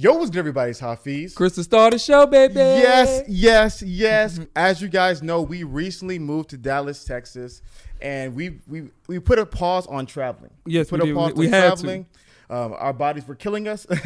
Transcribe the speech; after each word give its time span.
Yo, 0.00 0.14
what's 0.14 0.30
good, 0.30 0.38
everybody? 0.38 0.70
It's 0.70 0.80
Hafeez. 0.80 1.34
Chris, 1.34 1.34
Crystal 1.34 1.62
started 1.64 1.96
the 1.96 2.02
show, 2.02 2.24
baby. 2.24 2.54
Yes, 2.54 3.22
yes, 3.28 3.82
yes. 3.82 4.40
As 4.56 4.80
you 4.80 4.88
guys 4.88 5.22
know, 5.22 5.42
we 5.42 5.62
recently 5.62 6.18
moved 6.18 6.48
to 6.50 6.56
Dallas, 6.56 7.04
Texas, 7.04 7.60
and 8.00 8.34
we 8.34 8.60
we 8.66 8.88
we 9.08 9.18
put 9.18 9.38
a 9.38 9.44
pause 9.44 9.86
on 9.88 10.06
traveling. 10.06 10.52
Yes, 10.64 10.88
put 10.88 11.02
we 11.02 11.10
a 11.10 11.12
did. 11.12 11.16
pause 11.18 11.32
We- 11.34 11.46
on 11.48 11.50
traveling. 11.50 12.06
Um, 12.48 12.74
our 12.78 12.94
bodies 12.94 13.28
were 13.28 13.34
killing 13.34 13.68
us. 13.68 13.86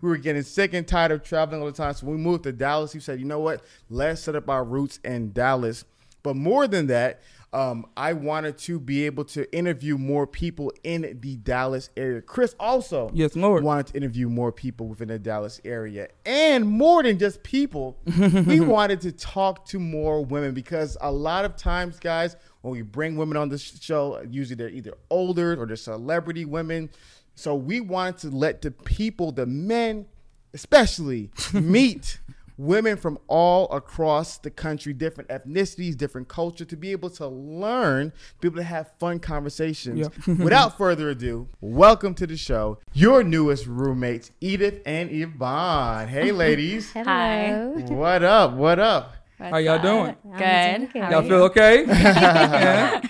we 0.00 0.08
were 0.08 0.16
getting 0.16 0.44
sick 0.44 0.72
and 0.72 0.88
tired 0.88 1.12
of 1.12 1.22
traveling 1.22 1.60
all 1.60 1.66
the 1.66 1.72
time. 1.74 1.92
So 1.92 2.06
we 2.06 2.16
moved 2.16 2.44
to 2.44 2.52
Dallas, 2.52 2.94
we 2.94 3.00
said, 3.00 3.20
you 3.20 3.26
know 3.26 3.38
what? 3.40 3.62
Let's 3.90 4.22
set 4.22 4.34
up 4.34 4.48
our 4.48 4.64
roots 4.64 4.98
in 5.04 5.32
Dallas. 5.32 5.84
But 6.22 6.36
more 6.36 6.66
than 6.66 6.86
that, 6.86 7.20
um, 7.52 7.84
I 7.96 8.14
wanted 8.14 8.56
to 8.58 8.80
be 8.80 9.04
able 9.04 9.24
to 9.26 9.50
interview 9.54 9.98
more 9.98 10.26
people 10.26 10.72
in 10.84 11.18
the 11.20 11.36
Dallas 11.36 11.90
area. 11.96 12.22
Chris 12.22 12.54
also 12.58 13.10
Yes, 13.12 13.36
Lord. 13.36 13.62
wanted 13.62 13.88
to 13.88 13.96
interview 13.98 14.28
more 14.30 14.50
people 14.52 14.88
within 14.88 15.08
the 15.08 15.18
Dallas 15.18 15.60
area. 15.64 16.08
And 16.24 16.66
more 16.66 17.02
than 17.02 17.18
just 17.18 17.42
people, 17.42 17.98
we 18.46 18.60
wanted 18.76 19.02
to 19.02 19.12
talk 19.12 19.66
to 19.66 19.78
more 19.78 20.24
women 20.24 20.54
because 20.54 20.96
a 21.02 21.12
lot 21.12 21.44
of 21.44 21.56
times, 21.56 21.98
guys, 21.98 22.36
when 22.62 22.72
we 22.72 22.80
bring 22.82 23.16
women 23.16 23.36
on 23.36 23.50
the 23.50 23.58
show, 23.58 24.22
usually 24.30 24.56
they're 24.56 24.70
either 24.70 24.94
older 25.10 25.60
or 25.60 25.66
they're 25.66 25.76
celebrity 25.76 26.46
women. 26.46 26.88
So 27.34 27.54
we 27.54 27.80
wanted 27.80 28.18
to 28.18 28.30
let 28.30 28.62
the 28.62 28.70
people, 28.70 29.30
the 29.32 29.46
men 29.46 30.06
especially, 30.54 31.30
meet 31.52 32.18
women 32.62 32.96
from 32.96 33.18
all 33.26 33.68
across 33.72 34.38
the 34.38 34.50
country, 34.50 34.92
different 34.92 35.28
ethnicities, 35.30 35.96
different 35.96 36.28
culture, 36.28 36.64
to 36.64 36.76
be 36.76 36.92
able 36.92 37.10
to 37.10 37.26
learn, 37.26 38.12
be 38.40 38.46
able 38.46 38.56
to 38.56 38.62
have 38.62 38.92
fun 39.00 39.18
conversations. 39.18 40.08
Yeah. 40.26 40.34
Without 40.42 40.78
further 40.78 41.10
ado, 41.10 41.48
welcome 41.60 42.14
to 42.14 42.26
the 42.26 42.36
show, 42.36 42.78
your 42.92 43.24
newest 43.24 43.66
roommates, 43.66 44.30
Edith 44.40 44.80
and 44.86 45.10
Yvonne. 45.10 46.06
Hey, 46.06 46.30
ladies. 46.32 46.92
Hi. 46.92 47.66
what 47.88 48.22
up? 48.22 48.52
What 48.54 48.78
up? 48.78 49.16
How 49.40 49.56
y'all 49.56 49.82
doing? 49.82 50.14
Good. 50.38 50.76
doing 50.76 50.90
good. 50.92 51.02
How 51.02 51.10
Y'all 51.10 51.22
feel 51.22 51.42
okay? 51.44 51.84
yeah. 51.88 53.00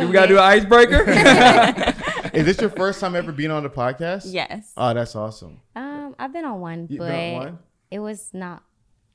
Do 0.00 0.06
we 0.06 0.12
gotta 0.12 0.28
do 0.28 0.38
an 0.38 0.44
icebreaker? 0.44 1.04
Is 2.32 2.46
this 2.46 2.58
your 2.62 2.70
first 2.70 2.98
time 2.98 3.14
ever 3.14 3.30
being 3.30 3.50
on 3.50 3.62
the 3.62 3.68
podcast? 3.68 4.22
Yes. 4.32 4.72
Oh, 4.74 4.94
that's 4.94 5.14
awesome. 5.14 5.60
Um, 5.76 6.16
I've 6.18 6.32
been 6.32 6.46
on 6.46 6.60
one, 6.60 6.86
You 6.88 6.96
but 6.96 7.08
been 7.08 7.34
on 7.34 7.44
one? 7.44 7.58
it 7.90 7.98
was 7.98 8.30
not 8.32 8.62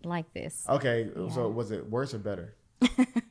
like 0.03 0.33
this. 0.33 0.65
Okay, 0.67 1.09
so 1.33 1.49
was 1.49 1.71
it 1.71 1.89
worse 1.89 2.13
or 2.13 2.19
better? 2.19 2.55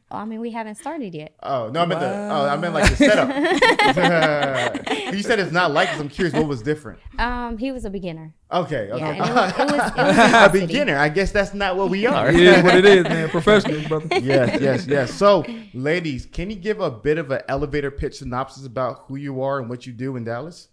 Oh, 0.09 0.19
I 0.19 0.25
mean, 0.25 0.39
we 0.39 0.53
haven't 0.53 0.77
started 0.77 1.17
yet. 1.17 1.34
Oh 1.42 1.69
no, 1.69 1.81
I 1.81 1.86
meant 1.86 2.00
the. 2.00 2.06
Oh, 2.06 2.47
I 2.47 2.56
meant 2.56 2.75
like 2.75 2.91
the 2.91 2.97
setup. 2.97 3.28
you 5.12 5.20
said 5.20 5.41
it's 5.41 5.50
not 5.50 5.72
like 5.72 5.91
this. 5.91 5.98
I'm 5.98 6.09
curious, 6.09 6.33
what 6.33 6.47
was 6.47 6.62
different? 6.62 7.00
Um, 7.19 7.59
he 7.59 7.72
was 7.72 7.84
a 7.84 7.91
beginner. 7.91 8.33
Okay, 8.53 8.89
okay. 8.92 8.98
Yeah, 8.98 9.14
it 9.14 9.19
was, 9.19 9.53
it 9.59 9.59
was, 9.78 9.91
it 9.91 10.17
was 10.17 10.47
a 10.47 10.61
beginner. 10.61 10.97
I 10.97 11.09
guess 11.09 11.33
that's 11.33 11.55
not 11.55 11.77
what 11.77 11.91
we 11.91 12.06
are. 12.06 12.28
it 12.28 12.37
is 12.37 12.62
what 12.62 12.77
it 12.77 12.84
is, 12.84 13.03
man. 13.03 13.28
Professionals, 13.31 13.84
brother. 13.89 14.06
yes, 14.20 14.61
yes, 14.61 14.87
yes. 14.87 15.12
So, 15.12 15.44
ladies, 15.75 16.25
can 16.25 16.50
you 16.50 16.56
give 16.56 16.81
a 16.81 16.91
bit 16.91 17.19
of 17.19 17.33
an 17.33 17.41
elevator 17.48 17.91
pitch 17.91 18.19
synopsis 18.19 18.64
about 18.64 19.06
who 19.09 19.17
you 19.17 19.42
are 19.42 19.59
and 19.59 19.69
what 19.69 19.89
you 19.89 19.92
do 19.92 20.14
in 20.14 20.22
Dallas? 20.22 20.69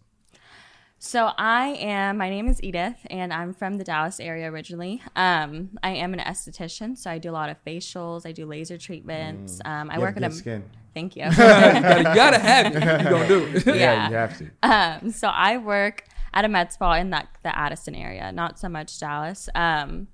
So 1.06 1.32
I 1.38 1.76
am. 1.82 2.18
My 2.18 2.30
name 2.30 2.48
is 2.48 2.64
Edith, 2.64 2.96
and 3.10 3.34
I'm 3.34 3.54
from 3.54 3.78
the 3.78 3.84
Dallas 3.84 4.22
area 4.22 4.50
originally. 4.50 5.02
Um, 5.18 5.78
I 5.84 5.90
am 5.90 6.14
an 6.14 6.22
esthetician, 6.22 6.98
so 6.98 7.12
I 7.12 7.18
do 7.18 7.30
a 7.30 7.34
lot 7.34 7.50
of 7.50 7.58
facials. 7.66 8.26
I 8.26 8.32
do 8.32 8.46
laser 8.46 8.78
treatments. 8.78 9.60
Um, 9.66 9.90
I 9.92 9.96
You 9.96 10.00
work 10.00 10.16
at 10.16 10.24
a. 10.24 10.32
skin. 10.32 10.64
Thank 10.94 11.18
you. 11.18 11.26
you, 11.26 11.32
gotta, 11.36 11.98
you 11.98 12.04
gotta 12.16 12.40
have 12.40 12.68
it. 12.68 12.74
You 12.76 12.80
gonna 12.80 13.28
do 13.28 13.46
it. 13.48 13.66
Yeah, 13.68 13.74
Yeah. 13.76 14.10
you 14.10 14.16
have 14.16 14.38
to. 14.38 14.50
um, 14.64 15.12
so 15.12 15.28
I 15.28 15.58
work 15.58 16.06
at 16.34 16.46
a 16.46 16.48
med 16.48 16.72
spa 16.72 16.94
in 16.94 17.10
that 17.10 17.28
the 17.44 17.54
Addison 17.56 17.96
area, 17.96 18.32
not 18.32 18.58
so 18.58 18.70
much 18.70 18.98
Dallas. 18.98 19.50
Um, 19.56 20.08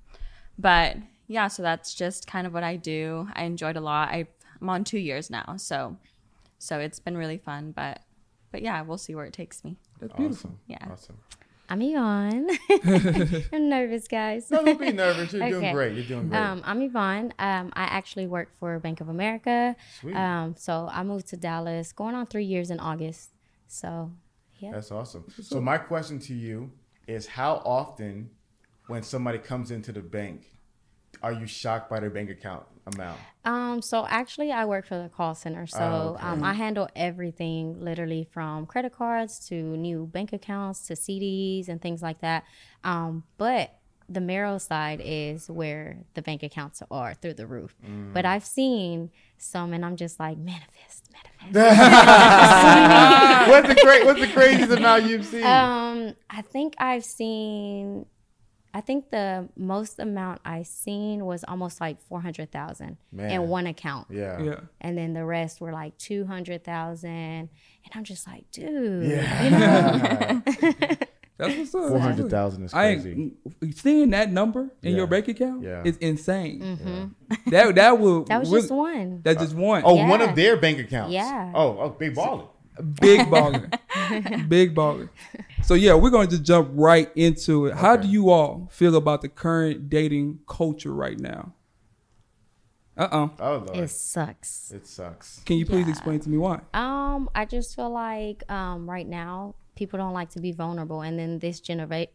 but 0.58 0.96
yeah, 1.28 1.46
so 1.46 1.62
that's 1.62 1.94
just 1.94 2.26
kind 2.26 2.48
of 2.48 2.52
what 2.52 2.64
I 2.64 2.74
do. 2.74 3.28
I 3.34 3.44
enjoyed 3.44 3.76
a 3.76 3.80
lot. 3.80 4.08
I, 4.08 4.26
I'm 4.60 4.68
on 4.68 4.82
two 4.82 4.98
years 4.98 5.30
now, 5.30 5.54
so 5.56 5.98
so 6.58 6.80
it's 6.80 6.98
been 6.98 7.16
really 7.16 7.38
fun. 7.38 7.70
But 7.70 8.00
but 8.50 8.62
yeah, 8.62 8.82
we'll 8.82 8.98
see 8.98 9.14
where 9.14 9.24
it 9.26 9.32
takes 9.32 9.62
me. 9.62 9.76
That's 10.00 10.12
beautiful. 10.14 10.50
Awesome. 10.50 10.58
Yeah. 10.66 10.86
Awesome. 10.90 11.18
I'm 11.68 11.82
Yvonne. 11.82 12.50
I'm 13.52 13.68
nervous, 13.68 14.08
guys. 14.08 14.50
No, 14.50 14.64
don't 14.64 14.80
be 14.80 14.90
nervous. 14.90 15.32
You're 15.32 15.50
doing 15.50 15.72
great. 15.72 15.94
You're 15.94 16.04
doing 16.04 16.28
great. 16.28 16.38
Um, 16.38 16.62
I'm 16.64 16.82
Yvonne. 16.82 17.32
Um, 17.38 17.72
I 17.74 17.84
actually 17.84 18.26
work 18.26 18.48
for 18.58 18.78
Bank 18.80 19.00
of 19.00 19.08
America. 19.08 19.76
Sweet. 20.00 20.16
Um, 20.16 20.56
so 20.58 20.88
I 20.90 21.04
moved 21.04 21.28
to 21.28 21.36
Dallas, 21.36 21.92
going 21.92 22.16
on 22.16 22.26
three 22.26 22.44
years 22.44 22.70
in 22.70 22.80
August. 22.80 23.30
So, 23.68 24.10
yeah. 24.58 24.72
That's 24.72 24.90
awesome. 24.90 25.24
So 25.42 25.60
my 25.60 25.78
question 25.78 26.18
to 26.20 26.34
you 26.34 26.72
is 27.06 27.28
how 27.28 27.62
often 27.64 28.30
when 28.88 29.04
somebody 29.04 29.38
comes 29.38 29.70
into 29.70 29.92
the 29.92 30.02
bank 30.02 30.46
are 31.22 31.32
you 31.32 31.46
shocked 31.46 31.88
by 31.88 32.00
their 32.00 32.10
bank 32.10 32.30
account 32.30 32.64
amount? 32.94 33.18
Um, 33.44 33.80
so 33.82 34.06
actually, 34.08 34.52
I 34.52 34.64
work 34.66 34.86
for 34.86 35.02
the 35.02 35.08
call 35.08 35.34
center. 35.34 35.66
So 35.66 35.78
Oh, 35.80 36.14
okay. 36.16 36.26
um, 36.26 36.44
I 36.44 36.54
handle 36.54 36.88
everything, 36.94 37.82
literally 37.82 38.24
from 38.30 38.66
credit 38.66 38.92
cards 38.92 39.38
to 39.48 39.54
new 39.54 40.06
bank 40.06 40.32
accounts 40.32 40.86
to 40.88 40.94
CDs 40.94 41.68
and 41.68 41.80
things 41.80 42.02
like 42.02 42.20
that. 42.20 42.44
Um, 42.84 43.24
but 43.38 43.76
the 44.08 44.20
Merrill 44.20 44.58
side 44.58 45.00
is 45.02 45.48
where 45.48 45.98
the 46.14 46.22
bank 46.22 46.42
accounts 46.42 46.82
are 46.90 47.14
through 47.14 47.34
the 47.34 47.46
roof. 47.46 47.74
Mm. 47.86 48.12
But 48.12 48.26
I've 48.26 48.44
seen 48.44 49.10
some, 49.38 49.72
and 49.72 49.84
I'm 49.84 49.96
just 49.96 50.18
like, 50.18 50.36
manifest, 50.36 51.08
manifest. 51.12 51.54
what's 53.50 53.68
the 53.68 53.80
great 53.82 54.04
what's 54.04 54.20
the 54.20 54.26
craziest 54.28 54.72
amount 54.72 55.04
you've 55.04 55.24
seen? 55.24 55.44
Um, 55.44 56.14
I 56.28 56.42
think 56.42 56.74
I've 56.78 57.04
seen. 57.04 58.04
I 58.72 58.80
think 58.80 59.10
the 59.10 59.48
most 59.56 59.98
amount 59.98 60.40
I 60.44 60.62
seen 60.62 61.24
was 61.24 61.44
almost 61.48 61.80
like 61.80 62.00
four 62.02 62.20
hundred 62.20 62.52
thousand 62.52 62.96
in 63.18 63.48
one 63.48 63.66
account. 63.66 64.06
yeah. 64.10 64.40
Yeah. 64.40 64.60
and 64.80 64.96
then 64.96 65.12
the 65.12 65.24
rest 65.24 65.60
were 65.60 65.72
like 65.72 65.96
200,000 65.98 67.10
and 67.10 67.48
I'm 67.94 68.04
just 68.04 68.26
like 68.26 68.50
dude 68.52 69.10
Yeah. 69.10 70.40
That's 71.38 71.56
what's 71.56 71.74
up. 71.74 71.88
Four 71.88 71.98
hundred 72.00 72.30
thousand 72.30 72.64
is 72.64 72.72
crazy. 72.72 73.32
ain't 73.62 73.76
seeing 73.78 74.10
that 74.10 74.30
number 74.30 74.68
in 74.82 74.90
Yeah. 74.92 74.96
your 74.98 75.06
bank 75.06 75.26
account 75.28 75.62
Yeah. 75.62 75.82
is 75.84 75.96
insane. 75.96 77.14
That 77.46 77.74
that 77.76 77.98
will 77.98 78.24
Mm-hmm. 78.24 78.28
that 78.28 78.40
was 78.40 78.50
really- 78.50 78.60
just 78.62 78.72
one 78.72 79.20
that's 79.24 79.40
just 79.40 79.54
one. 79.54 79.82
Oh, 79.84 79.94
one 79.94 80.20
Yeah. 80.20 80.28
of 80.30 80.36
their 80.36 80.56
bank 80.58 80.78
accounts. 80.78 81.12
Yeah. 81.12 81.50
Oh, 81.54 81.78
oh, 81.80 81.88
big 81.90 82.14
baller. 82.14 82.48
Big 83.00 83.20
baller. 83.28 83.68
Big 84.48 84.74
baller. 84.74 85.08
So 85.70 85.74
yeah, 85.74 85.94
we're 85.94 86.10
gonna 86.10 86.26
just 86.26 86.42
jump 86.42 86.72
right 86.72 87.12
into 87.14 87.66
it. 87.66 87.76
How 87.76 87.94
do 87.94 88.08
you 88.08 88.30
all 88.30 88.66
feel 88.72 88.96
about 88.96 89.22
the 89.22 89.28
current 89.28 89.88
dating 89.88 90.40
culture 90.48 90.92
right 90.92 91.16
now? 91.16 91.52
Uh 92.96 93.06
oh. 93.12 93.30
Oh 93.38 93.64
Lord. 93.68 93.76
it 93.78 93.88
sucks 93.90 94.72
it 94.72 94.84
sucks. 94.84 95.40
Can 95.46 95.58
you 95.58 95.66
please 95.66 95.86
Yeah. 95.86 95.90
explain 95.92 96.18
to 96.18 96.28
me 96.28 96.38
why? 96.38 96.62
um 96.74 97.30
I 97.36 97.44
just 97.44 97.76
feel 97.76 97.88
like 97.88 98.42
um 98.50 98.90
right 98.90 99.06
now 99.06 99.54
people 99.76 99.96
don't 99.96 100.12
like 100.12 100.30
to 100.30 100.40
be 100.40 100.50
vulnerable 100.50 101.02
and 101.02 101.16
then 101.16 101.38
this 101.38 101.60
genera- 101.60 102.08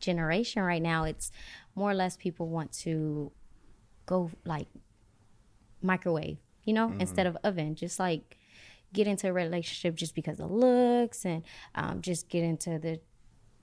generation 0.00 0.62
right 0.62 0.80
now 0.80 1.04
it's 1.04 1.30
more 1.74 1.90
or 1.90 1.94
less 1.94 2.16
people 2.16 2.48
want 2.48 2.72
to 2.84 3.30
go 4.06 4.30
like 4.46 4.68
microwave 5.82 6.38
you 6.64 6.72
know 6.72 6.94
instead 6.98 7.26
of 7.26 7.36
oven 7.44 7.74
just 7.74 7.98
like 7.98 8.38
get 8.94 9.06
into 9.06 9.28
a 9.28 9.32
relationship 9.32 9.94
just 9.94 10.14
because 10.14 10.40
of 10.40 10.50
looks 10.50 11.24
and 11.26 11.42
um, 11.74 12.00
just 12.00 12.28
get 12.30 12.42
into 12.42 12.78
the 12.78 13.00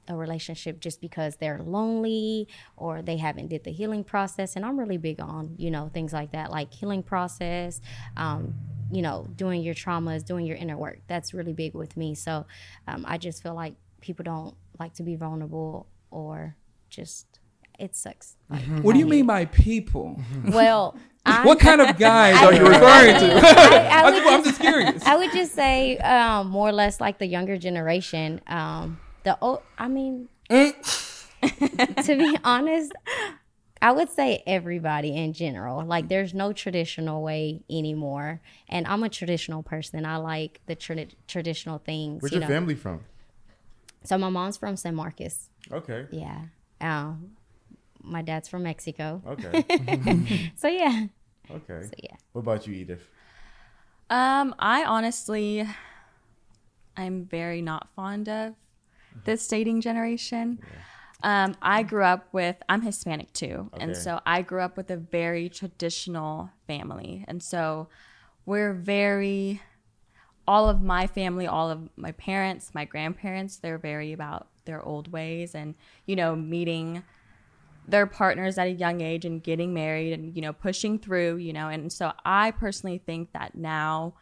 a 0.07 0.15
relationship 0.15 0.79
just 0.79 0.99
because 0.99 1.35
they're 1.37 1.61
lonely 1.61 2.47
or 2.75 3.01
they 3.03 3.17
haven't 3.17 3.47
did 3.49 3.63
the 3.63 3.71
healing 3.71 4.03
process. 4.03 4.55
And 4.55 4.65
i'm 4.65 4.77
really 4.79 4.97
big 4.97 5.19
on 5.21 5.55
you 5.57 5.69
know 5.71 5.89
things 5.93 6.11
like 6.11 6.31
that 6.31 6.49
like 6.51 6.73
healing 6.73 7.03
process 7.03 7.81
um, 8.17 8.55
you 8.91 9.01
know 9.03 9.27
doing 9.35 9.61
your 9.61 9.75
traumas 9.75 10.25
doing 10.25 10.45
your 10.45 10.57
inner 10.57 10.77
work. 10.77 10.99
That's 11.07 11.33
really 11.33 11.53
big 11.53 11.73
with 11.75 11.95
me. 11.97 12.15
So 12.15 12.45
um, 12.87 13.05
i 13.07 13.17
just 13.17 13.41
feel 13.43 13.53
like 13.63 13.75
people 14.01 14.23
don't 14.23 14.55
like 14.79 14.93
to 14.95 15.03
be 15.03 15.15
vulnerable 15.15 15.87
or 16.09 16.55
just 16.89 17.39
it 17.79 17.95
sucks. 17.95 18.35
Like, 18.49 18.63
What 18.83 18.93
do 18.93 18.99
you 18.99 19.07
mean 19.07 19.25
by 19.25 19.45
people? 19.45 20.19
well 20.59 20.95
I, 21.25 21.45
What 21.45 21.59
kind 21.59 21.81
of 21.81 21.97
guys 21.97 22.35
I- 22.35 22.45
are 22.45 22.53
you 22.53 22.65
referring 22.65 23.15
to? 23.19 23.35
I, 23.47 23.87
I 23.91 24.03
I'm 24.03 24.13
just, 24.13 24.27
I'm 24.27 24.43
just- 24.43 24.45
just 24.45 24.61
curious. 24.61 25.05
I 25.05 25.15
would 25.17 25.31
just 25.31 25.53
say 25.53 25.97
um, 25.99 26.47
more 26.47 26.69
or 26.69 26.71
less 26.71 26.99
like 26.99 27.19
the 27.19 27.27
younger 27.27 27.57
generation. 27.57 28.41
Um, 28.47 28.99
the 29.23 29.37
old, 29.41 29.61
I 29.77 29.87
mean, 29.87 30.29
to 30.49 30.73
be 32.07 32.37
honest, 32.43 32.91
I 33.81 33.91
would 33.91 34.09
say 34.09 34.43
everybody 34.47 35.15
in 35.15 35.33
general. 35.33 35.85
Like, 35.85 36.07
there's 36.07 36.33
no 36.33 36.53
traditional 36.53 37.21
way 37.23 37.61
anymore, 37.69 38.41
and 38.69 38.85
I'm 38.87 39.03
a 39.03 39.09
traditional 39.09 39.63
person. 39.63 40.05
I 40.05 40.17
like 40.17 40.61
the 40.65 40.75
tradi- 40.75 41.13
traditional 41.27 41.77
things. 41.79 42.21
Where's 42.21 42.31
you 42.31 42.39
your 42.39 42.47
know. 42.47 42.53
family 42.53 42.75
from? 42.75 43.01
So 44.03 44.17
my 44.17 44.29
mom's 44.29 44.57
from 44.57 44.75
San 44.77 44.95
Marcos. 44.95 45.49
Okay. 45.71 46.07
Yeah. 46.11 46.45
Um, 46.79 47.31
my 48.03 48.21
dad's 48.21 48.47
from 48.49 48.63
Mexico. 48.63 49.21
Okay. 49.25 50.51
So 50.55 50.67
yeah. 50.67 51.07
Okay. 51.49 51.81
So 51.85 51.93
yeah. 51.97 52.15
What 52.33 52.41
about 52.41 52.67
you, 52.67 52.73
Edith? 52.73 53.01
Um, 54.09 54.53
I 54.59 54.83
honestly, 54.83 55.67
I'm 56.97 57.25
very 57.25 57.61
not 57.61 57.89
fond 57.95 58.27
of 58.29 58.55
this 59.25 59.47
dating 59.47 59.81
generation. 59.81 60.59
Um, 61.23 61.55
I 61.61 61.83
grew 61.83 62.03
up 62.03 62.27
with, 62.33 62.55
I'm 62.67 62.81
Hispanic 62.81 63.31
too. 63.33 63.69
And 63.79 63.95
so 63.95 64.19
I 64.25 64.41
grew 64.41 64.61
up 64.61 64.75
with 64.75 64.89
a 64.89 64.97
very 64.97 65.49
traditional 65.49 66.49
family. 66.67 67.23
And 67.27 67.41
so 67.43 67.87
we're 68.45 68.73
very, 68.73 69.61
all 70.47 70.67
of 70.67 70.81
my 70.81 71.07
family, 71.07 71.47
all 71.47 71.69
of 71.69 71.89
my 71.95 72.11
parents, 72.13 72.71
my 72.73 72.85
grandparents, 72.85 73.57
they're 73.57 73.77
very 73.77 74.13
about 74.13 74.47
their 74.65 74.81
old 74.81 75.11
ways 75.11 75.53
and, 75.55 75.75
you 76.05 76.15
know, 76.15 76.35
meeting 76.35 77.03
their 77.87 78.05
partners 78.05 78.57
at 78.57 78.67
a 78.67 78.71
young 78.71 79.01
age 79.01 79.25
and 79.25 79.43
getting 79.43 79.73
married 79.73 80.13
and, 80.13 80.35
you 80.35 80.41
know, 80.41 80.53
pushing 80.53 80.99
through, 80.99 81.37
you 81.37 81.53
know. 81.53 81.67
And 81.67 81.91
so 81.91 82.13
I 82.23 82.51
personally 82.51 82.99
think 83.05 83.33
that 83.33 83.55
now 83.55 84.13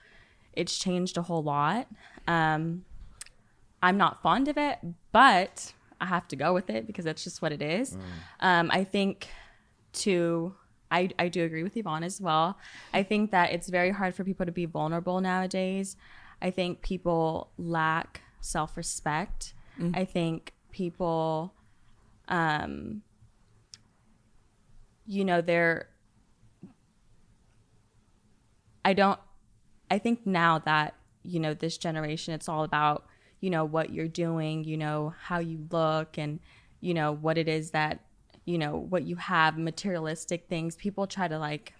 it's 0.54 0.78
changed 0.78 1.18
a 1.18 1.22
whole 1.22 1.44
lot. 1.44 1.88
Um, 2.28 2.86
I'm 3.82 3.98
not 3.98 4.22
fond 4.22 4.48
of 4.48 4.58
it, 4.58 4.80
but 5.12 5.74
I 6.02 6.06
have 6.06 6.28
to 6.30 6.36
go 6.36 6.54
with 6.54 6.70
it 6.70 6.88
because 6.88 7.06
that's 7.06 7.24
just 7.24 7.42
what 7.42 7.52
it 7.52 7.62
is. 7.62 7.98
Um, 8.40 8.70
I 8.72 8.84
think 8.84 9.28
to 9.94 10.54
I, 10.92 11.10
I 11.20 11.28
do 11.28 11.44
agree 11.44 11.64
with 11.64 11.78
Yvonne 11.78 12.04
as 12.04 12.20
well. 12.20 12.58
I 12.94 13.04
think 13.04 13.32
that 13.32 13.52
it's 13.52 13.70
very 13.70 13.92
hard 13.92 14.16
for 14.16 14.24
people 14.24 14.46
to 14.46 14.52
be 14.52 14.66
vulnerable 14.66 15.22
nowadays. 15.22 15.96
I 16.42 16.52
think 16.52 16.82
people 16.82 17.52
lack 17.58 18.22
self 18.42 18.76
respect. 18.78 19.54
I 19.96 20.04
think 20.06 20.54
people, 20.72 21.54
um, 22.28 23.02
you 25.10 25.26
know, 25.26 25.42
they're, 25.42 25.88
I 28.86 28.94
don't, 28.94 29.20
I 29.90 29.98
think 29.98 30.28
now 30.28 30.60
that, 30.60 30.94
you 31.24 31.40
know, 31.40 31.56
this 31.56 31.80
generation, 31.80 32.36
it's 32.36 32.48
all 32.48 32.64
about, 32.64 33.08
you 33.40 33.50
know, 33.50 33.66
what 33.66 33.90
you're 33.90 34.08
doing, 34.08 34.64
you 34.64 34.78
know, 34.78 35.16
how 35.20 35.40
you 35.40 35.66
look 35.72 36.20
and, 36.20 36.40
you 36.80 36.94
know, 36.94 37.12
what 37.12 37.40
it 37.40 37.48
is 37.48 37.72
that, 37.72 38.02
you 38.46 38.60
know, 38.60 38.78
what 38.78 39.04
you 39.04 39.16
have, 39.16 39.58
materialistic 39.58 40.48
things. 40.48 40.76
People 40.76 41.08
try 41.08 41.28
to 41.28 41.40
like, 41.40 41.74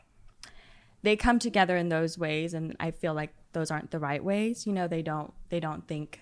they 1.04 1.16
come 1.16 1.38
together 1.38 1.78
in 1.78 1.90
those 1.90 2.18
ways 2.18 2.56
and 2.56 2.76
I 2.80 2.90
feel 2.90 3.14
like 3.14 3.30
those 3.54 3.70
aren't 3.70 3.92
the 3.92 4.00
right 4.00 4.24
ways. 4.24 4.66
You 4.66 4.74
know, 4.74 4.88
they 4.88 5.04
don't, 5.04 5.32
they 5.50 5.60
don't 5.60 5.88
think 5.88 6.22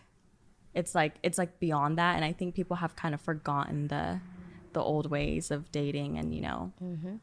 it's 0.73 0.93
like, 0.93 1.15
it's 1.23 1.37
like 1.37 1.57
beyond 1.61 1.97
that. 1.99 2.17
And 2.17 2.25
I 2.25 2.33
think 2.33 2.53
people 2.53 2.75
have 2.75 2.97
kind 2.97 3.15
of 3.15 3.21
forgotten 3.21 3.87
the, 3.87 4.19
the 4.73 4.81
old 4.81 5.09
ways 5.09 5.51
of 5.51 5.71
dating 5.71 6.17
and, 6.17 6.33
you 6.33 6.41
know, 6.41 6.71
mm-hmm. 6.83 7.15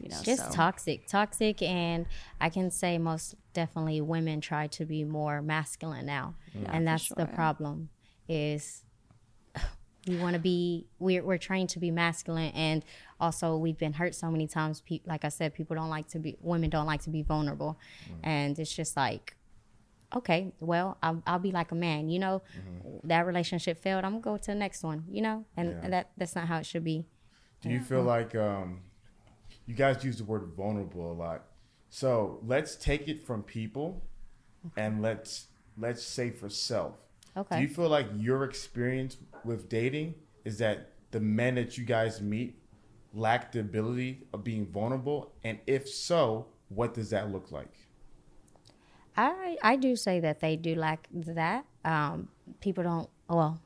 you 0.00 0.08
know, 0.08 0.22
just 0.22 0.46
so. 0.46 0.50
toxic 0.52 1.06
toxic 1.06 1.62
and 1.62 2.06
i 2.40 2.48
can 2.48 2.70
say 2.70 2.98
most 2.98 3.34
definitely 3.58 4.00
women 4.00 4.40
try 4.40 4.68
to 4.68 4.84
be 4.84 5.02
more 5.02 5.42
masculine 5.42 6.06
now. 6.06 6.34
Yeah, 6.54 6.70
and 6.72 6.86
that's 6.86 7.08
the 7.08 7.26
sure. 7.26 7.34
problem 7.34 7.88
is 8.28 8.84
we 10.06 10.16
want 10.16 10.34
to 10.34 10.38
be 10.38 10.86
we're, 11.00 11.24
we're 11.24 11.38
trained 11.38 11.70
to 11.70 11.80
be 11.80 11.90
masculine 11.90 12.52
and 12.54 12.84
also 13.18 13.56
we've 13.56 13.76
been 13.76 13.94
hurt 13.94 14.14
so 14.14 14.30
many 14.30 14.46
times. 14.46 14.80
Like 15.06 15.24
i 15.24 15.28
said 15.28 15.54
people 15.54 15.74
don't 15.74 15.90
like 15.90 16.06
to 16.14 16.20
be 16.20 16.36
women 16.40 16.70
don't 16.70 16.86
like 16.86 17.02
to 17.02 17.10
be 17.10 17.22
vulnerable. 17.22 17.80
Mm. 18.08 18.14
And 18.22 18.58
it's 18.60 18.72
just 18.72 18.96
like 18.96 19.34
okay 20.14 20.52
well 20.60 20.96
I'll, 21.02 21.22
I'll 21.26 21.38
be 21.38 21.52
like 21.52 21.70
a 21.72 21.74
man 21.74 22.08
you 22.08 22.18
know 22.18 22.42
that 23.04 23.26
relationship 23.26 23.78
failed 23.82 24.04
i'm 24.04 24.12
gonna 24.20 24.22
go 24.22 24.36
to 24.38 24.46
the 24.46 24.54
next 24.54 24.82
one 24.82 25.04
you 25.10 25.20
know 25.22 25.44
and, 25.56 25.70
Yeah. 25.70 25.80
and 25.82 25.92
that 25.92 26.10
that's 26.16 26.34
not 26.34 26.48
how 26.48 26.58
it 26.58 26.66
should 26.66 26.84
be 26.84 27.04
Do 27.62 27.68
you 27.70 27.80
feel 27.80 28.02
like 28.02 28.34
um, 28.34 28.80
you 29.66 29.74
guys 29.74 30.04
use 30.04 30.16
the 30.18 30.24
word 30.24 30.44
vulnerable 30.56 31.10
a 31.12 31.16
lot? 31.26 31.42
So 31.90 32.40
let's 32.46 32.76
take 32.76 33.08
it 33.08 33.26
from 33.26 33.42
people, 33.42 34.02
and 34.76 35.02
let's 35.02 35.46
let's 35.76 36.02
say 36.02 36.30
for 36.30 36.48
self. 36.48 36.94
okay 37.36 37.56
Do 37.56 37.62
you 37.62 37.68
feel 37.68 37.88
like 37.88 38.06
your 38.16 38.44
experience 38.44 39.16
with 39.44 39.68
dating 39.68 40.14
is 40.44 40.58
that 40.58 40.92
the 41.10 41.20
men 41.20 41.56
that 41.56 41.76
you 41.78 41.84
guys 41.84 42.20
meet 42.20 42.62
lack 43.12 43.52
the 43.52 43.60
ability 43.60 44.26
of 44.32 44.44
being 44.44 44.66
vulnerable, 44.66 45.32
and 45.42 45.58
if 45.66 45.88
so, 45.88 46.46
what 46.68 46.94
does 46.94 47.10
that 47.10 47.32
look 47.32 47.50
like? 47.50 47.72
I 49.18 49.56
I 49.62 49.76
do 49.76 49.96
say 49.96 50.20
that 50.20 50.40
they 50.40 50.56
do 50.56 50.76
lack 50.76 51.08
that. 51.12 51.64
Um, 51.84 52.28
people 52.60 52.84
don't. 52.84 53.10
Well, 53.28 53.60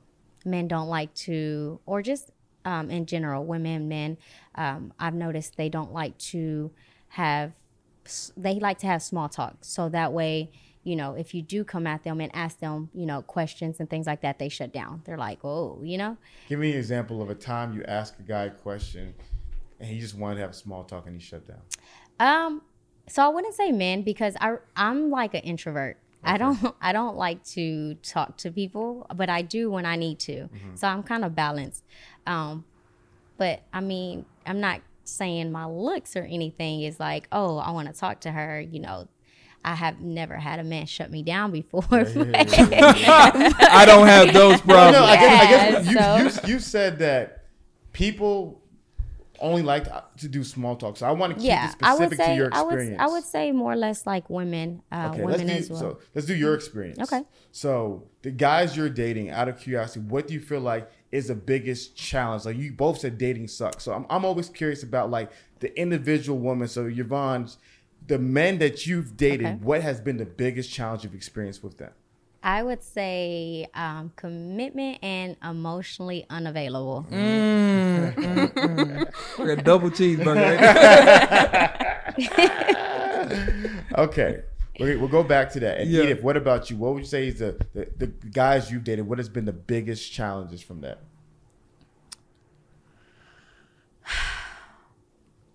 men 0.44 0.66
don't 0.66 0.88
like 0.88 1.12
to, 1.14 1.78
or 1.86 2.02
just 2.02 2.30
um, 2.64 2.90
in 2.90 3.06
general, 3.06 3.44
women, 3.44 3.86
men. 3.86 4.16
Um, 4.54 4.92
I've 4.98 5.14
noticed 5.14 5.56
they 5.56 5.68
don't 5.68 5.92
like 5.92 6.16
to 6.18 6.72
have. 7.08 7.52
They 8.36 8.54
like 8.58 8.78
to 8.78 8.86
have 8.86 9.02
small 9.02 9.28
talk, 9.28 9.58
so 9.60 9.90
that 9.90 10.12
way, 10.12 10.50
you 10.82 10.96
know, 10.96 11.14
if 11.14 11.34
you 11.34 11.42
do 11.42 11.64
come 11.64 11.86
at 11.86 12.02
them 12.02 12.20
and 12.20 12.34
ask 12.34 12.58
them, 12.58 12.88
you 12.94 13.06
know, 13.06 13.22
questions 13.22 13.78
and 13.78 13.88
things 13.88 14.06
like 14.06 14.22
that, 14.22 14.38
they 14.38 14.48
shut 14.48 14.72
down. 14.72 15.02
They're 15.04 15.18
like, 15.18 15.44
oh, 15.44 15.80
you 15.84 15.98
know. 15.98 16.16
Give 16.48 16.58
me 16.58 16.72
an 16.72 16.78
example 16.78 17.22
of 17.22 17.30
a 17.30 17.34
time 17.34 17.74
you 17.74 17.84
ask 17.84 18.18
a 18.18 18.22
guy 18.22 18.44
a 18.44 18.50
question, 18.50 19.14
and 19.78 19.88
he 19.88 20.00
just 20.00 20.16
wanted 20.16 20.36
to 20.36 20.40
have 20.40 20.54
small 20.54 20.82
talk, 20.82 21.06
and 21.06 21.14
he 21.14 21.24
shut 21.24 21.46
down. 21.46 21.60
Um, 22.18 22.62
so 23.08 23.24
I 23.24 23.28
wouldn't 23.28 23.54
say 23.54 23.72
men 23.72 24.02
because 24.02 24.36
I 24.40 24.56
I'm 24.76 25.10
like 25.10 25.34
an 25.34 25.40
introvert. 25.40 25.98
I 26.24 26.38
don't 26.38 26.58
I 26.80 26.92
don't 26.92 27.16
like 27.16 27.44
to 27.46 27.94
talk 27.96 28.36
to 28.38 28.50
people, 28.50 29.06
but 29.14 29.28
I 29.28 29.42
do 29.42 29.70
when 29.70 29.86
I 29.86 29.96
need 29.96 30.18
to. 30.20 30.48
So 30.74 30.88
I'm 30.88 31.02
kind 31.02 31.24
of 31.24 31.34
balanced. 31.34 31.84
Um, 32.26 32.64
but 33.36 33.62
I 33.72 33.80
mean, 33.80 34.24
I'm 34.46 34.60
not 34.60 34.80
saying 35.04 35.50
my 35.50 35.66
looks 35.66 36.16
or 36.16 36.22
anything 36.22 36.82
is 36.82 37.00
like, 37.00 37.26
oh, 37.32 37.58
I 37.58 37.70
want 37.72 37.92
to 37.92 37.94
talk 37.98 38.20
to 38.20 38.30
her. 38.30 38.60
You 38.60 38.80
know, 38.80 39.08
I 39.64 39.74
have 39.74 40.00
never 40.00 40.36
had 40.36 40.58
a 40.60 40.64
man 40.64 40.86
shut 40.86 41.10
me 41.10 41.22
down 41.22 41.50
before. 41.50 41.82
I 41.90 43.84
don't 43.86 44.06
have 44.06 44.32
those 44.32 44.60
problems. 44.60 44.92
no, 44.92 45.04
I 45.04 45.16
guess, 45.16 45.42
I 45.42 45.50
guess 45.50 45.86
you, 45.86 45.94
Yeah, 45.94 46.22
you, 46.46 46.54
you 46.54 46.58
said 46.60 46.98
that 47.00 47.44
people 47.92 48.61
only 49.42 49.62
like 49.62 49.84
to, 49.84 50.02
to 50.18 50.28
do 50.28 50.42
small 50.44 50.76
talk. 50.76 50.96
So 50.96 51.06
I 51.06 51.10
want 51.10 51.34
to 51.34 51.38
keep 51.38 51.48
yeah, 51.48 51.70
it 51.70 51.76
I 51.82 51.92
would 51.94 51.96
specific 52.10 52.18
to 52.18 52.24
say 52.24 52.36
your 52.36 52.50
I 52.52 52.62
would 52.62 52.74
experience. 52.74 53.02
I 53.02 53.06
would 53.08 53.24
say 53.24 53.52
more 53.52 53.72
or 53.72 53.76
less 53.76 54.06
like 54.06 54.30
women, 54.30 54.82
uh, 54.90 55.10
Okay, 55.12 55.22
women 55.24 55.46
let's 55.48 55.64
as 55.64 55.70
well. 55.70 55.80
so 55.80 55.98
let's 56.14 56.26
do 56.26 56.34
your 56.34 56.54
experience. 56.54 56.98
Okay. 57.00 57.22
So 57.50 58.04
the 58.22 58.30
guys 58.30 58.76
you're 58.76 58.88
dating, 58.88 59.30
out 59.30 59.48
of 59.48 59.58
curiosity, 59.58 60.00
what 60.00 60.26
do 60.28 60.34
you 60.34 60.40
feel 60.40 60.60
like 60.60 60.90
is 61.10 61.28
the 61.28 61.34
biggest 61.34 61.96
challenge? 61.96 62.44
Like 62.46 62.56
you 62.56 62.72
both 62.72 62.98
said 63.00 63.18
dating 63.18 63.48
sucks. 63.48 63.84
So 63.84 63.92
I'm, 63.92 64.06
I'm 64.08 64.24
always 64.24 64.48
curious 64.48 64.82
about 64.82 65.10
like 65.10 65.30
the 65.60 65.78
individual 65.78 66.38
woman. 66.38 66.68
So 66.68 66.86
Yvonne's, 66.86 67.58
the 68.06 68.18
men 68.18 68.58
that 68.58 68.86
you've 68.86 69.16
dated, 69.16 69.46
Okay. 69.46 69.58
what 69.62 69.82
has 69.82 70.00
been 70.00 70.16
the 70.16 70.26
biggest 70.26 70.72
challenge 70.72 71.04
you've 71.04 71.14
experienced 71.14 71.62
with 71.62 71.78
them? 71.78 71.92
I 72.42 72.62
would 72.62 72.82
say 72.82 73.68
um, 73.74 74.12
commitment 74.16 74.98
and 75.02 75.36
emotionally 75.42 76.26
unavailable. 76.28 77.06
Like 77.10 77.18
a 79.58 79.62
double 79.62 79.90
cheeseburger. 79.90 80.58
Okay. 83.96 84.42
We'll, 84.78 84.98
we'll 84.98 85.08
go 85.08 85.22
back 85.22 85.50
to 85.52 85.60
that. 85.60 85.78
And 85.80 85.90
Yeah. 85.90 86.02
Edith, 86.04 86.22
what 86.22 86.36
about 86.36 86.70
you? 86.70 86.76
What 86.76 86.94
would 86.94 87.00
you 87.00 87.06
say 87.08 87.28
is 87.28 87.38
the, 87.38 87.58
the, 87.74 87.88
the 87.98 88.06
guys 88.06 88.70
you've 88.70 88.84
dated, 88.84 89.06
what 89.06 89.18
has 89.18 89.28
been 89.28 89.44
the 89.44 89.52
biggest 89.52 90.12
challenges 90.12 90.62
from 90.62 90.80
that? 90.80 91.00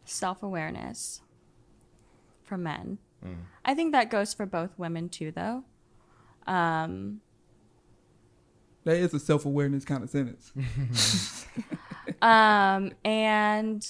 self 0.06 0.42
awareness 0.42 1.22
for 2.44 2.58
men. 2.58 2.98
I 3.66 3.74
think 3.74 3.92
that 3.92 4.10
goes 4.10 4.34
for 4.34 4.46
both 4.46 4.70
women 4.78 5.10
too, 5.10 5.32
though. 5.32 5.66
Um, 6.48 7.22
that 8.84 8.96
is 8.96 9.14
a 9.14 9.20
self 9.20 9.46
awareness 9.46 9.84
kind 9.84 10.04
of 10.04 10.10
sentence. 10.10 10.54
um, 12.22 12.94
and 13.04 13.86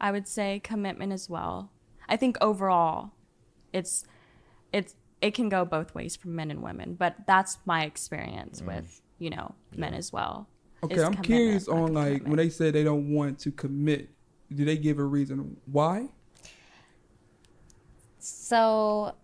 I 0.00 0.10
would 0.10 0.26
say 0.26 0.60
commitment 0.62 1.12
as 1.12 1.30
well. 1.30 1.70
I 2.08 2.16
think 2.16 2.36
overall, 2.40 3.12
it's 3.72 4.04
it's 4.72 4.94
it 5.20 5.34
can 5.34 5.48
go 5.48 5.64
both 5.64 5.94
ways 5.94 6.16
for 6.16 6.28
men 6.28 6.50
and 6.50 6.62
women, 6.62 6.94
but 6.94 7.16
that's 7.26 7.58
my 7.66 7.84
experience 7.84 8.62
with 8.62 9.00
you 9.18 9.30
know 9.30 9.54
men 9.76 9.94
as 9.94 10.12
well. 10.12 10.48
Okay, 10.82 11.02
I'm 11.02 11.14
curious 11.14 11.68
on 11.68 11.84
of 11.84 11.90
like 11.90 12.22
when 12.24 12.36
they 12.36 12.48
say 12.48 12.70
they 12.70 12.84
don't 12.84 13.12
want 13.12 13.38
to 13.40 13.50
commit. 13.50 14.10
Do 14.52 14.64
they 14.64 14.76
give 14.76 14.98
a 14.98 15.04
reason 15.04 15.56
why? 15.66 16.08
So, 18.18 19.14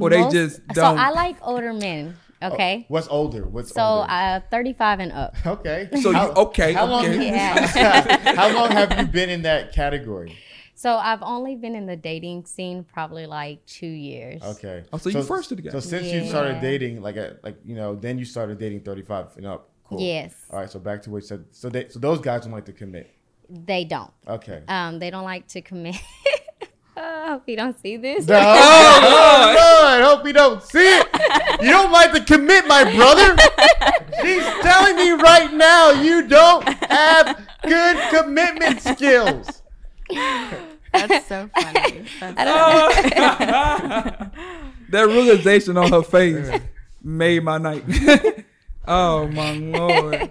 Or 0.00 0.10
they 0.10 0.28
just 0.30 0.66
don't- 0.68 0.96
So 0.96 1.02
I 1.02 1.10
like 1.10 1.36
older 1.42 1.72
men. 1.72 2.16
Okay, 2.42 2.86
What's 2.88 3.06
older? 3.06 3.44
What's 3.46 3.72
so 3.72 3.80
older? 3.82 4.10
uh, 4.10 4.40
35 4.50 4.98
and 4.98 5.12
up. 5.12 5.36
okay. 5.46 5.88
So 6.00 6.10
you- 6.10 6.16
okay, 6.18 6.72
How 6.72 6.86
long, 6.86 7.04
okay. 7.06 7.26
Yeah. 7.28 8.34
how 8.34 8.52
long 8.52 8.70
have 8.72 8.98
you 8.98 9.06
been 9.06 9.30
in 9.30 9.42
that 9.42 9.72
category? 9.72 10.36
So 10.74 10.96
I've 10.96 11.22
only 11.22 11.54
been 11.54 11.76
in 11.76 11.86
the 11.86 11.94
dating 11.94 12.46
scene 12.46 12.82
probably 12.82 13.26
like 13.26 13.64
two 13.66 13.86
years. 13.86 14.42
Okay. 14.42 14.82
Oh, 14.92 14.96
so 14.98 15.10
you 15.10 15.22
first 15.22 15.50
to 15.50 15.54
the. 15.54 15.70
So 15.70 15.78
since 15.78 16.08
you 16.08 16.26
started 16.26 16.60
dating, 16.60 17.00
like, 17.02 17.16
a, 17.16 17.36
like 17.44 17.58
you 17.64 17.76
know, 17.76 17.94
then 17.94 18.18
you 18.18 18.24
started 18.24 18.58
dating 18.58 18.80
35 18.80 19.36
and 19.36 19.46
up. 19.46 19.68
Cool. 19.84 20.00
Yes. 20.00 20.34
All 20.50 20.58
right. 20.58 20.68
So 20.68 20.80
back 20.80 21.02
to 21.02 21.10
what 21.10 21.22
you 21.22 21.28
said. 21.28 21.44
So 21.52 21.68
they, 21.68 21.88
so 21.90 22.00
those 22.00 22.18
guys 22.20 22.42
don't 22.42 22.50
like 22.52 22.64
to 22.64 22.72
commit. 22.72 23.08
They 23.48 23.84
don't. 23.84 24.10
Okay. 24.26 24.62
Um, 24.66 24.98
they 24.98 25.10
don't 25.10 25.24
like 25.24 25.46
to 25.48 25.60
commit. 25.60 25.94
hope 26.96 27.48
you 27.48 27.56
don't 27.56 27.78
see 27.80 27.96
this. 27.96 28.26
No, 28.26 28.34
oh, 28.38 29.82
Lord, 29.82 30.04
hope 30.04 30.26
you 30.26 30.32
don't 30.32 30.62
see 30.62 30.98
it. 30.98 31.06
You 31.62 31.70
don't 31.70 31.92
like 31.92 32.12
to 32.12 32.22
commit, 32.22 32.66
my 32.66 32.84
brother. 32.94 33.36
She's 34.20 34.44
telling 34.62 34.96
me 34.96 35.12
right 35.12 35.52
now 35.52 35.90
you 35.90 36.28
don't 36.28 36.68
have 36.68 37.46
good 37.62 37.96
commitment 38.10 38.80
skills. 38.80 39.62
That's 40.92 41.26
so 41.26 41.48
funny. 41.54 42.04
That's 42.20 42.36
that 44.90 45.06
realization 45.06 45.78
on 45.78 45.90
her 45.90 46.02
face 46.02 46.60
made 47.02 47.42
my 47.42 47.58
night. 47.58 47.84
oh 48.86 49.26
my 49.28 49.52
lord. 49.54 50.30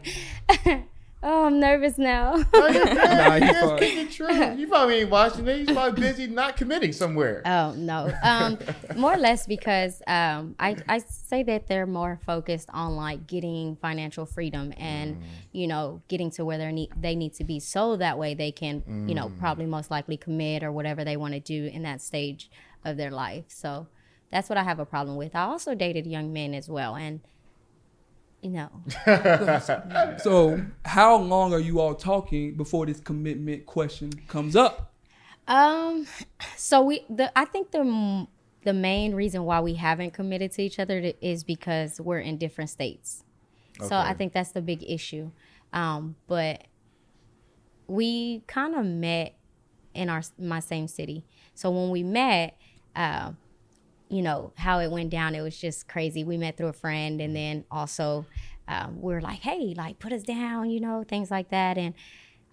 Oh, 1.24 1.46
I'm 1.46 1.60
nervous 1.60 2.00
now. 2.00 2.44
Oh, 2.54 2.68
you're 2.68 2.86
good. 2.86 2.96
Nah, 2.96 3.36
he 3.36 3.46
Yes, 3.46 3.64
fine. 3.64 3.78
speak 3.78 3.98
it 3.98 4.12
true. 4.12 4.54
You 4.56 4.68
probably 4.68 5.02
ain't 5.02 5.10
watching 5.12 5.48
it. 5.48 5.58
He's 5.60 5.72
probably 5.72 6.02
busy 6.02 6.28
not 6.28 6.58
committing 6.58 6.94
somewhere. 6.94 7.44
Oh 7.46 7.74
no, 7.78 8.12
um, 8.24 8.58
more 8.96 9.14
or 9.14 9.18
less 9.18 9.46
because 9.46 10.02
um, 10.08 10.56
I 10.60 10.76
I 10.90 11.00
say 11.00 11.44
that 11.44 11.68
they're 11.68 11.86
more 11.86 12.20
focused 12.26 12.70
on 12.74 12.96
like 12.96 13.28
getting 13.28 13.76
financial 13.76 14.26
freedom 14.26 14.74
and 14.78 15.22
you 15.52 15.68
know 15.68 16.02
getting 16.08 16.32
to 16.32 16.46
where 16.46 16.58
they 16.58 16.72
need 16.72 16.90
they 17.00 17.16
need 17.16 17.34
to 17.36 17.44
be 17.44 17.60
so 17.60 17.96
that 17.98 18.18
way 18.18 18.34
they 18.34 18.52
can 18.52 18.84
you 19.08 19.14
know 19.16 19.32
probably 19.40 19.66
most 19.66 19.92
likely 19.92 20.18
commit 20.18 20.64
or 20.64 20.72
whatever 20.72 21.04
they 21.04 21.18
want 21.18 21.34
to 21.34 21.40
do 21.40 21.66
in 21.66 21.84
that 21.84 22.02
stage 22.02 22.50
of 22.84 22.98
their 22.98 23.12
life. 23.12 23.46
So 23.48 23.88
that's 24.32 24.50
what 24.50 24.58
I 24.58 24.64
have 24.64 24.80
a 24.80 24.86
problem 24.86 25.18
with. 25.18 25.36
I 25.36 25.42
also 25.44 25.76
dated 25.76 26.08
young 26.08 26.34
men 26.34 26.54
as 26.54 26.68
well, 26.70 26.96
and 26.96 27.20
you 28.42 28.50
know 28.50 28.70
So, 30.18 30.64
how 30.86 31.18
long 31.18 31.54
are 31.54 31.60
you 31.60 31.80
all 31.80 31.96
talking 31.96 32.56
before 32.56 32.86
this 32.86 33.00
commitment 33.00 33.66
question 33.66 34.12
comes 34.28 34.56
up? 34.56 34.94
Um, 35.48 36.08
so 36.56 36.82
we 36.82 37.06
the 37.10 37.38
I 37.38 37.46
think 37.46 37.72
the 37.72 38.28
the 38.64 38.74
main 38.74 39.16
reason 39.16 39.44
why 39.44 39.60
we 39.60 39.76
haven't 39.76 40.14
committed 40.14 40.52
to 40.54 40.62
each 40.62 40.80
other 40.80 41.02
to- 41.02 41.26
is 41.26 41.44
because 41.44 42.00
we're 42.00 42.20
in 42.20 42.38
different 42.38 42.70
states. 42.70 43.24
Okay. 43.80 43.88
So 43.88 43.96
I 43.96 44.14
think 44.14 44.34
that's 44.34 44.52
the 44.52 44.62
big 44.62 44.84
issue. 44.88 45.32
Um, 45.74 46.16
but 46.28 46.66
we 47.88 48.44
kind 48.48 48.76
of 48.76 48.86
met 48.86 49.36
in 49.94 50.10
our 50.10 50.22
my 50.40 50.60
same 50.60 50.88
city. 50.88 51.26
So 51.54 51.70
when 51.72 51.90
we 51.90 52.04
met, 52.04 52.58
uh, 52.96 53.34
you 54.12 54.22
know 54.22 54.52
how 54.56 54.80
it 54.80 54.92
went 54.92 55.10
down. 55.10 55.34
It 55.36 55.42
was 55.42 55.58
just 55.58 55.88
crazy. 55.88 56.24
We 56.24 56.38
met 56.38 56.58
through 56.58 56.68
a 56.68 56.74
friend, 56.74 57.22
and 57.22 57.36
then 57.36 57.64
also 57.72 58.26
um, 58.68 59.02
we 59.02 59.14
were 59.14 59.22
like, 59.22 59.40
"Hey, 59.40 59.74
like 59.76 60.00
put 60.00 60.12
us 60.12 60.24
down," 60.24 60.70
you 60.70 60.80
know, 60.82 61.04
things 61.08 61.32
like 61.32 61.50
that. 61.50 61.78
And 61.78 61.94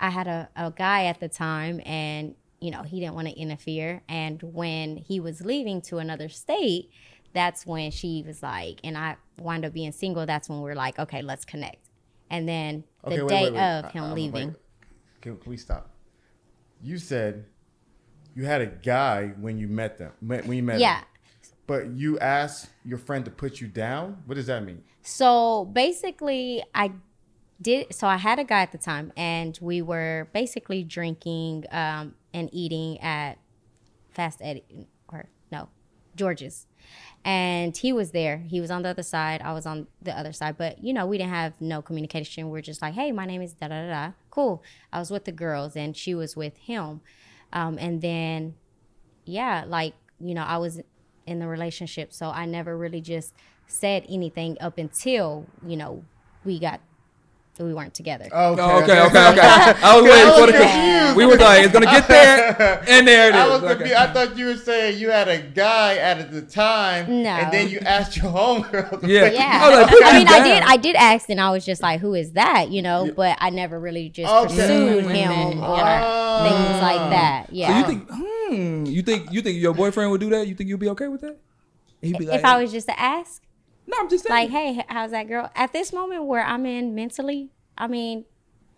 I 0.01 0.11
had 0.11 0.27
a, 0.29 0.49
a 0.57 0.71
guy 0.71 1.07
at 1.07 1.19
the 1.21 1.29
time, 1.29 1.81
and 1.85 2.35
you 2.61 2.71
know 2.71 2.83
he 2.83 3.01
didn't 3.01 3.15
want 3.15 3.29
to 3.29 3.35
interfere. 3.39 4.03
And 4.09 4.41
when 4.43 4.97
he 4.97 5.19
was 5.21 5.41
leaving 5.45 5.83
to 5.83 5.99
another 5.99 6.29
state, 6.29 6.91
that's 7.35 7.67
when 7.67 7.91
she 7.91 8.23
was 8.27 8.43
like, 8.43 8.81
and 8.85 8.97
I 8.97 9.17
wound 9.39 9.65
up 9.65 9.73
being 9.73 9.93
single. 9.93 10.25
That's 10.27 10.49
when 10.49 10.63
we 10.63 10.71
are 10.71 10.77
like, 10.77 10.99
okay, 10.99 11.23
let's 11.23 11.45
connect. 11.45 11.89
And 12.31 12.49
then 12.49 12.85
the 13.05 13.11
Okay, 13.15 13.23
wait, 13.23 13.29
day 13.29 13.43
wait, 13.45 13.53
wait. 13.55 13.61
of 13.61 13.85
I- 13.87 13.89
him 13.91 14.05
I'm- 14.05 14.15
leaving. 14.15 14.55
Can, 15.21 15.37
can 15.39 15.51
we 15.51 15.57
stop? 15.57 15.91
You 16.81 16.99
said 16.99 17.47
you 18.37 18.45
had 18.45 18.61
a 18.61 18.67
guy 18.67 19.33
when 19.41 19.59
you 19.59 19.67
met 19.67 19.99
them. 19.99 20.13
When 20.21 20.47
when 20.47 20.57
you 20.57 20.63
met 20.63 20.79
yeah. 20.79 20.99
him. 21.01 21.05
But 21.69 21.91
you 21.91 22.19
asked 22.19 22.71
your 22.83 22.97
friend 22.99 23.25
to 23.27 23.31
put 23.31 23.61
you 23.61 23.69
down. 23.69 24.23
What 24.27 24.35
does 24.35 24.47
that 24.47 24.65
mean? 24.65 24.83
So 25.03 25.67
basically, 25.67 26.65
I 26.75 26.93
did. 27.61 27.95
So 27.95 28.09
I 28.09 28.17
had 28.17 28.39
a 28.39 28.45
guy 28.45 28.63
at 28.63 28.73
the 28.73 28.79
time, 28.79 29.13
and 29.17 29.57
we 29.61 29.83
were 29.83 30.29
basically 30.33 30.83
drinking 30.83 31.67
um, 31.71 32.15
and 32.33 32.49
eating 32.53 32.99
at 33.01 33.39
Fast 34.11 34.41
Eddie 34.43 34.89
or 35.13 35.29
no, 35.53 35.69
George's, 36.17 36.67
and 37.23 37.77
he 37.77 37.93
was 37.93 38.13
there. 38.13 38.39
He 38.39 38.63
was 38.63 38.71
on 38.71 38.81
the 38.81 38.89
other 38.89 39.03
side. 39.03 39.43
I 39.43 39.53
was 39.53 39.67
on 39.67 39.89
the 40.01 40.19
other 40.19 40.33
side, 40.33 40.57
but 40.57 40.83
you 40.83 40.95
know, 40.95 41.07
we 41.07 41.19
didn't 41.19 41.35
have 41.35 41.61
no 41.61 41.83
communication. 41.83 42.49
We're 42.49 42.63
just 42.63 42.81
like, 42.81 42.95
hey, 42.95 43.13
my 43.13 43.27
name 43.27 43.43
is 43.43 43.53
da 43.53 43.69
da 43.69 43.87
da. 43.87 44.13
Cool. 44.31 44.63
I 44.91 44.99
was 45.01 45.11
with 45.11 45.27
the 45.27 45.33
girls, 45.33 45.77
and 45.77 45.95
she 45.95 46.15
was 46.15 46.35
with 46.35 46.57
him, 46.57 47.03
um, 47.53 47.77
and 47.79 48.01
then 48.01 48.55
yeah, 49.27 49.65
like, 49.69 49.93
you 50.19 50.35
know, 50.35 50.45
I 50.45 50.57
was 50.57 50.81
in 51.29 51.39
the 51.39 51.47
relationship. 51.47 52.13
So 52.13 52.31
I 52.31 52.47
never 52.47 52.77
really 52.77 53.01
just 53.01 53.35
said 53.67 54.05
anything 54.09 54.57
up 54.61 54.79
until, 54.79 55.47
you 55.67 55.77
know, 55.77 56.05
we 56.45 56.59
got, 56.59 56.81
we 57.59 57.75
weren't 57.75 57.93
together. 57.93 58.27
Okay, 58.27 58.63
Oh, 58.63 58.83
okay, 58.85 59.01
okay, 59.01 59.29
okay. 59.31 59.41
I 59.83 59.97
was 60.01 60.05
waiting 60.05 60.31
I 60.31 60.39
for 60.39 60.47
the. 60.47 60.53
confused. 60.53 61.17
We 61.17 61.27
were 61.27 61.37
like, 61.37 61.65
it's 61.65 61.73
gonna 61.73 61.87
get 61.87 62.07
there, 62.07 62.85
and 62.89 63.07
there 63.09 63.31
it 63.31 63.35
is. 63.35 63.41
I 63.41 63.49
was 63.49 63.63
Okay. 63.65 63.95
I 63.97 64.07
thought 64.13 64.39
you 64.39 64.47
were 64.47 64.57
saying 64.57 64.99
you 65.01 65.11
had 65.11 65.27
a 65.27 65.39
guy 65.43 65.97
at 65.97 66.31
the 66.31 66.43
time, 66.43 67.25
No. 67.25 67.31
and 67.31 67.53
then 67.53 67.69
you 67.69 67.81
asked 67.81 68.17
your 68.17 68.31
homegirl. 68.31 69.01
to 69.01 69.09
Yeah. 69.09 69.27
Yeah. 69.31 69.59
I 69.65 69.83
like, 69.83 69.91
I 70.05 70.13
me 70.13 70.19
mean, 70.21 70.29
I 70.29 70.41
did. 70.45 70.63
I 70.63 70.77
did 70.77 70.95
ask 70.95 71.29
and 71.29 71.41
I 71.41 71.51
was 71.51 71.65
just 71.67 71.83
like, 71.83 71.99
who 72.01 72.15
is 72.15 72.31
that? 72.35 72.71
You 72.71 72.81
know, 72.83 73.11
but 73.17 73.37
I 73.41 73.51
never 73.51 73.79
really 73.81 74.09
just 74.09 74.33
Okay. 74.33 74.55
pursued 74.55 75.05
Mm, 75.07 75.13
him 75.13 75.29
women, 75.31 75.59
or 75.65 75.77
yeah. 75.79 76.43
things 76.45 76.81
like 76.81 77.11
that. 77.11 77.47
So 77.49 77.55
Yeah. 77.57 77.79
you 77.81 77.87
think, 77.87 78.09
hmm, 78.09 78.23
Hmm, 78.49 78.85
you 78.87 79.03
think, 79.03 79.31
you 79.33 79.43
think 79.43 79.61
your 79.61 79.75
boyfriend 79.75 80.11
would 80.11 80.21
do 80.21 80.31
that? 80.31 80.47
You 80.47 80.55
think 80.55 80.69
you'd 80.69 80.81
be 80.81 80.89
okay 80.91 81.09
with 81.09 81.21
that? 81.23 81.37
He'd 82.01 82.17
be 82.19 82.27
like, 82.27 82.39
if 82.39 82.45
I 82.45 82.61
was 82.63 82.71
just 82.73 82.87
to 82.89 82.99
ask, 82.99 83.43
no, 83.87 83.97
I'm 83.99 84.09
just 84.09 84.29
like, 84.29 84.51
hey, 84.51 84.85
how's 84.89 85.11
that 85.11 85.29
girl? 85.29 85.51
At 85.55 85.73
this 85.73 85.93
moment 85.93 86.25
where 86.25 86.45
I'm 86.45 86.65
in 86.67 86.95
mentally, 86.95 87.51
I 87.77 87.87
mean, 87.87 88.25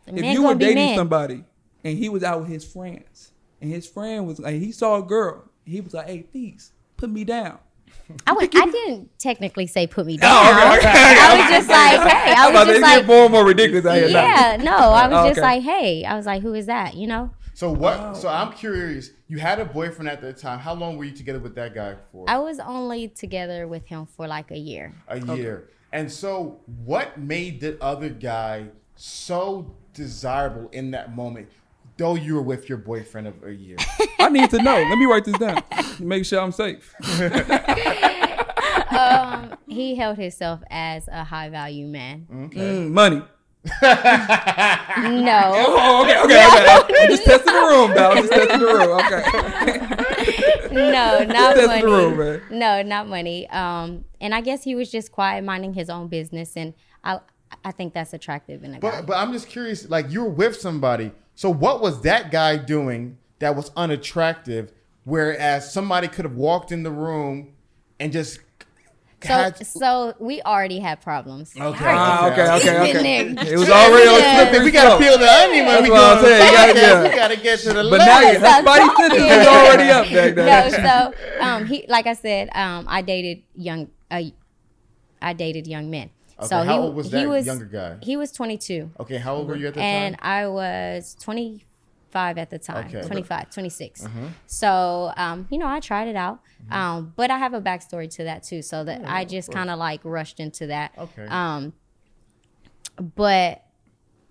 if 0.06 0.24
you 0.24 0.42
were 0.44 0.54
dating 0.54 0.96
somebody 0.96 1.44
and 1.84 1.98
he 1.98 2.08
was 2.08 2.22
out 2.22 2.40
with 2.40 2.48
his 2.48 2.64
friends, 2.64 3.32
and 3.60 3.70
his 3.70 3.86
friend 3.86 4.26
was 4.26 4.38
like, 4.38 4.54
he 4.54 4.72
saw 4.72 4.98
a 4.98 5.02
girl, 5.02 5.44
he 5.64 5.80
was 5.80 5.92
like, 5.94 6.06
hey, 6.06 6.22
please 6.22 6.72
put 6.96 7.10
me 7.10 7.24
down. 7.24 7.58
I, 8.26 8.32
was, 8.32 8.48
I 8.54 8.66
didn't 8.70 9.10
technically 9.18 9.66
say 9.66 9.86
put 9.86 10.06
me 10.06 10.16
down. 10.18 10.30
Oh, 10.32 10.76
okay. 10.78 10.88
I 10.88 11.40
was 11.40 11.50
just 11.50 11.68
like, 11.68 12.00
hey, 12.12 12.32
I 12.36 12.50
was 12.50 12.66
just 12.68 12.80
like, 12.82 13.06
more 13.06 13.24
and 13.24 13.32
more 13.32 13.44
ridiculous 13.44 13.84
out 13.84 13.96
here 13.96 14.08
now. 14.08 14.22
yeah, 14.22 14.56
no, 14.62 14.76
I 14.76 15.06
was 15.08 15.16
Oh, 15.18 15.28
just 15.28 15.38
okay. 15.38 15.46
like, 15.46 15.62
hey, 15.62 16.04
I 16.04 16.16
was 16.16 16.24
like, 16.26 16.40
who 16.42 16.54
is 16.54 16.66
that? 16.66 16.94
You 16.94 17.06
know, 17.06 17.30
So 17.60 17.70
what? 17.70 18.16
So 18.16 18.26
I'm 18.26 18.52
curious. 18.52 19.10
You 19.28 19.36
had 19.36 19.60
a 19.60 19.66
boyfriend 19.66 20.08
at 20.08 20.22
the 20.22 20.32
time. 20.32 20.60
How 20.60 20.72
long 20.72 20.96
were 20.96 21.04
you 21.04 21.10
together 21.10 21.38
with 21.38 21.54
that 21.56 21.74
guy 21.74 21.94
for? 22.10 22.24
I 22.26 22.38
was 22.38 22.58
only 22.58 23.08
together 23.08 23.68
with 23.68 23.84
him 23.84 24.06
for 24.06 24.26
like 24.26 24.50
a 24.50 24.56
year. 24.56 24.94
a 25.08 25.20
year. 25.36 25.68
And 25.92 26.10
so, 26.10 26.62
what 26.86 27.18
made 27.18 27.60
the 27.60 27.76
other 27.82 28.08
guy 28.08 28.68
so 28.96 29.76
desirable 29.92 30.70
in 30.70 30.92
that 30.92 31.14
moment, 31.14 31.50
though 31.98 32.14
you 32.14 32.36
were 32.36 32.42
with 32.42 32.66
your 32.66 32.78
boyfriend 32.78 33.26
of 33.26 33.44
a 33.44 33.52
year? 33.52 33.76
I 34.18 34.30
need 34.30 34.48
to 34.48 34.62
know. 34.62 34.82
Let 34.82 34.96
me 34.96 35.04
write 35.04 35.26
this 35.26 35.36
down. 35.36 35.62
Make 35.98 36.24
sure 36.24 36.40
I'm 36.40 36.52
safe. 36.52 36.94
Um, 38.90 39.56
he 39.68 39.94
held 39.94 40.18
himself 40.18 40.60
as 40.68 41.06
a 41.06 41.22
high 41.22 41.48
value 41.48 41.86
man. 41.86 42.26
Mm, 42.28 42.90
money. 42.90 43.22
No, 43.64 43.70
Oh, 45.54 46.02
okay, 46.04 46.18
okay, 46.22 46.46
okay. 46.46 47.02
I'm 47.02 47.08
just 47.10 47.24
testing 47.24 47.52
the 47.54 47.60
room, 47.60 47.94
dog. 47.94 48.16
I'm 48.16 48.22
just 48.22 48.32
testing 48.32 48.58
the 48.60 48.66
room. 48.66 48.90
Okay. 49.00 50.74
no, 50.74 51.18
not 51.24 51.28
That's 51.28 51.60
the 51.60 51.66
money. 51.66 51.82
rule, 51.84 52.10
man. 52.14 52.42
No, 52.50 52.82
not 52.82 53.08
money. 53.08 53.48
Um, 53.50 54.04
and 54.20 54.34
I 54.34 54.40
guess 54.40 54.64
he 54.64 54.74
was 54.74 54.90
just 54.90 55.12
quiet, 55.12 55.44
minding 55.44 55.74
his 55.74 55.90
own 55.90 56.08
business, 56.08 56.56
and 56.56 56.74
I, 57.04 57.20
I 57.64 57.72
think 57.72 57.92
that's 57.92 58.12
attractive 58.14 58.64
in 58.64 58.74
a 58.74 58.80
guy. 58.80 58.90
But 58.90 59.06
but 59.06 59.16
I'm 59.18 59.32
just 59.32 59.48
curious. 59.48 59.88
Like 59.88 60.10
you're 60.10 60.28
with 60.28 60.56
somebody. 60.56 61.12
So 61.34 61.50
what 61.50 61.80
was 61.80 62.02
that 62.02 62.30
guy 62.30 62.56
doing 62.56 63.18
that 63.40 63.56
was 63.56 63.70
unattractive? 63.76 64.72
Whereas 65.04 65.72
somebody 65.72 66.08
could 66.08 66.24
have 66.24 66.34
walked 66.36 66.72
in 66.72 66.82
the 66.82 66.90
room 66.90 67.54
and 67.98 68.12
just 68.12 68.40
So, 69.22 69.28
had. 69.28 69.66
so 69.66 70.14
we 70.18 70.40
already 70.42 70.78
had 70.78 71.00
problems. 71.02 71.52
Okay. 71.54 71.84
Ah, 71.86 72.30
okay, 72.32 72.42
okay, 72.42 72.86
He's 72.86 72.96
okay. 72.96 73.52
It 73.52 73.58
was 73.58 73.68
already 73.68 74.08
on 74.08 74.18
Yeah. 74.20 74.48
slippery 74.48 74.64
we 74.64 74.70
gotta 74.70 74.98
peel 75.02 75.18
the 75.18 75.30
onion 75.30 75.66
when 75.66 75.82
we 75.82 75.88
go 75.90 75.94
I'm 75.96 76.16
on 76.18 76.22
the 76.22 76.28
saying. 76.28 76.46
You 76.46 76.56
gotta- 76.56 76.72
podcast. 76.80 76.82
yeah. 76.82 77.02
We 77.10 77.16
gotta 77.16 77.36
get 77.36 77.58
to 77.60 77.68
the 77.74 77.90
But 77.90 77.98
now, 77.98 78.20
left. 78.20 78.32
you, 78.32 78.40
her 78.40 78.62
body 78.62 78.96
sentence 78.96 79.32
is 79.32 79.46
already 79.46 79.90
up 79.90 80.06
back 80.36 80.72
no, 80.72 81.12
so 81.12 81.44
um, 81.44 81.66
he, 81.66 81.84
like 81.88 82.06
I 82.06 82.14
said, 82.14 82.48
um, 82.54 82.86
I 82.88 83.02
dated 83.02 83.42
young, 83.54 83.90
uh, 84.10 84.22
I 85.20 85.32
dated 85.34 85.66
young 85.66 85.90
men. 85.90 86.10
so 86.42 86.56
how 86.58 86.64
he, 86.64 86.78
old 86.78 86.94
was 86.96 87.06
he 87.06 87.12
that 87.12 87.28
was 87.28 87.44
younger 87.46 87.66
guy? 87.66 87.96
He 88.02 88.16
was 88.16 88.32
22, 88.32 88.90
Okay, 89.00 89.18
how 89.18 89.34
old 89.36 89.48
were 89.48 89.56
you 89.56 89.66
at 89.68 89.74
the 89.74 89.80
and 89.82 90.16
time? 90.16 90.24
And 90.24 90.44
I 90.44 90.48
was 90.48 91.14
25 92.10 92.38
at 92.38 92.50
the 92.50 92.58
time, 92.58 92.86
Okay. 92.88 93.06
25, 93.06 93.50
26. 93.50 94.04
Uh-huh. 94.04 94.18
So, 94.46 95.12
um, 95.16 95.46
you 95.50 95.58
know, 95.58 95.66
I 95.66 95.80
tried 95.80 96.08
it 96.08 96.16
out, 96.16 96.40
Mm-hmm. 96.62 96.72
um, 96.74 97.12
but 97.16 97.30
I 97.30 97.38
have 97.38 97.54
a 97.54 97.60
backstory 97.60 98.10
to 98.16 98.24
that 98.24 98.42
too. 98.42 98.60
So 98.62 98.84
that 98.84 99.02
I 99.06 99.24
just 99.24 99.50
kind 99.50 99.70
of 99.70 99.78
like 99.78 100.00
rushed 100.04 100.40
into 100.40 100.66
that. 100.66 100.92
Oh, 100.98 101.02
Okay. 101.04 101.26
Um, 101.26 101.72
but 103.16 103.62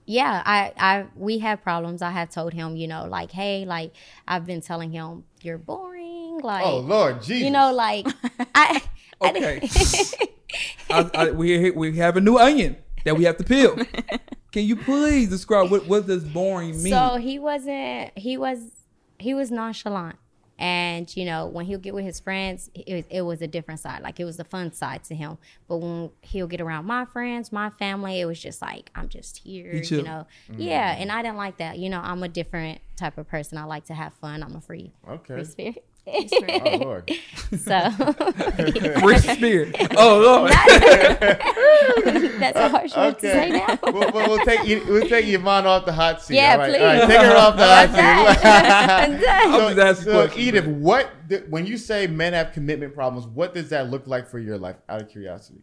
yeah, 0.05 0.41
I, 0.45 0.73
I, 0.77 1.05
we 1.15 1.39
had 1.39 1.61
problems. 1.63 2.01
I 2.01 2.11
had 2.11 2.29
told 2.31 2.53
him, 2.53 2.75
you 2.75 2.87
know, 2.87 3.05
like, 3.07 3.31
hey, 3.31 3.65
like 3.65 3.93
I've 4.27 4.45
been 4.45 4.61
telling 4.61 4.91
him 4.91 5.23
you're 5.41 5.57
boring, 5.57 6.39
like, 6.43 6.65
oh 6.65 6.79
Lord, 6.79 7.21
Jesus. 7.21 7.43
you 7.43 7.51
know, 7.51 7.73
like 7.73 8.05
I. 8.55 8.81
I 8.81 8.83
Okay. 9.21 9.69
I, 10.89 11.09
I, 11.13 11.31
we 11.31 11.71
we 11.71 11.97
have 11.97 12.15
a 12.15 12.21
new 12.21 12.37
onion 12.37 12.77
that 13.03 13.17
we 13.17 13.25
have 13.25 13.35
to 13.37 13.43
peel. 13.43 13.75
Can 14.51 14.63
you 14.65 14.75
please 14.75 15.29
describe 15.29 15.69
what 15.71 15.87
what 15.87 16.07
does 16.07 16.23
boring 16.23 16.81
mean? 16.81 16.93
so 16.93 17.17
he 17.17 17.39
wasn't. 17.39 18.17
He 18.17 18.37
was. 18.37 18.71
He 19.19 19.33
was 19.33 19.51
nonchalant. 19.51 20.15
And 20.59 21.15
you 21.15 21.23
know, 21.23 21.47
when 21.47 21.65
he'll 21.65 21.79
get 21.79 21.93
with 21.93 22.03
his 22.03 22.19
friends, 22.19 22.69
it, 22.73 23.05
it 23.09 23.21
was 23.21 23.41
a 23.41 23.47
different 23.47 23.79
side. 23.79 24.01
Like 24.01 24.19
it 24.19 24.25
was 24.25 24.35
the 24.37 24.43
fun 24.43 24.73
side 24.73 25.05
to 25.05 25.15
him. 25.15 25.37
But 25.69 25.77
when 25.77 26.09
he'll 26.21 26.47
get 26.47 26.59
around 26.59 26.85
my 26.85 27.05
friends, 27.05 27.53
my 27.53 27.69
family, 27.69 28.19
it 28.19 28.25
was 28.25 28.39
just 28.39 28.61
like 28.61 28.91
I'm 28.93 29.07
just 29.07 29.37
here. 29.37 29.71
He. 29.71 29.95
You 29.95 30.03
know, 30.03 30.27
mm. 30.51 30.55
yeah. 30.57 30.95
And 30.97 31.11
I 31.11 31.21
didn't 31.21 31.37
like 31.37 31.57
that. 31.57 31.79
You 31.79 31.89
know, 31.89 32.01
I'm 32.01 32.23
a 32.23 32.27
different 32.27 32.81
type 32.97 33.17
of 33.17 33.27
person. 33.27 33.57
I 33.57 33.63
like 33.63 33.85
to 33.85 33.93
have 33.93 34.13
fun. 34.15 34.43
I'm 34.43 34.55
a 34.55 34.61
free, 34.61 34.91
Okay. 35.07 35.35
free 35.35 35.45
spirit. 35.45 35.85
Oh 36.11 36.77
Lord. 36.81 37.11
so 37.57 37.89
Free 39.01 39.17
spirit. 39.35 39.75
Oh 39.95 40.19
Lord. 40.19 40.51
that's 42.39 42.57
a 42.57 42.69
harsh 42.69 42.95
word 42.95 43.19
to 43.19 43.21
say 43.21 43.47
Okay. 43.49 43.65
now. 43.67 43.77
we'll, 43.83 44.11
we'll, 44.11 44.29
we'll 44.29 44.45
take 44.45 44.65
you, 44.65 44.83
we'll 44.87 45.07
take 45.07 45.27
Yvonne 45.27 45.65
off 45.65 45.85
the 45.85 45.93
hot 45.93 46.21
seat. 46.21 46.35
Yeah, 46.35 46.53
all 46.53 46.57
right? 46.59 46.69
please. 46.71 46.81
All 46.81 46.87
right, 46.87 47.07
take 47.07 47.21
her 47.21 47.35
off 47.37 47.55
the 47.57 47.65
hot 47.65 47.89
seat. 47.89 48.45
I'm 48.45 49.11
done. 49.19 49.79
I'm 49.79 49.95
so, 49.95 50.11
questions, 50.11 50.37
Edith, 50.47 50.65
man. 50.65 50.81
what 50.81 51.09
when 51.49 51.65
you 51.65 51.77
say 51.77 52.07
men 52.07 52.33
have 52.33 52.51
commitment 52.53 52.93
problems, 52.95 53.27
what 53.27 53.53
does 53.53 53.69
that 53.69 53.89
look 53.89 54.07
like 54.07 54.27
for 54.27 54.39
your 54.39 54.57
life? 54.57 54.77
Out 54.87 55.01
of 55.01 55.09
curiosity. 55.09 55.61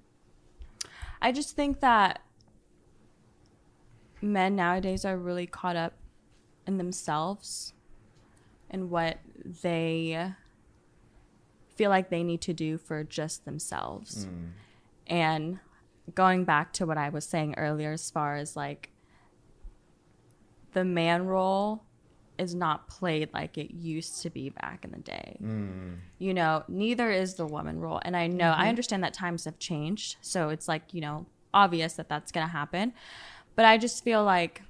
I 1.20 1.32
just 1.32 1.56
think 1.56 1.80
that 1.80 2.20
men 4.22 4.54
nowadays 4.56 5.04
are 5.04 5.16
really 5.16 5.46
caught 5.46 5.76
up 5.76 5.94
in 6.66 6.78
themselves 6.78 7.72
and 8.70 8.90
what 8.90 9.18
they 9.62 10.32
feel 11.74 11.90
like 11.90 12.10
they 12.10 12.22
need 12.22 12.40
to 12.42 12.52
do 12.52 12.78
for 12.78 13.04
just 13.04 13.44
themselves. 13.44 14.26
Mm. 14.26 14.50
And 15.06 15.58
going 16.14 16.44
back 16.44 16.72
to 16.74 16.86
what 16.86 16.98
I 16.98 17.08
was 17.10 17.24
saying 17.24 17.54
earlier, 17.56 17.92
as 17.92 18.10
far 18.10 18.36
as 18.36 18.56
like 18.56 18.90
the 20.72 20.84
man 20.84 21.26
role 21.26 21.82
is 22.38 22.54
not 22.54 22.88
played 22.88 23.32
like 23.32 23.56
it 23.56 23.74
used 23.74 24.22
to 24.22 24.30
be 24.30 24.50
back 24.50 24.84
in 24.84 24.90
the 24.90 24.98
day. 24.98 25.38
Mm. 25.42 25.98
You 26.18 26.34
know, 26.34 26.64
neither 26.68 27.10
is 27.10 27.34
the 27.34 27.46
woman 27.46 27.80
role. 27.80 28.00
And 28.02 28.16
I 28.16 28.26
know, 28.26 28.50
I 28.50 28.60
mm-hmm. 28.60 28.68
understand 28.68 29.02
that 29.04 29.14
times 29.14 29.44
have 29.44 29.58
changed. 29.58 30.16
So 30.20 30.50
it's 30.50 30.68
like, 30.68 30.92
you 30.92 31.00
know, 31.00 31.26
obvious 31.54 31.94
that 31.94 32.08
that's 32.08 32.32
going 32.32 32.46
to 32.46 32.52
happen. 32.52 32.92
But 33.54 33.64
I 33.64 33.78
just 33.78 34.04
feel 34.04 34.22
like 34.22 34.62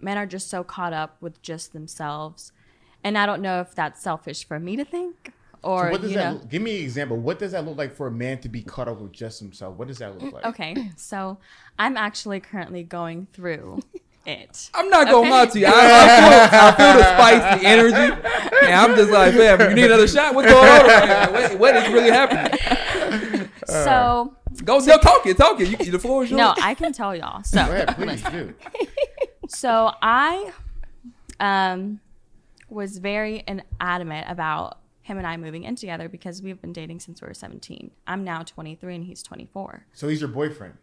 men 0.00 0.18
are 0.18 0.26
just 0.26 0.48
so 0.48 0.62
caught 0.62 0.92
up 0.92 1.16
with 1.20 1.40
just 1.42 1.72
themselves. 1.72 2.52
And 3.02 3.16
I 3.16 3.26
don't 3.26 3.42
know 3.42 3.60
if 3.60 3.74
that's 3.74 4.00
selfish 4.02 4.46
for 4.46 4.58
me 4.58 4.76
to 4.76 4.84
think 4.84 5.32
or, 5.62 5.86
So 5.86 5.90
what 5.90 6.00
does 6.00 6.10
you 6.12 6.16
that? 6.18 6.32
know. 6.34 6.38
Give 6.48 6.62
me 6.62 6.78
an 6.78 6.84
example. 6.84 7.16
What 7.18 7.38
does 7.38 7.52
that 7.52 7.64
look 7.66 7.76
like 7.76 7.94
for 7.94 8.06
a 8.06 8.10
man 8.10 8.38
to 8.40 8.48
be 8.48 8.62
caught 8.62 8.88
up 8.88 9.00
with 9.00 9.12
just 9.12 9.40
himself? 9.40 9.76
What 9.76 9.88
does 9.88 9.98
that 9.98 10.18
look 10.18 10.32
like? 10.32 10.44
Okay, 10.46 10.90
so 10.96 11.38
I'm 11.78 11.96
actually 11.96 12.40
currently 12.40 12.82
going 12.82 13.26
through 13.32 13.80
it. 14.26 14.70
I'm 14.74 14.88
not 14.88 15.08
gonna 15.08 15.28
lie 15.28 15.46
to 15.46 15.58
you. 15.58 15.66
I, 15.66 15.70
I, 15.70 15.72
feel, 16.20 16.58
I 16.58 16.72
feel 16.76 17.02
the 17.02 17.14
spice, 17.14 17.60
the 17.60 17.66
energy, 17.68 18.66
and 18.66 18.74
I'm 18.74 18.96
just 18.96 19.10
like, 19.10 19.34
fam, 19.34 19.60
you 19.70 19.74
need 19.76 19.84
another 19.86 20.08
shot? 20.08 20.34
What's 20.34 20.50
going 20.50 20.66
on 20.66 20.86
right 20.86 21.08
now? 21.08 21.32
What, 21.32 21.58
what 21.58 21.76
is 21.76 21.92
really 21.92 22.10
happening? 22.10 23.48
So 23.66 24.34
Go, 24.64 24.84
go, 24.84 24.98
talk 24.98 25.24
it, 25.26 25.36
talk 25.36 25.60
it. 25.60 25.86
You, 25.86 25.92
the 25.92 25.98
floor 25.98 26.24
is 26.24 26.30
yours. 26.30 26.38
no, 26.38 26.54
I 26.60 26.74
can 26.74 26.92
tell 26.92 27.14
y'all. 27.14 27.44
So 27.44 27.64
Go 27.64 27.72
ahead, 27.72 27.88
please 27.96 28.22
do. 28.24 28.52
So 29.46 29.92
I 30.02 30.50
um, 31.38 32.00
was 32.70 32.98
very 32.98 33.44
adamant 33.80 34.26
about 34.28 34.78
him 35.02 35.18
and 35.18 35.26
I 35.26 35.36
moving 35.36 35.64
in 35.64 35.76
together 35.76 36.08
because 36.08 36.42
we've 36.42 36.60
been 36.60 36.72
dating 36.72 37.00
since 37.00 37.20
we 37.20 37.26
were 37.28 37.34
17. 37.34 37.90
I'm 38.06 38.22
now 38.24 38.42
23 38.42 38.94
and 38.96 39.04
he's 39.04 39.22
24. 39.22 39.86
So 39.92 40.08
he's 40.08 40.20
your 40.20 40.28
boyfriend. 40.28 40.74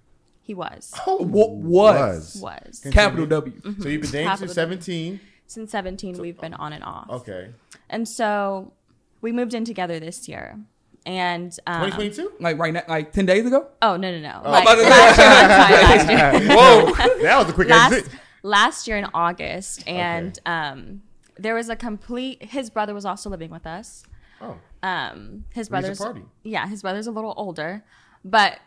He 0.41 0.53
was. 0.53 0.94
Wa- 1.08 1.48
was. 1.48 2.38
Was. 2.41 2.86
capital 2.91 3.25
W. 3.25 3.62
So 3.79 3.89
you've 3.89 4.01
been 4.01 4.12
dating 4.12 4.38
since 4.38 4.53
17. 4.53 5.20
Since 5.46 5.72
17, 5.72 6.17
we've 6.20 6.39
been 6.39 6.53
on 6.53 6.74
and 6.74 6.84
off. 6.84 7.10
Okay. 7.10 7.50
And 7.89 8.08
so 8.08 8.74
we 9.22 9.32
moved 9.32 9.53
in 9.53 9.63
together 9.65 10.00
this 10.00 10.27
year. 10.27 10.60
And 11.06 11.58
um, 11.67 11.86
2022? 11.86 12.34
Like 12.41 12.58
right 12.58 12.74
now, 12.74 12.84
like 12.89 13.13
ten 13.13 13.25
days 13.25 13.46
ago. 13.46 13.67
oh 13.82 13.96
no 13.96 14.12
no 14.12 14.20
no! 14.20 14.41
I'm 14.44 14.51
Like 14.51 14.63
about 14.63 14.75
to 14.75 14.84
say- 14.84 14.89
last 14.89 15.17
year, 15.20 15.27
I'm 15.29 15.50
sorry, 15.70 15.84
last 15.84 16.46
year. 16.50 16.58
Whoa. 16.58 17.22
that 17.24 17.38
was 17.38 17.50
a 17.50 17.53
quick 17.53 17.70
last 17.70 17.94
exit. 17.94 18.12
last 18.44 18.88
year 18.89 18.98
in 18.98 19.06
August, 19.13 19.88
and 19.88 20.38
um, 20.46 21.01
there 21.39 21.56
was 21.56 21.70
a 21.70 21.75
complete. 21.75 22.44
His 22.44 22.70
brother 22.70 22.94
was 22.94 23.06
also 23.06 23.30
living 23.30 23.50
with 23.50 23.65
us. 23.65 24.04
Oh. 24.41 24.58
Um, 24.84 25.45
his 25.54 25.69
brother's 25.69 25.97
party. 25.97 26.23
yeah, 26.43 26.67
his 26.67 26.82
brother's 26.82 27.08
a 27.08 27.12
little 27.12 27.34
older, 27.38 27.84
but 28.23 28.60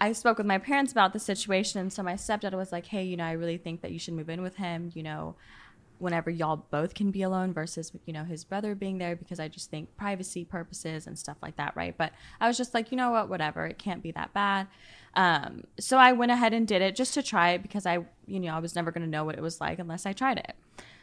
I 0.00 0.12
spoke 0.12 0.38
with 0.38 0.46
my 0.46 0.58
parents 0.58 0.92
about 0.92 1.12
the 1.12 1.18
situation, 1.18 1.80
and 1.80 1.92
so 1.92 2.02
my 2.02 2.14
stepdad 2.14 2.52
was 2.54 2.72
like, 2.72 2.86
"Hey, 2.86 3.04
you 3.04 3.16
know, 3.16 3.24
I 3.24 3.32
really 3.32 3.58
think 3.58 3.80
that 3.82 3.92
you 3.92 3.98
should 3.98 4.14
move 4.14 4.28
in 4.28 4.42
with 4.42 4.56
him. 4.56 4.90
You 4.94 5.02
know, 5.02 5.36
whenever 5.98 6.30
y'all 6.30 6.66
both 6.70 6.94
can 6.94 7.10
be 7.10 7.22
alone 7.22 7.52
versus 7.52 7.92
you 8.04 8.12
know 8.12 8.24
his 8.24 8.44
brother 8.44 8.74
being 8.74 8.98
there 8.98 9.16
because 9.16 9.40
I 9.40 9.48
just 9.48 9.70
think 9.70 9.94
privacy 9.96 10.44
purposes 10.44 11.06
and 11.06 11.18
stuff 11.18 11.36
like 11.42 11.56
that, 11.56 11.74
right?" 11.76 11.96
But 11.96 12.12
I 12.40 12.48
was 12.48 12.56
just 12.56 12.74
like, 12.74 12.90
you 12.90 12.96
know 12.96 13.10
what, 13.10 13.28
whatever, 13.28 13.66
it 13.66 13.78
can't 13.78 14.02
be 14.02 14.10
that 14.12 14.32
bad. 14.32 14.68
Um, 15.14 15.64
so 15.80 15.96
I 15.96 16.12
went 16.12 16.30
ahead 16.30 16.52
and 16.52 16.68
did 16.68 16.82
it 16.82 16.94
just 16.94 17.14
to 17.14 17.22
try 17.22 17.50
it 17.50 17.62
because 17.62 17.86
I, 17.86 18.04
you 18.26 18.40
know, 18.40 18.54
I 18.54 18.58
was 18.58 18.74
never 18.74 18.90
gonna 18.90 19.06
know 19.06 19.24
what 19.24 19.36
it 19.36 19.42
was 19.42 19.60
like 19.60 19.78
unless 19.78 20.04
I 20.04 20.12
tried 20.12 20.38
it. 20.38 20.54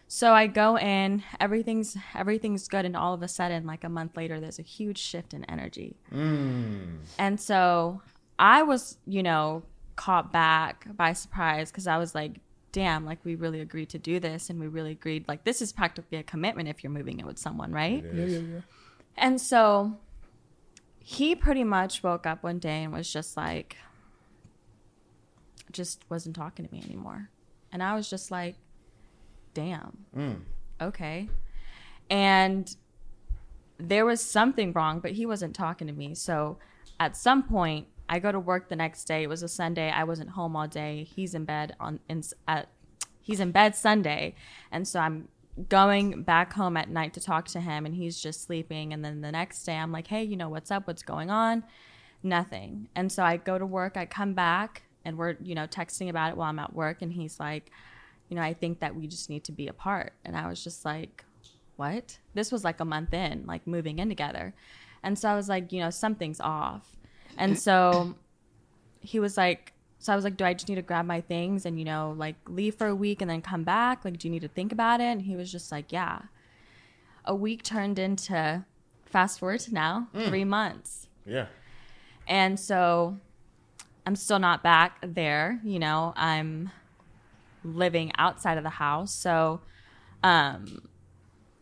So 0.07 0.33
I 0.33 0.47
go 0.47 0.77
in, 0.77 1.23
everything's 1.39 1.97
everything's 2.13 2.67
good, 2.67 2.85
and 2.85 2.95
all 2.95 3.13
of 3.13 3.23
a 3.23 3.27
sudden, 3.27 3.65
like 3.65 3.83
a 3.83 3.89
month 3.89 4.15
later, 4.15 4.39
there's 4.39 4.59
a 4.59 4.63
huge 4.63 4.99
shift 4.99 5.33
in 5.33 5.43
energy. 5.45 5.95
Mm. 6.13 6.97
And 7.17 7.39
so 7.39 8.01
I 8.37 8.61
was, 8.61 8.97
you 9.07 9.23
know, 9.23 9.63
caught 9.95 10.31
back 10.31 10.87
by 10.95 11.13
surprise 11.13 11.71
because 11.71 11.87
I 11.87 11.97
was 11.97 12.13
like, 12.13 12.41
damn, 12.71 13.05
like 13.05 13.19
we 13.23 13.35
really 13.35 13.61
agreed 13.61 13.89
to 13.89 13.99
do 13.99 14.19
this, 14.19 14.49
and 14.49 14.59
we 14.59 14.67
really 14.67 14.91
agreed, 14.91 15.27
like 15.27 15.45
this 15.45 15.61
is 15.61 15.73
practically 15.73 16.19
a 16.19 16.23
commitment 16.23 16.69
if 16.69 16.83
you're 16.83 16.91
moving 16.91 17.19
it 17.19 17.25
with 17.25 17.39
someone, 17.39 17.71
right? 17.71 18.03
Yeah, 18.13 18.25
yeah, 18.25 18.37
yeah. 18.39 18.59
And 19.15 19.41
so 19.41 19.97
he 20.99 21.35
pretty 21.35 21.63
much 21.63 22.03
woke 22.03 22.25
up 22.25 22.43
one 22.43 22.59
day 22.59 22.83
and 22.83 22.93
was 22.93 23.11
just 23.11 23.35
like, 23.35 23.77
just 25.71 26.03
wasn't 26.09 26.35
talking 26.35 26.65
to 26.65 26.71
me 26.71 26.81
anymore. 26.85 27.29
And 27.71 27.81
I 27.81 27.95
was 27.95 28.09
just 28.09 28.31
like, 28.31 28.55
damn, 29.53 29.97
mm. 30.15 30.39
okay. 30.81 31.29
And 32.09 32.75
there 33.77 34.05
was 34.05 34.21
something 34.21 34.73
wrong, 34.73 34.99
but 34.99 35.11
he 35.11 35.25
wasn't 35.25 35.55
talking 35.55 35.87
to 35.87 35.93
me. 35.93 36.15
So 36.15 36.57
at 36.99 37.17
some 37.17 37.43
point, 37.43 37.87
I 38.09 38.19
go 38.19 38.31
to 38.31 38.39
work 38.39 38.69
the 38.69 38.75
next 38.75 39.05
day. 39.05 39.23
It 39.23 39.29
was 39.29 39.43
a 39.43 39.47
Sunday. 39.47 39.89
I 39.89 40.03
wasn't 40.03 40.31
home 40.31 40.55
all 40.55 40.67
day. 40.67 41.03
He's 41.03 41.33
in 41.33 41.45
bed 41.45 41.75
on 41.79 41.99
in, 42.09 42.23
at 42.47 42.69
he's 43.21 43.39
in 43.39 43.51
bed 43.51 43.75
Sunday, 43.75 44.35
and 44.71 44.87
so 44.87 44.99
I'm 44.99 45.29
going 45.69 46.23
back 46.23 46.53
home 46.53 46.77
at 46.77 46.89
night 46.89 47.13
to 47.13 47.21
talk 47.21 47.47
to 47.49 47.59
him, 47.59 47.85
and 47.85 47.95
he's 47.95 48.19
just 48.19 48.43
sleeping. 48.43 48.93
And 48.93 49.03
then 49.03 49.21
the 49.21 49.31
next 49.31 49.63
day, 49.63 49.75
I'm 49.75 49.91
like, 49.91 50.07
hey, 50.07 50.23
you 50.23 50.35
know 50.35 50.49
what's 50.49 50.71
up? 50.71 50.87
What's 50.87 51.03
going 51.03 51.29
on? 51.29 51.63
Nothing. 52.21 52.89
And 52.95 53.11
so 53.11 53.23
I 53.23 53.37
go 53.37 53.57
to 53.57 53.65
work. 53.65 53.97
I 53.97 54.05
come 54.05 54.33
back, 54.33 54.83
and 55.05 55.17
we're 55.17 55.37
you 55.41 55.55
know 55.55 55.67
texting 55.67 56.09
about 56.09 56.31
it 56.31 56.37
while 56.37 56.49
I'm 56.49 56.59
at 56.59 56.73
work, 56.73 57.01
and 57.01 57.11
he's 57.13 57.39
like, 57.39 57.71
you 58.33 58.39
know, 58.39 58.41
I 58.41 58.55
think 58.55 58.79
that 58.79 58.95
we 58.95 59.05
just 59.05 59.29
need 59.29 59.43
to 59.43 59.51
be 59.51 59.67
apart. 59.67 60.13
And 60.25 60.35
I 60.35 60.47
was 60.47 60.63
just 60.63 60.85
like, 60.85 61.23
what? 61.75 62.17
This 62.33 62.51
was 62.51 62.63
like 62.63 62.79
a 62.79 62.85
month 62.85 63.13
in, 63.13 63.43
like 63.45 63.67
moving 63.67 63.99
in 63.99 64.09
together. 64.09 64.55
And 65.03 65.19
so 65.19 65.29
I 65.29 65.35
was 65.35 65.47
like, 65.47 65.71
you 65.71 65.79
know, 65.79 65.91
something's 65.91 66.39
off. 66.39 66.97
And 67.37 67.59
so 67.59 68.15
he 69.01 69.19
was 69.19 69.37
like, 69.37 69.73
so 69.99 70.11
I 70.11 70.15
was 70.15 70.25
like, 70.25 70.35
do 70.35 70.45
I 70.45 70.55
just 70.55 70.67
need 70.67 70.77
to 70.77 70.81
grab 70.81 71.05
my 71.05 71.21
things 71.21 71.67
and, 71.67 71.77
you 71.77 71.85
know, 71.85 72.15
like 72.17 72.37
leave 72.47 72.73
for 72.73 72.87
a 72.87 72.95
week 72.95 73.21
and 73.21 73.29
then 73.29 73.43
come 73.43 73.63
back? 73.63 74.03
Like, 74.03 74.17
do 74.17 74.27
you 74.27 74.31
need 74.31 74.41
to 74.41 74.47
think 74.47 74.71
about 74.71 74.99
it? 74.99 75.03
And 75.03 75.21
he 75.21 75.35
was 75.35 75.51
just 75.51 75.71
like, 75.71 75.91
yeah. 75.91 76.23
A 77.25 77.35
week 77.35 77.61
turned 77.61 77.99
into 77.99 78.65
fast 79.05 79.39
forward 79.39 79.59
to 79.59 79.73
now, 79.75 80.07
mm. 80.15 80.27
three 80.27 80.43
months. 80.43 81.07
Yeah. 81.23 81.45
And 82.27 82.59
so 82.59 83.15
I'm 84.07 84.15
still 84.15 84.39
not 84.39 84.63
back 84.63 84.97
there, 85.03 85.61
you 85.63 85.77
know, 85.77 86.13
I'm 86.15 86.71
living 87.63 88.11
outside 88.17 88.57
of 88.57 88.63
the 88.63 88.69
house. 88.69 89.13
So, 89.13 89.61
um, 90.23 90.87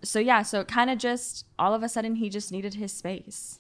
so 0.04 0.20
yeah, 0.20 0.42
so 0.42 0.62
it 0.62 0.68
kind 0.68 0.90
of 0.90 0.98
just 0.98 1.46
all 1.60 1.74
of 1.74 1.84
a 1.84 1.90
sudden 1.90 2.16
he 2.16 2.30
just 2.30 2.52
needed 2.52 2.74
his 2.76 2.92
space. 2.94 3.60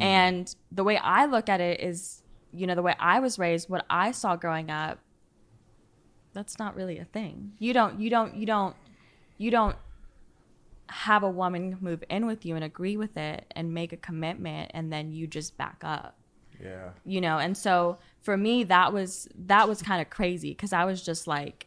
And 0.00 0.52
the 0.72 0.82
way 0.82 0.96
I 0.96 1.26
look 1.26 1.48
at 1.48 1.60
it 1.60 1.80
is, 1.80 2.22
you 2.50 2.66
know, 2.66 2.74
the 2.74 2.82
way 2.82 2.94
I 2.98 3.20
was 3.20 3.38
raised, 3.38 3.68
what 3.68 3.84
I 3.88 4.10
saw 4.10 4.34
growing 4.34 4.70
up, 4.70 4.98
that's 6.32 6.58
not 6.58 6.74
really 6.74 6.98
a 6.98 7.04
thing. 7.04 7.52
You 7.58 7.72
don't, 7.72 8.00
you 8.00 8.10
don't, 8.10 8.34
you 8.34 8.46
don't, 8.46 8.74
you 9.38 9.50
don't 9.50 9.76
have 10.88 11.22
a 11.22 11.30
woman 11.30 11.76
move 11.80 12.02
in 12.08 12.26
with 12.26 12.44
you 12.46 12.54
and 12.54 12.64
agree 12.64 12.96
with 12.96 13.16
it 13.16 13.44
and 13.54 13.72
make 13.74 13.92
a 13.92 13.96
commitment 13.96 14.70
and 14.74 14.92
then 14.92 15.12
you 15.12 15.26
just 15.26 15.56
back 15.58 15.78
up 15.82 16.16
Yeah. 16.62 16.90
you 17.04 17.20
know 17.20 17.38
and 17.38 17.56
so 17.56 17.98
for 18.22 18.36
me 18.36 18.62
that 18.64 18.92
was 18.92 19.28
that 19.46 19.68
was 19.68 19.82
kind 19.82 20.00
of 20.00 20.10
crazy 20.10 20.50
because 20.50 20.72
i 20.72 20.84
was 20.84 21.02
just 21.02 21.26
like 21.26 21.65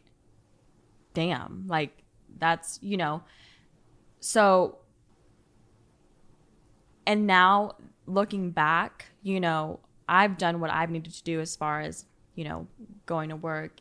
damn 1.14 1.64
like 1.66 2.02
that's 2.38 2.78
you 2.82 2.96
know 2.96 3.22
so 4.20 4.78
and 7.06 7.26
now 7.26 7.74
looking 8.06 8.50
back 8.50 9.06
you 9.22 9.40
know 9.40 9.80
i've 10.08 10.38
done 10.38 10.60
what 10.60 10.70
i've 10.70 10.90
needed 10.90 11.12
to 11.12 11.22
do 11.22 11.40
as 11.40 11.56
far 11.56 11.80
as 11.80 12.04
you 12.34 12.44
know 12.44 12.66
going 13.06 13.28
to 13.28 13.36
work 13.36 13.80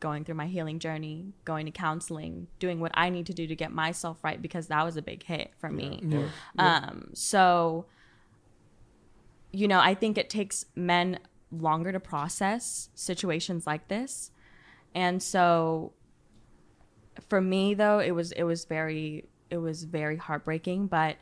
going 0.00 0.24
through 0.24 0.34
my 0.34 0.46
healing 0.46 0.78
journey, 0.78 1.32
going 1.44 1.66
to 1.66 1.72
counseling, 1.72 2.46
doing 2.58 2.80
what 2.80 2.92
I 2.94 3.10
need 3.10 3.26
to 3.26 3.34
do 3.34 3.46
to 3.46 3.56
get 3.56 3.72
myself 3.72 4.22
right 4.22 4.40
because 4.40 4.68
that 4.68 4.84
was 4.84 4.96
a 4.96 5.02
big 5.02 5.22
hit 5.22 5.52
for 5.58 5.70
me. 5.70 6.00
Yeah. 6.02 6.28
Um, 6.58 7.10
so, 7.14 7.86
you 9.52 9.68
know, 9.68 9.80
I 9.80 9.94
think 9.94 10.18
it 10.18 10.28
takes 10.28 10.66
men 10.74 11.18
longer 11.50 11.92
to 11.92 12.00
process 12.00 12.90
situations 12.94 13.66
like 13.66 13.88
this. 13.88 14.30
And 14.94 15.22
so 15.22 15.92
for 17.28 17.40
me 17.40 17.74
though, 17.74 17.98
it 17.98 18.12
was 18.12 18.32
it 18.32 18.44
was 18.44 18.64
very 18.64 19.24
it 19.50 19.58
was 19.58 19.84
very 19.84 20.16
heartbreaking, 20.16 20.86
but 20.86 21.16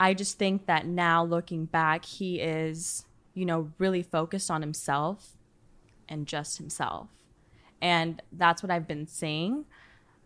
I 0.00 0.14
just 0.14 0.38
think 0.38 0.66
that 0.66 0.86
now 0.86 1.24
looking 1.24 1.64
back, 1.64 2.04
he 2.04 2.40
is, 2.40 3.04
you 3.34 3.44
know, 3.44 3.72
really 3.78 4.02
focused 4.02 4.50
on 4.50 4.62
himself 4.62 5.36
and 6.08 6.26
just 6.26 6.58
himself. 6.58 7.08
And 7.80 8.22
that's 8.32 8.62
what 8.62 8.70
I've 8.70 8.88
been 8.88 9.06
seeing. 9.06 9.64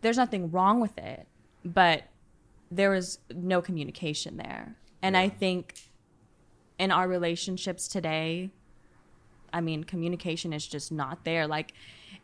There's 0.01 0.16
nothing 0.16 0.51
wrong 0.51 0.81
with 0.81 0.98
it, 0.98 1.27
but 1.64 2.05
there 2.70 2.90
was 2.90 3.18
no 3.35 3.61
communication 3.61 4.37
there. 4.37 4.77
And 5.03 5.16
I 5.16 5.29
think 5.29 5.75
in 6.79 6.90
our 6.90 7.09
relationships 7.09 7.88
today, 7.88 8.51
I 9.53 9.61
mean, 9.61 9.85
communication 9.85 10.53
is 10.53 10.66
just 10.66 10.90
not 10.90 11.25
there. 11.25 11.46
Like, 11.46 11.75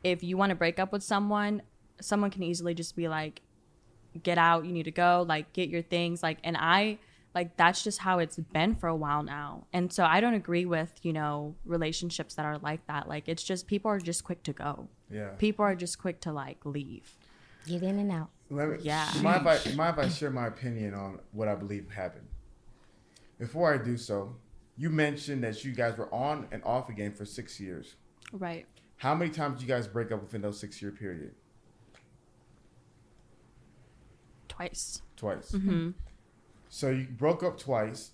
if 0.02 0.22
you 0.22 0.36
want 0.36 0.50
to 0.50 0.56
break 0.56 0.78
up 0.78 0.92
with 0.92 1.02
someone, 1.02 1.62
someone 2.00 2.30
can 2.30 2.42
easily 2.42 2.74
just 2.74 2.96
be 2.96 3.08
like, 3.08 3.40
get 4.22 4.38
out, 4.38 4.64
you 4.64 4.72
need 4.72 4.84
to 4.84 4.90
go, 4.90 5.24
like, 5.28 5.52
get 5.52 5.68
your 5.68 5.82
things. 5.82 6.22
Like, 6.22 6.38
and 6.42 6.56
I, 6.58 6.98
like, 7.34 7.56
that's 7.56 7.84
just 7.84 7.98
how 7.98 8.18
it's 8.18 8.36
been 8.36 8.74
for 8.74 8.88
a 8.88 8.96
while 8.96 9.22
now. 9.22 9.66
And 9.72 9.92
so 9.92 10.04
I 10.04 10.20
don't 10.20 10.34
agree 10.34 10.64
with, 10.64 10.92
you 11.02 11.12
know, 11.12 11.54
relationships 11.64 12.34
that 12.34 12.44
are 12.46 12.58
like 12.58 12.86
that. 12.86 13.08
Like, 13.08 13.28
it's 13.28 13.42
just 13.42 13.66
people 13.66 13.90
are 13.90 13.98
just 14.00 14.24
quick 14.24 14.42
to 14.44 14.52
go. 14.52 14.88
Yeah. 15.10 15.28
People 15.38 15.64
are 15.64 15.74
just 15.74 15.98
quick 15.98 16.20
to, 16.22 16.32
like, 16.32 16.64
leave. 16.64 17.16
Get 17.66 17.82
in 17.82 17.98
and 17.98 18.10
out. 18.10 18.30
Let 18.50 18.68
me, 18.70 18.76
Yeah. 18.80 19.14
you 19.14 19.22
Mind 19.22 19.46
if, 19.46 19.66
I, 19.66 19.74
mind 19.74 19.98
if 19.98 20.04
I 20.06 20.08
share 20.08 20.30
my 20.30 20.46
opinion 20.46 20.94
on 20.94 21.20
what 21.32 21.48
I 21.48 21.54
believe 21.54 21.90
happened? 21.90 22.26
Before 23.38 23.72
I 23.72 23.76
do 23.78 23.96
so, 23.96 24.34
you 24.76 24.90
mentioned 24.90 25.44
that 25.44 25.64
you 25.64 25.72
guys 25.72 25.96
were 25.98 26.12
on 26.12 26.46
and 26.50 26.62
off 26.64 26.88
again 26.88 27.12
for 27.12 27.24
six 27.24 27.60
years. 27.60 27.96
Right. 28.32 28.66
How 28.96 29.14
many 29.14 29.30
times 29.30 29.58
did 29.60 29.68
you 29.68 29.74
guys 29.74 29.86
break 29.86 30.10
up 30.10 30.22
within 30.22 30.40
those 30.40 30.58
six 30.58 30.80
year 30.80 30.90
period? 30.90 31.34
Twice. 34.58 35.02
Twice. 35.16 35.52
Mm-hmm. 35.52 35.90
So 36.68 36.90
you 36.90 37.06
broke 37.06 37.42
up 37.42 37.58
twice, 37.58 38.10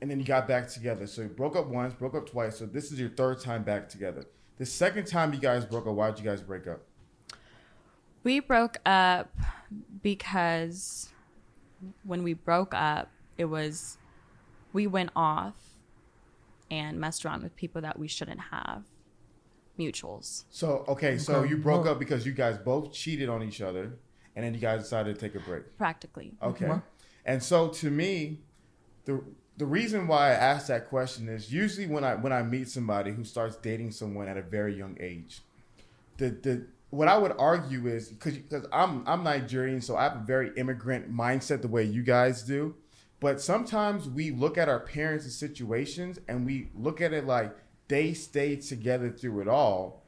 and 0.00 0.10
then 0.10 0.20
you 0.20 0.26
got 0.26 0.46
back 0.46 0.68
together. 0.68 1.06
So 1.06 1.22
you 1.22 1.28
broke 1.28 1.56
up 1.56 1.68
once, 1.68 1.94
broke 1.94 2.14
up 2.14 2.28
twice. 2.28 2.58
So 2.58 2.66
this 2.66 2.92
is 2.92 3.00
your 3.00 3.08
third 3.10 3.40
time 3.40 3.62
back 3.62 3.88
together. 3.88 4.24
The 4.58 4.66
second 4.66 5.06
time 5.06 5.32
you 5.32 5.40
guys 5.40 5.64
broke 5.64 5.86
up, 5.86 5.94
why 5.94 6.10
did 6.10 6.18
you 6.18 6.24
guys 6.24 6.42
break 6.42 6.66
up? 6.66 6.82
We 8.22 8.40
broke 8.40 8.76
up 8.84 9.34
because 10.02 11.08
when 12.04 12.22
we 12.22 12.34
broke 12.34 12.74
up, 12.74 13.10
it 13.38 13.46
was 13.46 13.96
we 14.74 14.86
went 14.86 15.10
off 15.16 15.54
and 16.70 17.00
messed 17.00 17.24
around 17.24 17.42
with 17.42 17.56
people 17.56 17.80
that 17.80 17.98
we 17.98 18.06
shouldn't 18.06 18.40
have. 18.52 18.84
Mutuals. 19.78 20.44
So 20.50 20.84
okay, 20.88 21.16
so 21.16 21.42
you 21.42 21.56
broke 21.56 21.86
up 21.86 21.98
because 21.98 22.26
you 22.26 22.32
guys 22.32 22.58
both 22.58 22.92
cheated 22.92 23.30
on 23.30 23.42
each 23.42 23.62
other, 23.62 23.94
and 24.36 24.44
then 24.44 24.54
you 24.54 24.60
guys 24.60 24.82
decided 24.82 25.14
to 25.14 25.20
take 25.20 25.34
a 25.34 25.40
break. 25.44 25.76
Practically. 25.78 26.32
Okay. 26.42 26.66
Well- 26.68 26.82
And 27.24 27.42
so 27.42 27.68
to 27.68 27.90
me, 27.90 28.40
the 29.04 29.22
the 29.56 29.66
reason 29.66 30.06
why 30.06 30.28
I 30.28 30.32
ask 30.32 30.68
that 30.68 30.88
question 30.88 31.28
is 31.28 31.52
usually 31.52 31.86
when 31.86 32.02
I 32.04 32.14
when 32.14 32.32
I 32.32 32.42
meet 32.42 32.68
somebody 32.68 33.12
who 33.12 33.24
starts 33.24 33.56
dating 33.56 33.92
someone 33.92 34.26
at 34.28 34.36
a 34.38 34.42
very 34.42 34.74
young 34.76 34.96
age, 35.00 35.42
the 36.16 36.30
the 36.30 36.66
what 36.90 37.08
I 37.08 37.16
would 37.18 37.32
argue 37.38 37.86
is 37.86 38.08
because 38.08 38.34
because 38.38 38.66
I'm 38.72 39.06
I'm 39.06 39.22
Nigerian, 39.22 39.80
so 39.80 39.96
I 39.96 40.04
have 40.04 40.16
a 40.16 40.24
very 40.24 40.50
immigrant 40.56 41.12
mindset 41.12 41.60
the 41.62 41.68
way 41.68 41.84
you 41.84 42.02
guys 42.02 42.42
do. 42.42 42.74
But 43.20 43.40
sometimes 43.40 44.08
we 44.08 44.30
look 44.30 44.56
at 44.56 44.68
our 44.70 44.80
parents' 44.80 45.24
and 45.24 45.32
situations 45.32 46.18
and 46.26 46.46
we 46.46 46.70
look 46.74 47.02
at 47.02 47.12
it 47.12 47.26
like 47.26 47.54
they 47.88 48.14
stayed 48.14 48.62
together 48.62 49.10
through 49.10 49.42
it 49.42 49.48
all 49.48 50.00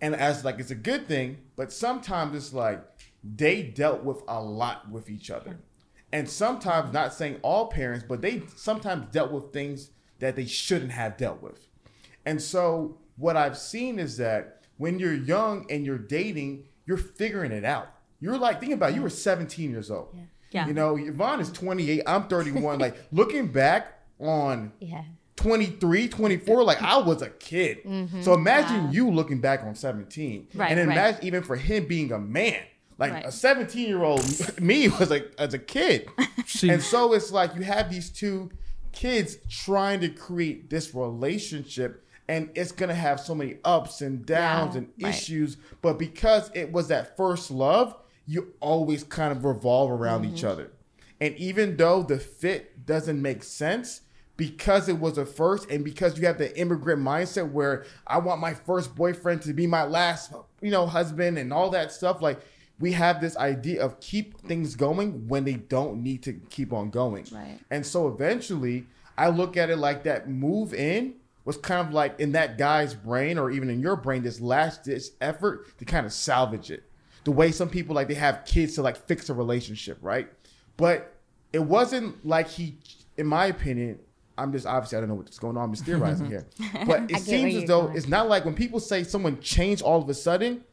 and 0.00 0.14
as 0.16 0.44
like 0.44 0.58
it's 0.58 0.70
a 0.72 0.74
good 0.74 1.06
thing, 1.06 1.38
but 1.56 1.72
sometimes 1.72 2.34
it's 2.36 2.52
like 2.52 2.93
they 3.24 3.62
dealt 3.62 4.04
with 4.04 4.22
a 4.28 4.40
lot 4.40 4.90
with 4.90 5.08
each 5.08 5.30
other. 5.30 5.58
And 6.12 6.28
sometimes 6.28 6.92
not 6.92 7.12
saying 7.12 7.40
all 7.42 7.66
parents, 7.66 8.04
but 8.08 8.22
they 8.22 8.42
sometimes 8.54 9.06
dealt 9.10 9.32
with 9.32 9.52
things 9.52 9.90
that 10.20 10.36
they 10.36 10.46
shouldn't 10.46 10.92
have 10.92 11.16
dealt 11.16 11.42
with. 11.42 11.66
And 12.24 12.40
so 12.40 12.98
what 13.16 13.36
I've 13.36 13.58
seen 13.58 13.98
is 13.98 14.16
that 14.18 14.62
when 14.76 14.98
you're 14.98 15.14
young 15.14 15.66
and 15.70 15.84
you're 15.84 15.98
dating, 15.98 16.64
you're 16.86 16.96
figuring 16.96 17.52
it 17.52 17.64
out. 17.64 17.88
You're 18.20 18.38
like, 18.38 18.60
think 18.60 18.72
about 18.72 18.90
it, 18.90 18.96
you 18.96 19.02
were 19.02 19.10
17 19.10 19.70
years 19.70 19.90
old. 19.90 20.08
Yeah. 20.14 20.22
yeah. 20.50 20.66
You 20.66 20.74
know, 20.74 20.96
Yvonne 20.96 21.40
is 21.40 21.50
28, 21.50 22.02
I'm 22.06 22.28
31. 22.28 22.78
like 22.78 22.96
looking 23.12 23.48
back 23.48 24.00
on 24.20 24.72
Yeah. 24.80 25.02
23, 25.36 26.08
24, 26.08 26.62
like 26.62 26.80
I 26.80 26.98
was 26.98 27.22
a 27.22 27.28
kid. 27.28 27.84
Mm-hmm. 27.84 28.22
So 28.22 28.34
imagine 28.34 28.92
you 28.92 29.10
looking 29.10 29.40
back 29.40 29.64
on 29.64 29.74
17. 29.74 30.48
Right, 30.54 30.70
and 30.70 30.78
then 30.78 30.88
right. 30.88 30.96
imagine 30.96 31.24
even 31.24 31.42
for 31.42 31.56
him 31.56 31.86
being 31.86 32.12
a 32.12 32.18
man. 32.18 32.62
Like 32.98 33.12
Right. 33.12 33.26
a 33.26 33.32
17 33.32 33.86
year 33.88 34.02
old 34.02 34.22
me 34.60 34.88
was 34.88 35.10
like 35.10 35.32
as 35.38 35.54
a 35.54 35.58
kid. 35.58 36.08
She- 36.46 36.68
and 36.68 36.82
so 36.82 37.12
it's 37.12 37.32
like 37.32 37.54
you 37.54 37.62
have 37.62 37.90
these 37.90 38.10
two 38.10 38.50
kids 38.92 39.38
trying 39.48 40.00
to 40.00 40.08
create 40.08 40.70
this 40.70 40.94
relationship 40.94 42.04
and 42.28 42.48
it's 42.54 42.72
gonna 42.72 42.94
have 42.94 43.20
so 43.20 43.34
many 43.34 43.58
ups 43.64 44.00
and 44.00 44.24
downs 44.24 44.74
Yeah, 44.74 44.78
and 44.78 44.92
right. 45.02 45.14
issues. 45.14 45.56
But 45.82 45.98
because 45.98 46.50
it 46.54 46.72
was 46.72 46.88
that 46.88 47.16
first 47.16 47.50
love, 47.50 47.96
you 48.26 48.54
always 48.60 49.04
kind 49.04 49.32
of 49.32 49.44
revolve 49.44 49.90
around 49.90 50.24
each 50.24 50.38
mm-hmm. 50.38 50.46
other. 50.46 50.70
And 51.20 51.36
even 51.36 51.76
though 51.76 52.02
the 52.02 52.18
fit 52.18 52.86
doesn't 52.86 53.20
make 53.20 53.42
sense, 53.42 54.00
because 54.36 54.88
it 54.88 54.98
was 54.98 55.16
a 55.16 55.24
first, 55.24 55.70
and 55.70 55.84
because 55.84 56.18
you 56.18 56.26
have 56.26 56.38
the 56.38 56.58
immigrant 56.58 57.00
mindset 57.00 57.52
where 57.52 57.84
I 58.06 58.18
want 58.18 58.40
my 58.40 58.52
first 58.54 58.94
boyfriend 58.94 59.42
to 59.42 59.52
be 59.52 59.66
my 59.66 59.84
last, 59.84 60.32
you 60.60 60.70
know, 60.70 60.86
husband 60.86 61.38
and 61.38 61.52
all 61.52 61.70
that 61.70 61.92
stuff, 61.92 62.20
like 62.20 62.40
we 62.80 62.92
have 62.92 63.20
this 63.20 63.36
idea 63.36 63.82
of 63.82 64.00
keep 64.00 64.40
things 64.46 64.74
going 64.74 65.28
when 65.28 65.44
they 65.44 65.54
don't 65.54 66.02
need 66.02 66.22
to 66.24 66.32
keep 66.50 66.72
on 66.72 66.90
going. 66.90 67.26
Right. 67.30 67.58
And 67.70 67.86
so 67.86 68.08
eventually, 68.08 68.86
I 69.16 69.28
look 69.28 69.56
at 69.56 69.70
it 69.70 69.76
like 69.76 70.04
that 70.04 70.28
move 70.28 70.74
in 70.74 71.14
was 71.44 71.56
kind 71.56 71.86
of 71.86 71.92
like 71.92 72.18
in 72.18 72.32
that 72.32 72.58
guy's 72.58 72.94
brain 72.94 73.38
or 73.38 73.50
even 73.50 73.68
in 73.70 73.80
your 73.80 73.96
brain, 73.96 74.22
this 74.22 74.40
last 74.40 74.84
ditch 74.84 75.04
effort 75.20 75.78
to 75.78 75.84
kind 75.84 76.06
of 76.06 76.12
salvage 76.12 76.70
it. 76.70 76.84
The 77.24 77.30
way 77.30 77.52
some 77.52 77.68
people 77.68 77.94
like 77.94 78.08
they 78.08 78.14
have 78.14 78.44
kids 78.44 78.74
to 78.74 78.82
like 78.82 78.96
fix 78.96 79.30
a 79.30 79.34
relationship, 79.34 79.98
right? 80.00 80.28
But 80.76 81.14
it 81.52 81.60
wasn't 81.60 82.26
like 82.26 82.48
he, 82.48 82.78
in 83.16 83.26
my 83.26 83.46
opinion, 83.46 83.98
I'm 84.36 84.52
just 84.52 84.66
obviously 84.66 84.98
I 84.98 85.00
don't 85.00 85.08
know 85.08 85.14
what's 85.14 85.38
going 85.38 85.56
on. 85.56 85.64
I'm 85.64 85.72
just 85.72 85.84
theorizing 85.86 86.26
here, 86.28 86.46
but 86.86 87.10
it 87.10 87.20
seems 87.20 87.54
as 87.54 87.64
though 87.64 87.90
it's 87.94 88.08
not 88.08 88.28
like 88.28 88.44
when 88.44 88.54
people 88.54 88.80
say 88.80 89.04
someone 89.04 89.40
changed 89.40 89.82
all 89.82 90.02
of 90.02 90.08
a 90.08 90.14
sudden. 90.14 90.64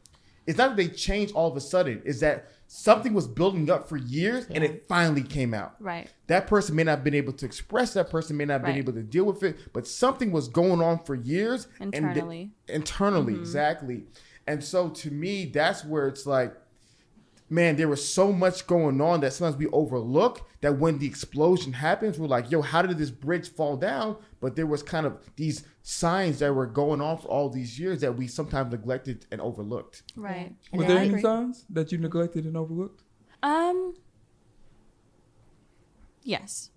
It's 0.46 0.58
not 0.58 0.70
that 0.70 0.76
they 0.76 0.88
changed 0.88 1.34
all 1.34 1.50
of 1.50 1.56
a 1.56 1.60
sudden. 1.60 2.02
Is 2.04 2.20
that 2.20 2.48
something 2.66 3.12
was 3.12 3.28
building 3.28 3.70
up 3.70 3.88
for 3.88 3.98
years 3.98 4.46
and 4.46 4.64
it 4.64 4.86
finally 4.88 5.22
came 5.22 5.52
out. 5.52 5.74
Right. 5.78 6.08
That 6.28 6.46
person 6.46 6.74
may 6.74 6.84
not 6.84 6.92
have 6.92 7.04
been 7.04 7.14
able 7.14 7.34
to 7.34 7.44
express. 7.44 7.92
That 7.92 8.10
person 8.10 8.36
may 8.36 8.46
not 8.46 8.54
have 8.54 8.64
been 8.64 8.76
able 8.76 8.94
to 8.94 9.02
deal 9.02 9.24
with 9.24 9.42
it. 9.42 9.58
But 9.72 9.86
something 9.86 10.32
was 10.32 10.48
going 10.48 10.80
on 10.80 11.04
for 11.04 11.14
years 11.14 11.68
and 11.80 11.92
th- 11.92 12.02
Internally. 12.02 12.50
internally, 12.68 13.32
mm-hmm. 13.34 13.42
exactly. 13.42 14.04
And 14.46 14.64
so 14.64 14.88
to 14.88 15.10
me, 15.10 15.44
that's 15.44 15.84
where 15.84 16.08
it's 16.08 16.26
like, 16.26 16.54
man, 17.52 17.76
there 17.76 17.88
was 17.88 18.06
so 18.06 18.32
much 18.32 18.66
going 18.66 18.98
on 19.00 19.20
that 19.20 19.32
sometimes 19.34 19.58
we 19.58 19.66
overlook 19.68 20.48
that 20.62 20.78
when 20.78 20.98
the 20.98 21.06
explosion 21.06 21.74
happens, 21.74 22.18
we're 22.18 22.26
like, 22.26 22.50
yo, 22.50 22.62
how 22.62 22.80
did 22.80 22.96
this 22.96 23.10
bridge 23.10 23.50
fall 23.50 23.76
down? 23.76 24.16
But 24.40 24.56
there 24.56 24.66
was 24.66 24.82
kind 24.82 25.04
of 25.04 25.18
these 25.36 25.64
signs 25.82 26.38
that 26.38 26.54
were 26.54 26.66
going 26.66 27.02
on 27.02 27.18
for 27.18 27.28
all 27.28 27.50
these 27.50 27.78
years 27.78 28.00
that 28.00 28.16
we 28.16 28.26
sometimes 28.26 28.72
neglected 28.72 29.26
and 29.30 29.40
overlooked. 29.40 30.02
Right. 30.16 30.54
And 30.72 30.80
Were 30.80 30.86
then 30.86 30.88
there 30.88 30.96
I 30.96 31.00
any 31.00 31.08
agree. 31.10 31.20
signs 31.22 31.66
that 31.68 31.92
you 31.92 31.98
neglected 31.98 32.46
and 32.46 32.56
overlooked? 32.56 33.02
Um. 33.42 33.94
Yes. 36.22 36.70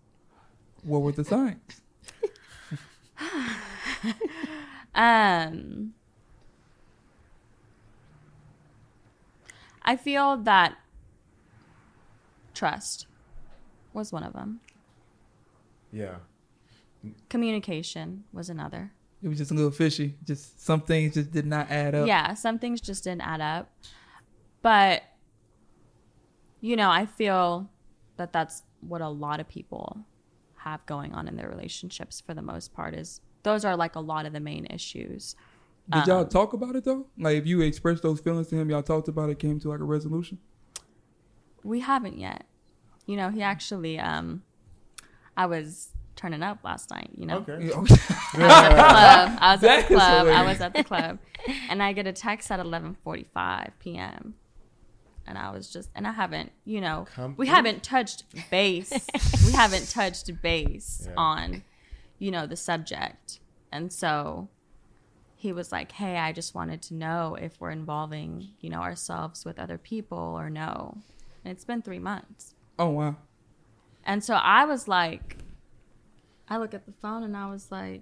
What 0.84 1.02
were 1.02 1.14
the 1.14 1.24
signs? 1.24 1.82
Um. 4.98 5.75
I 9.86 9.96
feel 9.96 10.38
that 10.38 10.76
trust 12.54 13.08
was 13.94 14.12
one 14.12 14.24
of 14.24 14.34
them. 14.34 14.60
Yeah. 15.92 16.16
Communication 17.30 18.24
was 18.34 18.50
another. 18.50 18.92
It 19.24 19.28
was 19.28 19.38
just 19.38 19.52
a 19.52 19.54
little 19.54 19.72
fishy. 19.72 20.16
Just 20.26 20.64
some 20.64 20.82
things 20.82 21.14
just 21.14 21.32
did 21.32 21.46
not 21.46 21.70
add 21.70 21.96
up. 21.96 22.08
Yeah, 22.08 22.34
some 22.34 22.60
things 22.60 22.82
just 22.82 23.04
didn't 23.04 23.22
add 23.22 23.42
up. 23.42 23.72
But, 24.62 25.04
you 26.60 26.76
know, 26.76 26.90
I 26.90 27.06
feel 27.06 27.70
that 28.18 28.34
that's 28.34 28.64
what 28.82 29.02
a 29.02 29.08
lot 29.08 29.40
of 29.40 29.48
people 29.48 30.00
have 30.58 30.86
going 30.86 31.14
on 31.14 31.28
in 31.28 31.36
their 31.36 31.50
relationships 31.50 32.22
for 32.22 32.34
the 32.34 32.42
most 32.42 32.74
part 32.74 32.96
is 32.96 33.22
those 33.44 33.64
are 33.64 33.78
like 33.78 33.96
a 33.96 34.00
lot 34.00 34.26
of 34.26 34.34
the 34.34 34.40
main 34.40 34.66
issues 34.68 35.36
Did 35.90 36.08
y'all 36.08 36.20
Um, 36.22 36.30
talk 36.30 36.54
about 36.54 36.76
it 36.76 36.84
though? 36.84 37.06
Like 37.18 37.38
if 37.38 37.46
you 37.46 37.62
expressed 37.62 38.02
those 38.04 38.20
feelings 38.20 38.48
to 38.48 38.56
him, 38.56 38.70
y'all 38.70 38.82
talked 38.84 39.08
about 39.08 39.30
it, 39.30 39.38
came 39.40 39.60
to 39.60 39.70
like 39.70 39.80
a 39.80 39.84
resolution. 39.84 40.40
We 41.64 41.80
haven't 41.82 42.18
yet. 42.18 42.46
You 43.06 43.18
know, 43.18 43.30
he 43.30 43.42
actually. 43.42 44.00
Um, 44.00 44.44
I 45.38 45.46
was 45.48 45.90
turning 46.16 46.42
up 46.42 46.60
last 46.64 46.90
night. 46.92 47.10
You 47.16 47.26
know, 47.28 47.38
Okay. 47.48 47.72
I 48.34 49.54
was 49.56 49.64
at 49.64 49.88
the 49.88 49.88
club. 49.96 50.28
I 50.28 50.44
was 50.44 50.62
at 50.62 50.74
the 50.74 50.84
club. 50.84 50.98
I 51.08 51.10
was 51.12 51.20
at 51.42 51.54
the 51.54 51.54
club, 51.54 51.70
and 51.70 51.84
I 51.84 51.94
get 51.94 52.08
a 52.08 52.14
text 52.14 52.50
at 52.52 52.60
11:45 52.60 53.72
p.m. 53.80 54.36
And 55.28 55.40
I 55.40 55.50
was 55.50 55.72
just, 55.74 55.90
and 55.96 56.06
I 56.06 56.12
haven't, 56.12 56.52
you 56.66 56.80
know, 56.82 57.08
Come 57.16 57.34
we 57.36 57.48
haven't 57.48 57.82
touched 57.82 58.26
base. 58.52 58.92
we 59.48 59.52
haven't 59.54 59.90
touched 59.90 60.30
base 60.44 61.06
Yeah. 61.08 61.14
on, 61.18 61.64
you 62.20 62.30
know, 62.30 62.46
the 62.46 62.56
subject. 62.56 63.40
And 63.72 63.92
so 63.92 64.50
he 65.46 65.54
was 65.54 65.72
like, 65.72 65.92
"Hey, 65.92 66.18
I 66.18 66.32
just 66.32 66.56
wanted 66.56 66.82
to 66.84 66.96
know 66.96 67.38
if 67.40 67.62
we're 67.62 67.70
involving, 67.70 68.50
you 68.60 68.70
know, 68.72 68.82
ourselves 68.82 69.46
with 69.46 69.60
other 69.60 69.78
people 69.78 70.18
or 70.18 70.50
no." 70.50 70.98
And 71.44 71.52
it's 71.52 71.64
been 71.64 71.84
three 71.84 72.00
months. 72.00 72.56
Oh 72.80 72.90
wow. 72.90 73.16
And 74.04 74.24
so 74.24 74.34
I 74.34 74.66
was 74.66 74.88
like, 74.88 75.38
I 76.50 76.58
look 76.58 76.74
at 76.74 76.88
the 76.88 76.92
phone 76.92 77.22
and 77.24 77.38
I 77.38 77.50
was 77.50 77.72
like, 77.72 78.02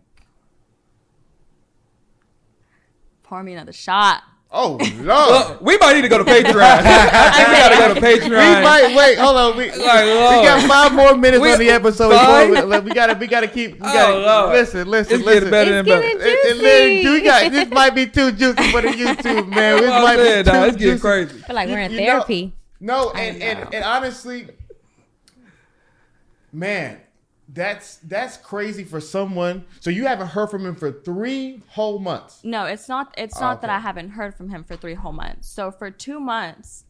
pour 3.24 3.44
me 3.44 3.54
another 3.54 3.74
shot. 3.74 4.24
Oh 4.56 4.78
Lord. 5.02 5.30
Look, 5.50 5.62
we 5.62 5.78
might 5.80 5.94
need 5.94 6.04
to 6.04 6.10
go 6.10 6.20
to 6.20 6.24
Patreon. 6.24 6.62
I 6.62 7.32
think 7.36 7.48
we 7.50 7.56
gotta 7.56 7.76
go 7.76 7.94
to 7.96 8.00
Patreon. 8.00 8.30
we 8.30 8.64
might 8.64 8.96
wait. 8.96 9.18
Hold 9.18 9.36
on. 9.36 9.58
We, 9.58 9.64
we 9.72 9.78
got 9.80 10.68
five 10.70 10.94
more 10.94 11.18
minutes 11.18 11.42
We- 11.42 11.52
on 11.54 11.58
the 11.60 11.70
episode. 11.72 12.12
five? 12.14 12.50
before 12.54 12.68
We, 12.68 12.80
we 12.90 12.92
gotta. 12.94 13.16
We 13.20 13.26
gotta 13.28 13.48
keep. 13.48 13.72
We 13.74 13.78
Oh, 13.82 13.94
gotta 13.94 14.18
Lord. 14.20 14.50
listen. 14.52 14.88
Listen. 14.88 15.16
It's 15.16 15.26
listen. 15.26 15.50
getting 15.50 15.52
better 15.52 15.72
It's 15.80 15.88
than 15.90 15.96
better. 15.96 16.02
getting 16.02 16.22
It- 16.22 16.46
it 16.46 16.58
literally- 16.58 17.02
juicy. 17.02 17.14
we 17.14 17.22
got 17.24 17.52
this 17.52 17.70
might 17.72 17.96
be 17.96 18.06
too 18.06 18.32
juicy 18.32 18.72
for 18.72 18.82
the 18.82 18.90
YouTube 18.90 19.48
man. 19.50 19.78
This 19.82 19.90
Well, 19.90 20.04
might 20.04 20.20
I'm 20.20 20.26
be 20.26 20.44
too 20.44 20.44
dog, 20.44 20.68
it's 20.68 20.78
getting 20.78 20.92
juicy. 20.94 21.02
crazy. 21.02 21.40
I 21.44 21.48
feel 21.48 21.56
like 21.56 21.70
we're 21.70 21.80
in 21.80 21.92
You 21.92 21.98
know- 22.02 22.06
therapy. 22.06 22.54
No, 22.80 23.10
and, 23.12 23.42
and 23.42 23.74
and 23.74 23.84
honestly, 23.84 24.50
man, 26.52 27.00
that's 27.54 27.98
that's 27.98 28.38
crazy 28.38 28.84
for 28.84 29.00
someone. 29.00 29.66
So 29.80 29.90
you 29.90 30.06
haven't 30.06 30.28
heard 30.28 30.50
from 30.50 30.66
him 30.66 30.76
for 30.76 30.92
three 30.92 31.62
whole 31.70 32.00
months. 32.00 32.42
No, 32.44 32.66
it's 32.66 32.90
not. 32.90 33.14
It's 33.18 33.38
Oh, 33.38 33.42
not 33.42 33.62
that. 33.62 33.70
I 33.70 33.80
haven't 33.80 34.10
heard 34.12 34.36
from 34.36 34.50
him 34.50 34.64
for 34.64 34.76
three 34.76 34.96
whole 34.96 35.12
months. 35.14 35.50
So 35.50 35.70
for 35.72 35.92
two 35.92 36.20
months, 36.20 36.86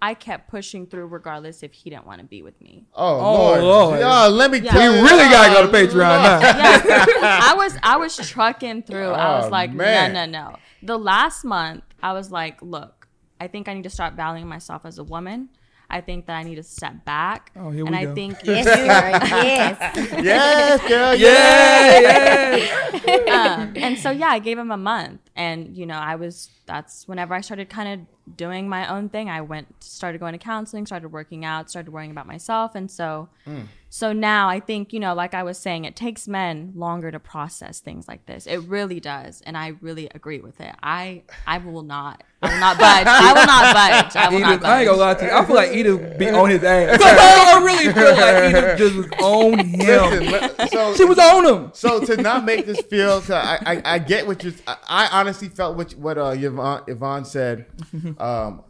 I 0.00 0.14
kept 0.14 0.48
pushing 0.50 0.86
through, 0.86 1.06
regardless 1.06 1.62
if 1.62 1.72
he 1.72 1.90
didn't 1.90 2.06
want 2.06 2.20
to 2.20 2.26
be 2.26 2.42
with 2.42 2.60
me. 2.60 2.84
Oh, 2.94 3.20
Oh, 3.20 3.32
Lord, 3.32 3.62
Lord. 3.62 4.00
Oh, 4.02 4.28
let 4.30 4.50
me 4.50 4.58
Yeah. 4.58 4.72
tell 4.72 4.92
We 4.92 4.98
you, 4.98 5.04
really 5.04 5.24
gotta 5.30 5.52
go 5.54 5.62
to 5.62 5.68
oh, 5.68 5.72
Patreon 5.72 5.94
Lord. 5.94 6.22
now. 6.22 6.40
Yeah, 6.40 7.40
I 7.42 7.54
was 7.56 7.76
I 7.82 7.96
was 7.96 8.16
trucking 8.16 8.82
through. 8.82 9.08
I 9.10 9.34
Oh, 9.38 9.40
was 9.42 9.50
like, 9.50 9.72
man. 9.72 10.12
no, 10.12 10.26
no, 10.26 10.50
no. 10.50 10.56
The 10.82 10.98
last 10.98 11.44
month, 11.44 11.82
I 12.02 12.12
was 12.12 12.30
like, 12.30 12.60
look, 12.60 13.08
I 13.40 13.48
think 13.48 13.66
I 13.68 13.74
need 13.74 13.84
to 13.84 13.90
start 13.90 14.14
valuing 14.14 14.46
myself 14.46 14.84
as 14.84 14.98
a 14.98 15.04
woman. 15.04 15.48
I 15.94 16.00
think 16.00 16.26
that 16.26 16.34
I 16.34 16.42
need 16.42 16.56
to 16.56 16.62
step 16.64 17.04
back. 17.04 17.52
Oh, 17.56 17.70
here 17.70 17.84
we 17.84 17.88
and 17.88 17.96
I 17.96 18.04
go. 18.06 18.14
think 18.14 18.38
Yes, 18.44 18.66
yes. 18.66 19.78
Yes, 20.24 20.80
girl. 20.88 21.14
Yes. 21.24 23.02
Yeah, 23.06 23.18
yeah. 23.26 23.54
um, 23.62 23.72
and 23.76 23.98
so 23.98 24.10
yeah, 24.10 24.28
I 24.28 24.40
gave 24.40 24.58
him 24.58 24.70
a 24.72 24.76
month, 24.76 25.20
and 25.36 25.76
you 25.76 25.86
know, 25.86 25.94
I 25.98 26.14
was 26.16 26.50
that's 26.66 27.06
whenever 27.06 27.34
I 27.34 27.40
started 27.42 27.68
kind 27.68 28.00
of 28.00 28.36
doing 28.36 28.68
my 28.70 28.88
own 28.88 29.10
thing. 29.10 29.28
I 29.28 29.42
went, 29.42 29.82
started 29.84 30.18
going 30.18 30.32
to 30.32 30.38
counseling, 30.38 30.86
started 30.86 31.12
working 31.12 31.44
out, 31.44 31.68
started 31.68 31.92
worrying 31.92 32.10
about 32.10 32.26
myself, 32.26 32.74
and 32.74 32.90
so, 32.90 33.28
hmm. 33.44 33.62
so 33.90 34.14
now 34.14 34.48
I 34.48 34.60
think 34.60 34.92
you 34.94 35.00
know, 35.00 35.12
like 35.14 35.34
I 35.34 35.42
was 35.42 35.58
saying, 35.58 35.84
it 35.84 35.94
takes 35.94 36.26
men 36.26 36.72
longer 36.74 37.10
to 37.10 37.18
process 37.20 37.80
things 37.80 38.08
like 38.08 38.24
this. 38.26 38.46
It 38.46 38.58
really 38.60 38.98
does, 39.00 39.42
and 39.44 39.58
I 39.58 39.74
really 39.82 40.08
agree 40.14 40.40
with 40.40 40.58
it. 40.60 40.74
I 40.82 41.22
I 41.46 41.58
will 41.58 41.82
not, 41.82 42.24
I 42.40 42.48
will 42.54 42.60
not 42.60 42.78
budge. 42.78 43.06
I 43.06 43.32
will 43.34 43.46
not 43.46 43.74
budge. 43.74 44.16
I 44.16 44.28
will 44.30 44.40
not 44.40 44.52
Edith, 44.54 44.64
I 44.64 44.80
ain't 44.80 44.88
gonna 44.88 45.00
lie 45.00 45.14
to 45.14 45.24
you. 45.26 45.30
I 45.32 45.44
feel 45.44 45.56
like 45.56 45.72
Edith 45.72 46.18
be 46.18 46.30
on 46.30 46.48
his 46.48 46.64
ass. 46.64 46.98
I 47.04 47.62
really 47.62 47.92
feel 47.92 48.16
like 48.16 48.48
Edith 48.50 48.78
just 48.78 48.96
was 48.96 49.06
on 49.22 49.58
him. 49.66 50.32
Listen, 50.32 50.68
so 50.68 50.94
She 50.94 51.04
was 51.04 51.18
on 51.18 51.44
him. 51.46 51.70
so 51.74 52.02
to 52.06 52.16
not 52.22 52.44
make 52.46 52.64
this 52.64 52.80
feel, 52.80 53.20
'cause 53.20 53.32
I, 53.32 53.58
I 53.66 53.82
I 53.84 53.98
get 53.98 54.26
what 54.26 54.42
you. 54.44 54.54
I, 54.66 54.76
I 55.12 55.18
honestly 55.24 55.48
felt 55.48 55.76
what 55.76 55.92
what 55.94 56.18
uh 56.18 56.34
Yvonne, 56.36 56.82
Yvonne 56.86 57.24
said, 57.24 57.66
um, 58.18 58.62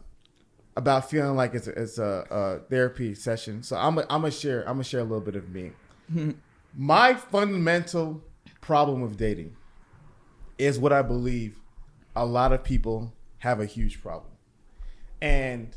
about 0.77 1.09
feeling 1.09 1.35
like 1.35 1.53
it's 1.53 1.67
a, 1.67 1.81
it's 1.81 1.97
a, 1.97 2.25
a 2.31 2.69
therapy 2.69 3.13
session. 3.13 3.61
So 3.61 3.75
I'm 3.75 3.99
i 3.99 4.03
I'm 4.03 4.21
gonna 4.21 4.31
share 4.31 4.61
I'm 4.61 4.75
gonna 4.75 4.83
share 4.85 5.01
a 5.01 5.03
little 5.03 5.21
bit 5.21 5.35
of 5.35 5.49
me. 5.49 5.71
My 6.77 7.13
fundamental 7.13 8.23
problem 8.61 9.01
with 9.01 9.17
dating 9.17 9.55
is 10.57 10.79
what 10.79 10.93
I 10.93 11.01
believe 11.01 11.59
a 12.15 12.25
lot 12.25 12.53
of 12.53 12.63
people 12.63 13.13
have 13.39 13.59
a 13.59 13.65
huge 13.65 14.01
problem, 14.01 14.31
and 15.21 15.75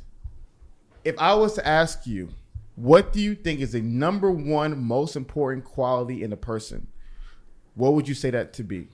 if 1.04 1.18
I 1.18 1.34
was 1.34 1.54
to 1.54 1.66
ask 1.66 2.06
you, 2.06 2.28
what 2.76 3.12
do 3.12 3.20
you 3.20 3.34
think 3.34 3.60
is 3.60 3.72
the 3.72 3.80
number 3.80 4.30
one 4.30 4.80
most 4.80 5.16
important 5.16 5.64
quality 5.64 6.22
in 6.22 6.32
a 6.32 6.36
person? 6.36 6.86
What 7.74 7.94
would 7.94 8.08
you 8.08 8.14
say 8.14 8.30
that 8.30 8.52
to 8.54 8.64
be? 8.64 8.88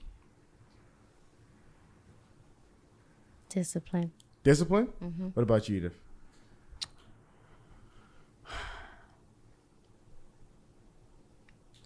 Discipline. 3.55 4.11
Discipline? 4.43 4.89
Mm-hmm. 5.01 5.29
What 5.29 5.45
about 5.45 5.69
you, 5.69 5.77
Edith? 5.77 5.95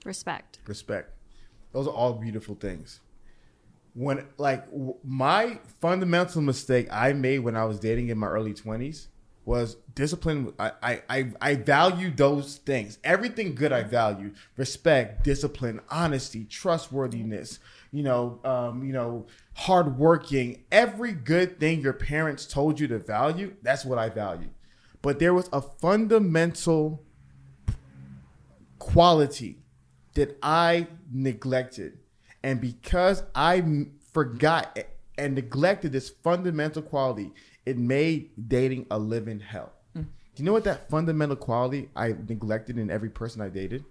Respect. 0.03 0.61
Respect. 0.67 1.13
Those 1.73 1.87
are 1.87 1.93
all 1.93 2.15
beautiful 2.15 2.55
things. 2.55 3.01
When 3.95 4.25
like 4.39 4.65
w- 4.71 4.95
my 5.05 5.59
fundamental 5.81 6.41
mistake 6.41 6.89
I 6.91 7.13
made 7.13 7.41
when 7.41 7.55
I 7.55 7.67
was 7.67 7.79
dating 7.79 8.09
in 8.09 8.17
my 8.17 8.29
early 8.29 8.55
twenties 8.55 9.09
was 9.45 9.77
discipline. 9.95 10.55
I, 10.59 10.73
I 10.83 11.03
I 11.11 11.33
I 11.43 11.55
value 11.57 12.11
those 12.11 12.57
things. 12.57 12.99
Everything 13.05 13.55
good 13.55 13.73
I 13.73 13.83
value: 13.83 14.33
respect, 14.57 15.25
discipline, 15.25 15.81
honesty, 15.91 16.45
trustworthiness. 16.45 17.59
You 17.91 18.03
know, 18.03 18.41
um, 18.45 18.85
you 18.85 18.93
know, 18.93 19.27
hardworking. 19.55 20.65
Every 20.71 21.13
good 21.13 21.59
thing 21.59 21.81
your 21.81 21.95
parents 21.95 22.47
told 22.47 22.79
you 22.79 22.87
to 22.89 22.99
value. 22.99 23.55
That's 23.63 23.85
what 23.85 23.99
I 23.99 24.09
value. 24.09 24.49
But 25.01 25.19
there 25.19 25.33
was 25.33 25.49
a 25.53 25.63
fundamental 25.63 27.03
quality 28.79 29.59
that 30.15 30.37
I 30.43 30.89
neglected. 31.11 31.99
And 32.43 32.61
because 32.61 33.23
I 33.35 33.87
forgot 34.13 34.79
and 35.17 35.35
neglected 35.35 35.93
this 35.93 36.11
fundamental 36.11 36.83
quality, 36.83 37.33
it 37.65 37.79
made 37.79 38.31
dating 38.49 38.87
a 38.91 38.99
living 38.99 39.41
hell. 39.41 39.73
Do 40.39 40.45
you 40.45 40.47
know 40.47 40.53
what 40.53 40.63
that 40.65 40.89
fundamental 40.89 41.35
quality 41.35 41.89
I 41.97 42.15
neglected 42.29 42.79
in 42.79 42.93
every 42.93 43.11
person 43.11 43.43
I 43.43 43.49
dated? 43.49 43.85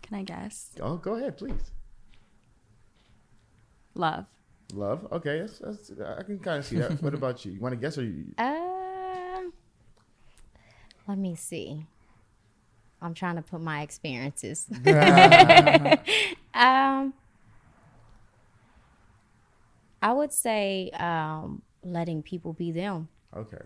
Can 0.00 0.16
I 0.16 0.22
guess? 0.22 0.70
Oh, 0.80 0.96
go 0.96 1.16
ahead, 1.16 1.36
please. 1.36 1.70
Love. 3.94 4.26
Love. 4.72 5.06
Okay, 5.12 5.40
that's, 5.40 5.58
that's, 5.58 5.90
I 6.00 6.22
can 6.22 6.38
kind 6.38 6.58
of 6.58 6.66
see 6.66 6.76
that. 6.76 7.02
what 7.02 7.14
about 7.20 7.44
you? 7.44 7.52
You 7.52 7.60
want 7.60 7.72
to 7.72 7.80
guess 7.80 7.98
or 7.98 8.04
you? 8.04 8.26
Um, 8.38 9.52
let 11.06 11.18
me 11.18 11.34
see. 11.34 11.86
I'm 13.02 13.14
trying 13.14 13.36
to 13.36 13.42
put 13.42 13.60
my 13.60 13.82
experiences. 13.82 14.66
um, 16.54 17.14
I 20.02 20.12
would 20.12 20.32
say 20.32 20.90
um, 20.90 21.62
letting 21.82 22.22
people 22.22 22.52
be 22.52 22.72
them. 22.72 23.08
Okay. 23.36 23.62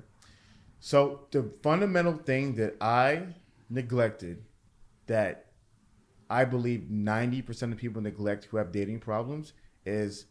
So 0.81 1.27
the 1.31 1.51
fundamental 1.63 2.15
thing 2.15 2.55
that 2.57 2.77
I 2.81 3.23
neglected 3.71 4.45
that 5.07 5.47
I 6.29 6.45
believe 6.45 6.89
90% 6.91 7.73
of 7.73 7.79
people 7.79 8.03
neglect 8.03 8.47
who 8.47 8.57
have 8.57 8.73
dating 8.73 9.01
problems 9.01 9.53
is 9.85 10.27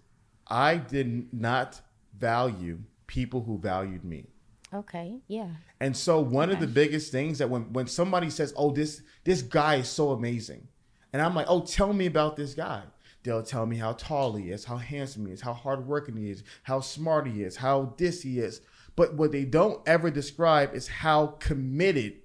I 0.48 0.78
did 0.78 1.34
not 1.34 1.82
value 2.18 2.80
people 3.08 3.44
who 3.44 3.58
valued 3.58 4.04
me. 4.04 4.28
Okay, 4.74 5.20
yeah. 5.28 5.50
And 5.80 5.96
so 5.96 6.20
one 6.20 6.50
of 6.50 6.60
the 6.60 6.68
biggest 6.68 7.12
things 7.12 7.38
that 7.38 7.50
when 7.50 7.72
when 7.74 7.88
somebody 7.88 8.30
says, 8.30 8.54
"Oh, 8.58 8.72
this 8.72 9.02
this 9.24 9.42
guy 9.42 9.76
is 9.76 9.88
so 9.88 10.12
amazing," 10.12 10.68
and 11.12 11.22
I'm 11.22 11.36
like, 11.36 11.46
"Oh, 11.48 11.62
tell 11.62 11.94
me 11.94 12.08
about 12.08 12.36
this 12.36 12.54
guy." 12.54 12.84
They'll 13.24 13.44
tell 13.44 13.66
me 13.66 13.78
how 13.78 13.94
tall 13.94 14.36
he 14.36 14.52
is, 14.52 14.66
how 14.66 14.76
handsome 14.76 15.28
he 15.28 15.32
is, 15.32 15.42
how 15.42 15.54
hardworking 15.54 16.18
he 16.18 16.30
is, 16.30 16.44
how 16.64 16.82
smart 16.82 17.26
he 17.26 17.42
is, 17.42 17.56
how 17.56 17.94
this 17.98 18.22
he 18.22 18.40
is. 18.40 18.60
But 18.96 19.16
what 19.16 19.32
they 19.32 19.46
don't 19.46 19.82
ever 19.88 20.12
describe 20.12 20.76
is 20.76 20.88
how 20.88 21.28
committed 21.40 22.16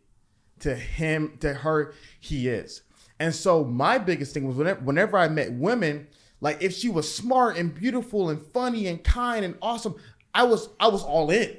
to 0.60 0.74
him, 0.74 1.38
to 1.40 1.54
her, 1.54 1.94
he 2.18 2.48
is. 2.48 2.82
And 3.20 3.34
so 3.34 3.64
my 3.64 3.98
biggest 3.98 4.34
thing 4.34 4.46
was 4.46 4.56
whenever, 4.56 4.80
whenever 4.80 5.16
I 5.16 5.28
met 5.28 5.52
women, 5.52 6.08
like 6.40 6.62
if 6.62 6.72
she 6.74 6.88
was 6.88 7.12
smart 7.12 7.56
and 7.56 7.74
beautiful 7.74 8.30
and 8.30 8.40
funny 8.40 8.86
and 8.86 9.02
kind 9.02 9.44
and 9.44 9.56
awesome, 9.60 9.96
I 10.34 10.44
was 10.44 10.68
I 10.78 10.88
was 10.88 11.02
all 11.02 11.30
in. 11.30 11.56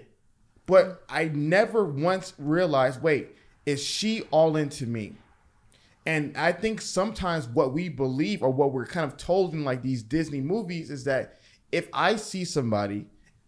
But 0.66 1.04
I 1.10 1.26
never 1.26 1.84
once 1.84 2.34
realized, 2.38 3.02
wait, 3.02 3.36
is 3.66 3.84
she 3.84 4.24
all 4.32 4.56
into 4.56 4.86
me? 4.86 5.16
And 6.06 6.36
I 6.38 6.52
think 6.52 6.80
sometimes 6.82 7.48
what 7.48 7.74
we 7.74 7.90
believe 7.90 8.42
or 8.42 8.50
what 8.50 8.72
we're 8.72 8.86
kind 8.86 9.06
of 9.06 9.18
told 9.18 9.54
in 9.54 9.66
like 9.66 9.82
these 9.82 10.02
Disney 10.04 10.42
movies 10.42 10.90
is 10.90 11.04
that 11.06 11.40
if 11.72 11.88
I 11.94 12.16
see 12.16 12.46
somebody 12.46 13.08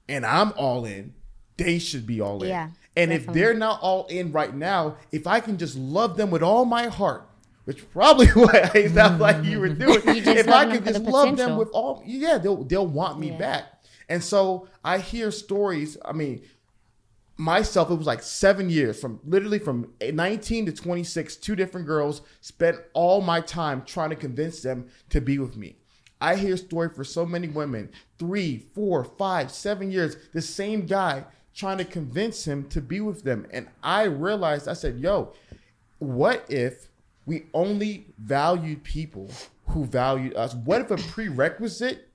and 0.09 0.25
I'm 0.25 0.51
all 0.57 0.85
in, 0.85 1.13
they 1.57 1.79
should 1.79 2.05
be 2.05 2.21
all 2.21 2.43
in. 2.43 2.49
Yeah, 2.49 2.69
and 2.95 3.13
if 3.13 3.25
they're 3.27 3.53
not 3.53 3.79
all 3.81 4.05
in 4.07 4.31
right 4.31 4.53
now, 4.53 4.97
if 5.11 5.27
I 5.27 5.39
can 5.39 5.57
just 5.57 5.77
love 5.77 6.17
them 6.17 6.29
with 6.29 6.43
all 6.43 6.65
my 6.65 6.87
heart, 6.87 7.27
which 7.65 7.89
probably 7.91 8.27
what 8.35 8.75
it 8.75 8.93
sounds 8.93 9.21
like 9.21 9.43
you 9.43 9.59
were 9.59 9.69
mm-hmm. 9.69 10.01
doing, 10.03 10.15
You 10.25 10.31
if 10.33 10.47
I 10.47 10.65
could 10.71 10.85
just 10.85 11.03
the 11.03 11.09
love 11.11 11.37
them 11.37 11.57
with 11.57 11.69
all, 11.69 12.03
yeah, 12.05 12.37
they'll 12.37 12.63
they'll 12.63 12.87
want 12.87 13.19
me 13.19 13.31
Yeah. 13.31 13.37
back. 13.37 13.63
And 14.09 14.23
so 14.23 14.67
I 14.83 14.97
hear 14.97 15.31
stories. 15.31 15.97
I 16.03 16.11
mean, 16.11 16.41
myself 17.41 17.89
it 17.89 17.95
was 17.95 18.05
like 18.05 18.21
seven 18.21 18.69
years 18.69 18.99
from 18.99 19.19
literally 19.25 19.57
from 19.57 19.91
19 19.99 20.67
to 20.67 20.71
26 20.71 21.37
two 21.37 21.55
different 21.55 21.87
girls 21.87 22.21
spent 22.39 22.77
all 22.93 23.19
my 23.19 23.41
time 23.41 23.81
trying 23.83 24.11
to 24.11 24.15
convince 24.15 24.61
them 24.61 24.87
to 25.09 25.19
be 25.19 25.39
with 25.39 25.57
me 25.57 25.75
i 26.21 26.35
hear 26.35 26.55
story 26.55 26.87
for 26.87 27.03
so 27.03 27.25
many 27.25 27.47
women 27.47 27.89
three 28.19 28.59
four 28.75 29.03
five 29.03 29.49
seven 29.49 29.89
years 29.89 30.17
the 30.33 30.41
same 30.41 30.85
guy 30.85 31.23
trying 31.55 31.79
to 31.79 31.85
convince 31.85 32.45
him 32.45 32.63
to 32.69 32.79
be 32.79 33.01
with 33.01 33.23
them 33.23 33.47
and 33.49 33.67
i 33.81 34.03
realized 34.03 34.67
i 34.67 34.73
said 34.73 34.99
yo 34.99 35.33
what 35.97 36.45
if 36.47 36.90
we 37.25 37.45
only 37.53 38.07
valued 38.19 38.83
people 38.83 39.29
who 39.67 39.85
valued 39.85 40.35
us 40.35 40.53
what 40.55 40.81
if 40.81 40.91
a 40.91 40.97
prerequisite 40.97 42.07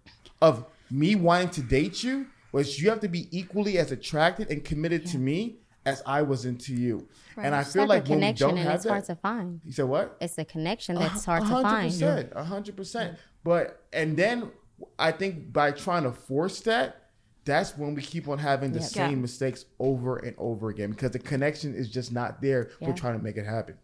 of 0.43 0.67
me 0.91 1.15
wanting 1.15 1.51
to 1.51 1.63
date 1.63 2.03
you 2.03 2.27
was 2.53 2.81
you 2.81 2.89
have 2.91 3.01
to 3.01 3.09
be 3.09 3.29
equally 3.37 3.79
as 3.79 3.93
attracted 3.93 4.51
and 4.51 4.65
committed 4.65 5.05
to 5.07 5.19
me 5.19 5.57
as 5.85 6.03
I 6.07 6.23
was 6.23 6.45
into 6.47 6.75
you. 6.75 7.07
And 7.37 7.55
I 7.55 7.61
It's 7.61 7.73
feel 7.73 7.83
like, 7.83 8.03
like 8.03 8.09
when 8.09 8.19
we 8.19 8.23
connection 8.23 8.49
don't 8.49 8.59
and 8.59 8.67
have 8.67 8.77
it's 8.77 8.87
hard 8.89 9.05
to 9.05 9.15
find. 9.17 9.61
you 9.65 9.73
said 9.73 9.85
what? 9.85 10.17
It's 10.21 10.35
the 10.35 10.45
connection 10.45 10.97
that's 10.97 11.25
hard 11.25 11.43
A 11.43 11.47
to 11.47 11.53
hundred 11.53 11.69
find. 11.69 11.91
percent, 11.93 12.33
a 12.35 12.45
hundred 12.45 12.77
percent. 12.77 13.19
But 13.45 13.85
and 13.93 14.17
then 14.17 14.51
I 14.99 15.13
think 15.13 15.53
by 15.53 15.71
trying 15.73 16.03
to 16.05 16.13
force 16.13 16.61
that, 16.63 17.03
that's 17.45 17.77
when 17.79 17.95
we 17.95 18.03
keep 18.03 18.27
on 18.29 18.39
having 18.39 18.73
the 18.73 18.81
Yeah. 18.81 18.87
same 18.87 19.11
Yeah. 19.11 19.17
mistakes 19.17 19.65
over 19.79 20.17
and 20.19 20.35
over 20.39 20.69
again 20.71 20.91
because 20.91 21.13
the 21.13 21.19
connection 21.21 21.75
is 21.75 21.89
just 21.89 22.11
not 22.13 22.43
there. 22.43 22.71
Yeah. 22.81 22.89
We're 22.89 22.95
trying 22.95 23.17
to 23.19 23.23
make 23.23 23.37
it 23.37 23.47
happen. 23.47 23.77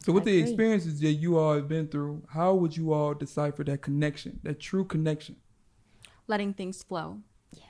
Yep. 0.00 0.06
So 0.06 0.12
with 0.12 0.22
I 0.22 0.24
the 0.26 0.38
agree. 0.38 0.50
experiences 0.50 1.00
that 1.00 1.12
you 1.12 1.38
all 1.38 1.54
have 1.54 1.68
been 1.68 1.88
through, 1.88 2.22
how 2.30 2.54
would 2.54 2.76
you 2.76 2.92
all 2.92 3.14
decipher 3.14 3.64
that 3.64 3.82
connection, 3.82 4.40
that 4.42 4.58
true 4.60 4.84
connection? 4.84 5.36
Letting 6.26 6.54
things 6.54 6.82
flow 6.82 7.18
Yeah. 7.52 7.64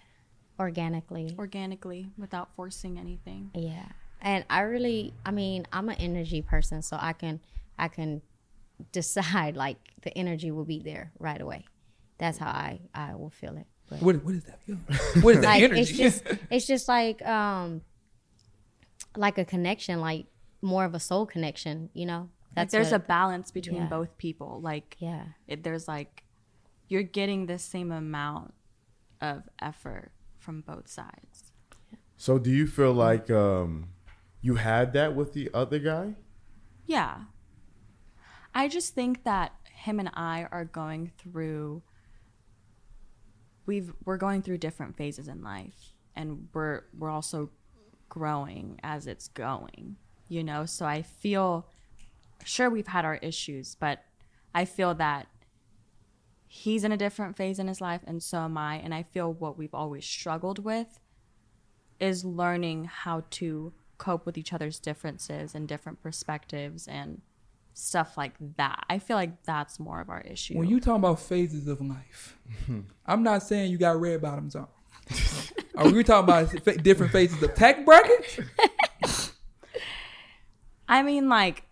Organically. 0.58 1.34
organically 1.38 2.10
without 2.18 2.54
forcing 2.54 2.98
anything. 2.98 3.50
Yeah. 3.54 3.86
And 4.20 4.44
I 4.50 4.60
really 4.60 5.12
I 5.24 5.30
mean, 5.30 5.66
I'm 5.72 5.88
an 5.88 5.96
energy 5.98 6.42
person, 6.42 6.82
so 6.82 6.96
I 7.00 7.14
can 7.14 7.40
I 7.78 7.88
can 7.88 8.22
decide 8.92 9.56
like 9.56 9.78
the 10.02 10.16
energy 10.16 10.50
will 10.50 10.64
be 10.66 10.78
there 10.80 11.12
right 11.18 11.40
away. 11.40 11.64
That's 12.18 12.38
how 12.38 12.48
I 12.50 12.80
I 12.94 13.14
will 13.14 13.30
feel 13.30 13.56
it. 13.56 13.66
But 13.88 14.02
What, 14.02 14.24
what 14.24 14.34
is 14.34 14.44
that 14.44 14.62
feeling? 14.62 14.84
What 15.22 15.34
is 15.36 15.40
that 15.40 15.46
like 15.46 15.62
energy? 15.62 15.80
it's 15.80 15.90
just 15.92 16.22
it's 16.50 16.66
just 16.66 16.86
like 16.86 17.20
um 17.26 17.80
like 19.16 19.38
a 19.38 19.44
connection, 19.44 20.00
like 20.00 20.26
more 20.62 20.84
of 20.84 20.94
a 20.94 21.00
soul 21.00 21.26
connection, 21.26 21.90
you 21.94 22.06
know? 22.06 22.28
Like 22.56 22.70
there's 22.70 22.90
what- 22.90 23.02
a 23.02 23.04
balance 23.04 23.50
between 23.50 23.82
Yeah. 23.82 23.88
both 23.88 24.18
people. 24.18 24.60
Like 24.60 24.96
yeah. 24.98 25.26
it, 25.46 25.62
there's 25.62 25.86
like 25.88 26.24
you're 26.88 27.02
getting 27.04 27.46
the 27.46 27.58
same 27.58 27.92
amount 27.92 28.54
of 29.20 29.48
effort 29.60 30.10
from 30.38 30.62
both 30.62 30.88
sides. 30.88 31.52
So 32.16 32.38
do 32.38 32.50
you 32.50 32.66
feel 32.66 32.92
like 32.92 33.30
um, 33.30 33.90
you 34.42 34.56
had 34.56 34.92
that 34.94 35.14
with 35.14 35.32
the 35.32 35.50
other 35.54 35.78
guy? 35.78 36.14
Yeah. 36.86 37.22
I 38.54 38.66
just 38.68 38.94
think 38.94 39.22
that 39.24 39.52
him 39.72 40.00
and 40.00 40.10
I 40.14 40.46
are 40.50 40.64
going 40.64 41.12
through 41.16 41.82
we've 43.66 43.92
we're 44.04 44.16
going 44.16 44.42
through 44.42 44.58
different 44.58 44.96
phases 44.96 45.28
in 45.28 45.42
life 45.42 45.92
and 46.16 46.48
we're 46.52 46.82
we're 46.98 47.10
also 47.10 47.50
growing 48.08 48.78
as 48.82 49.06
it's 49.06 49.28
going, 49.28 49.96
you 50.30 50.42
know? 50.42 50.64
So 50.64 50.86
I 50.86 51.02
feel 51.02 51.66
sure 52.44 52.70
we've 52.70 52.86
had 52.86 53.04
our 53.04 53.16
issues, 53.16 53.74
but 53.74 54.04
I 54.54 54.64
feel 54.64 54.94
that 54.94 55.26
he's 56.46 56.84
in 56.84 56.92
a 56.92 56.96
different 56.96 57.36
phase 57.36 57.58
in 57.58 57.68
his 57.68 57.80
life 57.80 58.00
and 58.06 58.20
so 58.20 58.38
am 58.38 58.58
I 58.58 58.74
and 58.76 58.92
I 58.92 59.04
feel 59.04 59.32
what 59.32 59.56
we've 59.56 59.74
always 59.74 60.04
struggled 60.04 60.64
with 60.64 60.98
is 62.00 62.24
learning 62.24 62.86
how 62.86 63.22
to 63.30 63.72
cope 63.98 64.26
with 64.26 64.36
each 64.36 64.52
other's 64.52 64.80
differences 64.80 65.54
and 65.54 65.68
different 65.68 66.02
perspectives 66.02 66.88
and 66.88 67.20
stuff 67.72 68.16
like 68.16 68.32
that. 68.56 68.84
I 68.88 68.98
feel 68.98 69.16
like 69.16 69.44
that's 69.44 69.78
more 69.78 70.00
of 70.00 70.08
our 70.08 70.22
issue. 70.22 70.58
when 70.58 70.68
you 70.68 70.80
talk 70.80 70.96
about 70.96 71.20
phases 71.20 71.68
of 71.68 71.80
life, 71.80 72.36
mm-hmm. 72.50 72.80
I'm 73.06 73.22
not 73.22 73.42
saying 73.42 73.70
you 73.70 73.78
got 73.78 74.00
red 74.00 74.20
bottoms 74.20 74.56
on. 74.56 74.66
Are 75.76 75.88
we 75.88 76.02
talking 76.02 76.24
about 76.24 76.82
different 76.82 77.12
phases 77.12 77.42
of 77.42 77.54
tech 77.54 77.84
brackets? 77.84 78.40
I 80.90 81.02
mean, 81.02 81.28
like, 81.28 81.64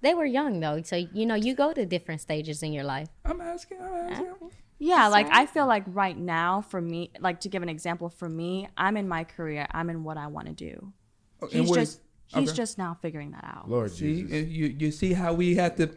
They 0.00 0.12
were 0.12 0.26
young 0.26 0.60
though, 0.60 0.82
so 0.82 0.96
you 0.96 1.24
know, 1.24 1.34
you 1.46 1.54
go 1.54 1.72
to 1.72 1.86
different 1.86 2.20
stages 2.20 2.62
in 2.62 2.72
your 2.76 2.84
life. 2.84 3.08
I'm 3.24 3.40
asking. 3.40 3.78
I'm 3.80 4.12
asking. 4.12 4.50
yeah, 4.78 5.08
like 5.08 5.28
I 5.30 5.46
feel 5.46 5.66
like 5.66 5.84
right 5.86 6.18
now 6.18 6.60
for 6.60 6.80
me, 6.80 7.10
like 7.20 7.40
to 7.44 7.48
give 7.48 7.62
an 7.62 7.70
example 7.70 8.08
for 8.10 8.28
me, 8.28 8.68
I'm 8.76 8.96
in 8.98 9.08
my 9.08 9.24
career, 9.24 9.66
I'm 9.72 9.88
in 9.88 10.04
what 10.04 10.16
I 10.18 10.26
want 10.26 10.46
to 10.48 10.56
do. 10.68 10.92
Oh, 11.40 11.48
and 11.48 11.60
He's 11.60 11.70
just 11.72 11.92
is- 11.94 12.00
he's 12.36 12.48
okay. 12.50 12.56
just 12.56 12.76
now 12.76 12.92
figuring 13.00 13.30
that 13.36 13.44
out. 13.44 13.64
Lord 13.70 13.90
See, 13.92 14.22
Jesus. 14.22 14.32
and 14.36 14.44
you 14.52 14.66
you 14.82 14.90
see 14.90 15.12
how 15.14 15.32
we 15.32 15.54
have 15.56 15.76
to 15.80 15.88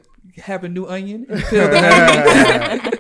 have 0.49 0.63
a 0.63 0.69
new 0.69 0.85
onion 0.87 1.25
and 1.29 1.43
peel 1.51 1.67
the 1.67 1.79
onion. 1.79 2.93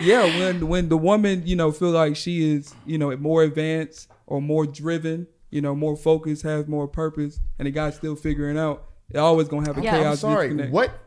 yeah, 0.00 0.22
when 0.38 0.68
when 0.68 0.88
the 0.88 0.96
woman 0.96 1.42
you 1.44 1.56
know 1.56 1.72
feel 1.72 1.90
like 1.90 2.14
she 2.16 2.54
is 2.54 2.74
you 2.86 2.98
know 2.98 3.10
more 3.16 3.42
advanced 3.42 4.08
or 4.26 4.40
more 4.40 4.64
driven, 4.66 5.26
you 5.50 5.60
know 5.60 5.74
more 5.74 5.96
focus, 5.96 6.42
has 6.42 6.66
more 6.66 6.86
purpose, 6.88 7.40
and 7.58 7.66
the 7.66 7.70
guy's 7.70 7.96
still 7.96 8.16
figuring 8.16 8.58
out, 8.58 8.84
they're 9.10 9.22
always 9.22 9.48
gonna 9.48 9.66
have 9.66 9.78
a 9.78 9.82
Yeah. 9.82 9.96
I'm 9.96 10.02
chaos 10.02 10.12
I'm 10.24 10.32
sorry. 10.32 10.46
disconnect. 10.48 10.72
What? 10.72 10.98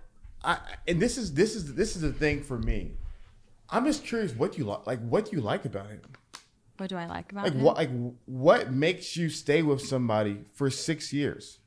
I, 0.43 0.58
and 0.88 1.01
this 1.01 1.17
is 1.17 1.34
this 1.34 1.56
is 1.56 1.73
this 1.75 1.95
is 1.95 2.01
the 2.01 2.12
thing 2.13 2.43
for 2.43 2.58
me. 2.60 2.91
I'm 3.69 3.86
just 3.86 4.03
curious 4.03 4.34
what 4.36 4.58
you 4.58 4.65
like. 4.65 4.86
Like 4.86 4.99
what 5.08 5.32
you 5.32 5.39
like 5.41 5.65
about 5.65 5.88
him. 5.88 6.01
What 6.77 6.89
do 6.89 6.97
I 6.97 7.06
like 7.06 7.32
about 7.32 7.45
Like 7.45 7.53
him? 7.53 7.62
what? 7.62 7.77
Like 7.77 7.89
what 8.25 8.71
makes 8.71 9.15
you 9.15 9.29
stay 9.29 9.62
with 9.62 9.82
somebody 9.82 10.43
for 10.53 10.69
six 10.69 11.13
years? 11.13 11.60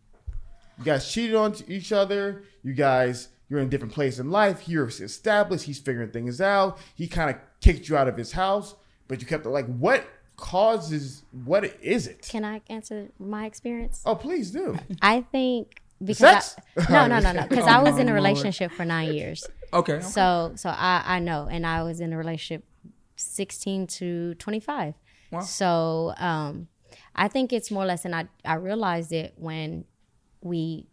You 0.78 0.84
guys 0.84 1.10
cheated 1.10 1.36
on 1.36 1.54
each 1.68 1.90
other. 1.90 2.42
You 2.62 2.74
guys, 2.74 3.28
you're 3.48 3.60
in 3.60 3.66
a 3.68 3.70
different 3.70 3.94
place 3.94 4.18
in 4.18 4.30
life. 4.30 4.68
You're 4.68 4.88
established. 4.88 5.64
He's 5.64 5.78
figuring 5.78 6.10
things 6.10 6.40
out. 6.40 6.78
He 6.94 7.08
kind 7.08 7.30
of 7.30 7.36
kicked 7.62 7.88
you 7.88 7.96
out 7.96 8.08
of 8.08 8.16
his 8.18 8.32
house, 8.32 8.74
but 9.08 9.20
you 9.22 9.26
kept 9.26 9.46
like 9.46 9.66
what 9.66 10.06
causes? 10.36 11.22
What 11.44 11.64
is 11.82 12.06
it? 12.06 12.26
Can 12.28 12.44
I 12.44 12.60
answer 12.68 13.08
my 13.18 13.46
experience? 13.46 14.02
Oh, 14.06 14.14
please 14.14 14.50
do. 14.50 14.78
I 15.02 15.22
think 15.22 15.82
because 16.04 16.18
Sex? 16.18 16.56
I, 16.88 16.92
no, 16.92 17.06
no, 17.06 17.20
no, 17.20 17.32
no. 17.32 17.46
Because 17.48 17.66
I 17.66 17.82
was 17.82 17.98
in 17.98 18.08
a 18.08 18.12
Lord. 18.12 18.16
relationship 18.16 18.70
for 18.72 18.84
nine 18.84 19.12
years, 19.14 19.46
Okay, 19.72 19.94
okay. 19.94 20.02
so 20.04 20.52
so 20.56 20.68
I 20.70 21.02
I 21.06 21.18
know, 21.20 21.48
and 21.50 21.66
I 21.66 21.82
was 21.82 22.00
in 22.00 22.12
a 22.12 22.18
relationship 22.18 22.64
sixteen 23.16 23.86
to 23.98 24.34
twenty 24.34 24.60
five. 24.60 24.94
Wow. 25.32 25.40
So 25.40 26.14
um, 26.18 26.68
I 27.14 27.28
think 27.28 27.52
it's 27.52 27.70
more 27.70 27.82
or 27.84 27.86
less, 27.86 28.04
and 28.04 28.14
I 28.14 28.26
I 28.44 28.54
realized 28.54 29.12
it 29.12 29.34
when 29.36 29.84
we 30.42 30.86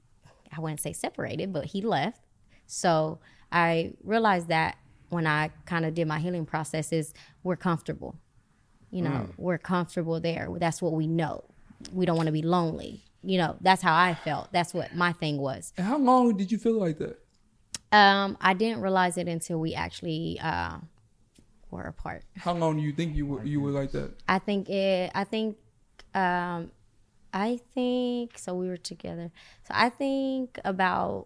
I 0.56 0.62
wouldn't 0.62 0.79
say 0.79 0.93
separated, 0.93 1.51
but 1.51 1.65
he 1.65 1.82
left. 1.82 2.21
So 2.65 3.19
I 3.51 3.93
realized 4.03 4.47
that 4.47 4.77
when 5.10 5.27
I 5.27 5.51
kind 5.65 5.86
of 5.86 5.93
did 5.93 6.08
my 6.08 6.19
healing 6.19 6.45
process 6.45 6.91
is 6.91 7.13
we're 7.43 7.56
comfortable. 7.58 8.15
You 8.93 9.01
know, 9.01 9.27
we're 9.38 9.58
comfortable 9.58 10.19
there. 10.19 10.47
That's 10.60 10.79
what 10.79 10.93
we 10.93 11.08
know. 11.08 11.43
We 11.91 12.06
don't 12.06 12.15
want 12.15 12.27
to 12.27 12.32
be 12.32 12.43
lonely. 12.43 13.03
You 13.23 13.39
know, 13.39 13.56
that's 13.60 13.82
how 13.82 13.95
I 13.95 14.13
felt. 14.13 14.51
That's 14.51 14.71
what 14.71 14.95
my 14.95 15.13
thing 15.13 15.38
was. 15.38 15.73
And 15.77 15.88
how 15.88 15.97
long 15.97 16.38
did 16.38 16.51
you 16.51 16.60
feel 16.60 16.79
like 16.79 16.99
that? 16.99 17.19
Um, 17.91 18.38
I 18.39 18.53
didn't 18.53 18.82
realize 18.82 19.17
it 19.17 19.27
until 19.27 19.60
we 19.60 19.73
actually 19.73 20.39
uh, 20.43 20.77
were 21.71 21.86
apart. 21.86 22.23
How 22.38 22.53
long 22.53 22.77
do 22.77 22.84
you 22.84 22.93
think 22.93 23.15
you 23.15 23.25
were 23.25 23.43
you 23.43 23.62
were 23.62 23.71
like 23.71 23.91
that? 23.93 24.12
I 24.27 24.38
think 24.38 24.69
it. 24.69 25.12
I 25.15 25.23
think. 25.23 25.58
Um, 26.13 26.69
I 27.34 27.60
think 27.73 28.38
so. 28.38 28.53
We 28.53 28.67
were 28.67 28.77
together. 28.77 29.32
So 29.67 29.73
I 29.75 29.89
think 29.89 30.60
about 30.63 31.25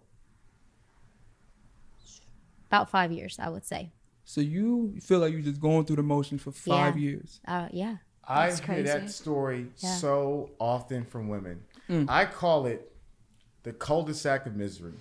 about 2.67 2.89
five 2.89 3.11
years. 3.11 3.37
I 3.39 3.49
would 3.49 3.65
say. 3.65 3.91
So 4.29 4.41
you 4.41 4.93
feel 5.01 5.19
like 5.19 5.31
you're 5.31 5.39
just 5.41 5.61
going 5.61 5.85
through 5.85 5.95
the 5.95 6.03
motions 6.03 6.41
for 6.41 6.51
five 6.51 6.97
Yeah. 6.97 7.09
years. 7.09 7.39
Uh, 7.47 7.69
yeah. 7.71 7.95
I 8.27 8.47
That's 8.47 8.59
hear 8.59 8.83
that 8.83 9.09
story 9.09 9.67
Yeah. 9.77 9.95
so 9.95 10.49
often 10.59 11.05
from 11.05 11.29
women. 11.29 11.61
Mm. 11.89 12.07
I 12.09 12.25
call 12.25 12.65
it 12.65 12.91
the 13.63 13.71
cul-de-sac 13.71 14.45
of 14.45 14.53
misery. 14.53 14.95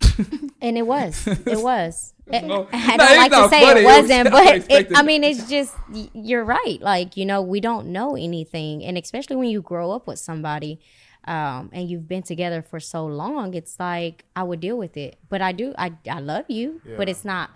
And 0.60 0.76
it 0.76 0.82
was. 0.86 1.26
It 1.28 1.62
was. 1.70 2.12
It- 2.26 2.42
No- 2.44 2.66
I 2.72 2.96
don't 2.96 3.08
it's 3.08 3.18
like 3.18 3.30
to 3.30 3.48
say 3.50 3.62
funny. 3.62 3.80
it 3.80 3.82
It 3.82 3.84
was 3.86 4.02
wasn't, 4.02 4.24
not 4.24 4.32
but 4.32 4.70
it. 4.80 4.88
I 4.96 5.02
mean, 5.02 5.22
it's 5.24 5.48
just 5.48 5.74
you're 6.12 6.44
right. 6.44 6.78
Like 6.80 7.16
you 7.16 7.24
know, 7.24 7.40
we 7.40 7.60
don't 7.60 7.86
know 7.88 8.16
anything, 8.16 8.84
and 8.84 8.98
especially 8.98 9.36
when 9.36 9.48
you 9.48 9.62
grow 9.62 9.92
up 9.92 10.06
with 10.08 10.18
somebody, 10.18 10.80
um, 11.24 11.70
and 11.72 11.88
you've 11.88 12.08
been 12.08 12.22
together 12.22 12.62
for 12.62 12.78
so 12.80 13.06
long, 13.06 13.54
it's 13.54 13.78
like 13.78 14.24
I 14.34 14.42
would 14.42 14.58
deal 14.60 14.76
with 14.76 14.96
it. 14.96 15.18
But 15.28 15.40
I 15.40 15.52
do. 15.52 15.72
I 15.78 15.92
I 16.10 16.18
love 16.20 16.46
you, 16.48 16.80
but 16.96 17.08
it's 17.08 17.24
not. 17.24 17.50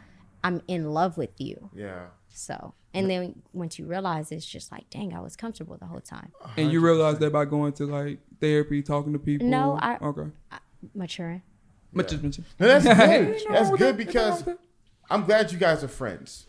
I'm 0.47 0.63
in 0.69 0.91
love 0.93 1.17
with 1.19 1.39
you. 1.41 1.71
Yeah. 1.75 2.07
So, 2.29 2.75
And 2.95 3.11
then 3.11 3.43
once 3.53 3.79
you 3.79 3.87
realize, 3.87 4.31
it's 4.31 4.45
just 4.47 4.71
like, 4.71 4.89
dang, 4.91 5.15
I 5.15 5.21
was 5.21 5.37
comfortable 5.37 5.77
the 5.79 5.87
whole 5.87 6.01
time. 6.01 6.33
And 6.57 6.71
you 6.71 6.81
realize 6.81 7.19
that 7.19 7.33
by 7.33 7.45
going 7.47 7.73
to 7.75 7.87
like 7.87 8.21
therapy, 8.41 8.83
talking 8.83 9.13
to 9.15 9.19
people. 9.19 9.47
No, 9.49 9.79
I- 9.81 9.99
okay. 10.03 10.31
Maturing. 10.95 11.43
Much 11.93 12.13
as 12.13 12.23
mentioned. 12.23 12.47
No, 12.61 12.67
that's 12.69 12.85
good. 12.85 12.93
Ain't 12.93 12.99
That's 12.99 13.45
nothing 13.45 13.55
wrong 13.55 13.71
with 13.73 13.79
good 13.81 13.97
that. 13.99 14.07
because 14.07 14.17
Ain't 14.17 14.47
nothing 14.47 14.47
wrong 14.49 14.57
with 14.57 15.11
I'm 15.11 15.25
glad 15.25 15.53
you 15.53 15.59
guys 15.59 15.83
are 15.83 15.89
friends. 15.89 16.47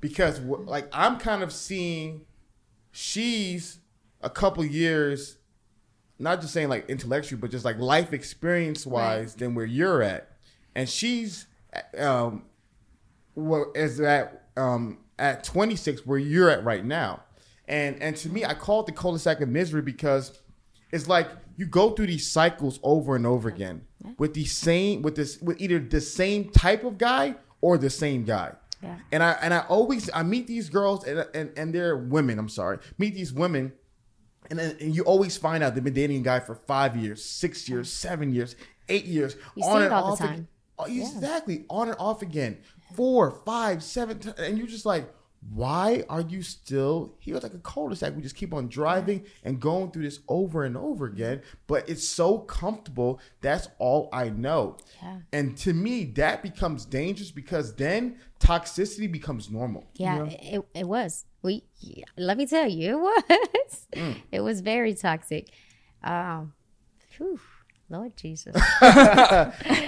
Because 0.00 0.38
like 0.40 0.88
I'm 0.92 1.18
kind 1.18 1.42
of 1.42 1.50
seeing 1.52 2.26
she's 2.92 3.78
a 4.20 4.30
couple 4.30 4.64
years, 4.64 5.38
not 6.18 6.40
just 6.40 6.52
saying 6.52 6.68
like 6.68 6.88
intellectually, 6.90 7.40
but 7.40 7.50
just 7.50 7.64
like 7.64 7.78
life 7.78 8.12
experience 8.12 8.86
wise 8.86 9.34
than 9.34 9.54
where 9.54 9.64
you're 9.66 10.02
at, 10.02 10.30
and 10.74 10.88
she's 10.88 11.46
um, 11.98 12.44
well 13.36 13.70
is 13.74 14.00
at 14.00 14.42
um 14.56 14.98
at 15.18 15.44
26 15.44 16.04
where 16.06 16.18
you're 16.18 16.50
at 16.50 16.64
right 16.64 16.84
now, 16.84 17.22
and 17.68 18.02
and 18.02 18.16
to 18.16 18.28
me 18.28 18.44
I 18.44 18.54
call 18.54 18.80
it 18.80 18.86
the 18.86 18.92
cul-de-sac 18.92 19.40
of 19.40 19.48
misery 19.48 19.82
because 19.82 20.40
it's 20.92 21.08
like 21.08 21.28
you 21.56 21.66
go 21.66 21.90
through 21.90 22.06
these 22.08 22.30
cycles 22.30 22.80
over 22.82 23.16
and 23.16 23.26
over 23.26 23.48
again 23.48 23.82
with 24.18 24.34
the 24.34 24.44
same 24.44 25.02
with 25.02 25.14
this 25.16 25.40
with 25.40 25.60
either 25.60 25.78
the 25.78 26.00
same 26.00 26.50
type 26.50 26.84
of 26.84 26.98
guy 26.98 27.34
or 27.60 27.78
the 27.78 27.90
same 27.90 28.24
guy. 28.24 28.52
Yeah. 28.82 28.96
And 29.10 29.22
I 29.22 29.32
and 29.42 29.54
I 29.54 29.60
always 29.68 30.10
I 30.14 30.22
meet 30.22 30.46
these 30.46 30.68
girls 30.68 31.04
and 31.04 31.26
and, 31.34 31.50
and 31.56 31.74
they're 31.74 31.96
women, 31.96 32.38
I'm 32.38 32.48
sorry. 32.48 32.78
Meet 32.98 33.14
these 33.14 33.32
women 33.32 33.72
and, 34.50 34.58
then 34.58 34.76
and 34.80 34.94
you 34.94 35.02
always 35.04 35.36
find 35.36 35.64
out 35.64 35.74
they've 35.74 35.82
been 35.82 35.92
dating 35.94 36.18
a 36.20 36.24
guy 36.24 36.40
for 36.40 36.54
five 36.54 36.96
years, 36.96 37.24
six 37.24 37.68
years, 37.68 37.92
seven 37.92 38.32
years, 38.32 38.54
eight 38.88 39.06
years, 39.06 39.36
You 39.56 39.62
see 39.64 39.68
it 39.70 39.90
all 39.92 40.14
the 40.14 40.22
ag- 40.24 40.28
time. 40.30 40.48
Oh, 40.78 40.84
Exactly, 40.84 41.64
on 41.70 41.88
and 41.88 41.96
off 41.98 42.20
again, 42.22 42.58
four, 42.94 43.30
five, 43.44 43.82
seven, 43.82 44.18
ti- 44.18 44.30
and 44.38 44.58
you're 44.58 44.66
just 44.66 44.86
like, 44.86 45.12
why 45.52 46.02
are 46.08 46.22
you 46.22 46.42
still 46.42 47.14
here? 47.20 47.36
It's 47.36 47.44
like 47.44 47.54
a 47.54 47.58
cul-de-sac. 47.58 48.16
We 48.16 48.22
just 48.22 48.34
keep 48.34 48.52
on 48.52 48.66
driving 48.68 49.24
and 49.44 49.60
going 49.60 49.92
through 49.92 50.02
this 50.02 50.18
over 50.28 50.64
and 50.64 50.76
over 50.76 51.06
again, 51.06 51.42
but 51.68 51.88
it's 51.88 52.06
so 52.08 52.38
comfortable. 52.38 53.20
That's 53.42 53.68
all 53.78 54.08
I 54.12 54.30
know. 54.30 54.76
Yeah. 55.00 55.18
And 55.32 55.56
to 55.58 55.72
me, 55.72 56.04
that 56.16 56.42
becomes 56.42 56.84
dangerous 56.84 57.30
because 57.30 57.76
then 57.76 58.16
toxicity 58.40 59.10
becomes 59.10 59.48
normal. 59.48 59.84
Yeah, 59.94 60.24
It, 60.24 60.62
it 60.74 60.88
was. 60.88 61.26
We 61.42 61.62
let 62.16 62.38
me 62.38 62.46
tell 62.46 62.68
you, 62.68 63.08
it 63.28 63.30
was. 63.30 63.86
Mm. 63.92 64.16
It 64.32 64.40
was 64.40 64.60
very 64.62 64.94
toxic. 64.94 65.48
Um, 66.02 66.54
whew, 67.16 67.38
Lord 67.88 68.16
Jesus. 68.16 68.56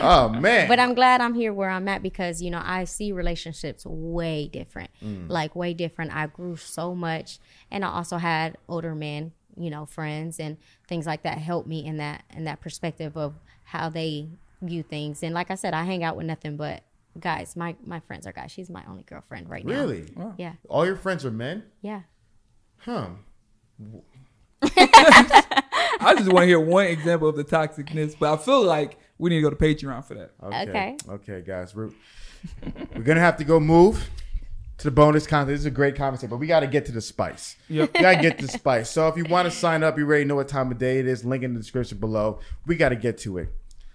Oh 0.01 0.28
man! 0.28 0.68
but 0.68 0.78
I'm 0.78 0.94
glad 0.94 1.20
I'm 1.20 1.34
here 1.34 1.53
where 1.53 1.70
I'm 1.70 1.88
at 1.88 2.03
because 2.03 2.40
you 2.40 2.51
know 2.51 2.62
I 2.64 2.84
see 2.84 3.11
relationships 3.12 3.84
way 3.84 4.46
different, 4.53 4.90
Mm. 5.05 5.28
like 5.28 5.57
way 5.57 5.74
different. 5.74 6.14
I 6.14 6.26
grew 6.28 6.57
so 6.57 6.94
much, 6.94 7.38
and 7.70 7.84
I 7.84 7.88
also 7.88 8.16
had 8.18 8.57
older 8.68 8.94
men, 8.94 9.32
you 9.57 9.70
know, 9.70 9.86
friends 9.86 10.38
and 10.38 10.57
things 10.86 11.05
like 11.07 11.22
that 11.24 11.38
help 11.38 11.66
me 11.66 11.84
in 11.84 11.96
that 11.96 12.22
in 12.36 12.44
that 12.44 12.61
perspective 12.61 13.16
of 13.16 13.34
how 13.64 13.88
they 13.88 14.28
view 14.62 14.82
things. 14.84 15.22
And 15.24 15.34
like 15.34 15.51
I 15.51 15.57
said, 15.57 15.74
I 15.74 15.82
hang 15.84 16.05
out 16.05 16.16
with 16.16 16.26
nothing 16.26 16.57
but 16.57 16.82
guys. 17.18 17.57
My 17.57 17.74
my 17.84 17.99
friends 18.01 18.26
are 18.26 18.32
guys. 18.32 18.53
She's 18.53 18.70
my 18.70 18.84
only 18.88 19.03
girlfriend 19.03 19.51
right 19.51 19.64
now. 19.66 19.72
really, 19.72 20.07
Yeah. 20.36 20.53
all 20.68 20.86
your 20.86 20.96
friends 20.96 21.24
are 21.24 21.30
men? 21.32 21.64
Yeah. 21.82 22.03
Huh? 22.78 23.09
I 26.01 26.14
just 26.14 26.32
want 26.32 26.44
to 26.44 26.46
hear 26.46 26.61
one 26.61 26.86
example 26.86 27.28
of 27.28 27.36
the 27.36 27.44
toxicness, 27.44 28.16
but 28.18 28.32
I 28.32 28.36
feel 28.36 28.62
like 28.62 28.99
we 29.18 29.30
need 29.30 29.36
to 29.36 29.42
go 29.42 29.51
to 29.51 29.57
Patreon 29.57 30.05
for 30.05 30.14
that. 30.14 30.30
Okay. 30.42 30.70
Okay. 30.70 30.96
Okay, 31.09 31.42
guys. 31.46 31.74
We're 31.74 31.90
we're 32.94 33.03
gonna 33.03 33.20
have 33.20 33.36
to 33.38 33.44
go 33.44 33.59
move 33.59 34.09
to 34.78 34.84
the 34.84 34.90
bonus 34.90 35.26
content. 35.26 35.49
This 35.49 35.61
is 35.61 35.66
a 35.66 35.70
great 35.70 35.96
conversation, 35.96 36.30
but 36.30 36.36
we 36.36 36.46
got 36.46 36.61
to 36.61 36.68
get 36.68 36.86
to 36.86 36.92
the 36.92 37.01
spice. 37.01 37.57
Yep. 37.68 37.94
We 37.94 38.01
got 38.01 38.16
to 38.16 38.22
get 38.22 38.38
to 38.38 38.46
the 38.46 38.53
spice. 38.53 38.88
So 38.88 39.09
if 39.09 39.16
you 39.16 39.24
want 39.24 39.46
to 39.46 39.51
sign 39.51 39.82
up, 39.82 39.99
you 39.99 40.07
already 40.07 40.24
know 40.24 40.36
what 40.36 40.46
time 40.46 40.70
of 40.70 40.78
day 40.78 41.01
it 41.01 41.07
is. 41.07 41.24
Link 41.24 41.42
in 41.42 41.53
the 41.53 41.61
description 41.61 41.99
below. 41.99 42.38
We 42.64 42.76
got 42.76 42.90
to 42.90 42.96
get 42.96 43.18
to 43.18 43.38
it. 43.38 43.49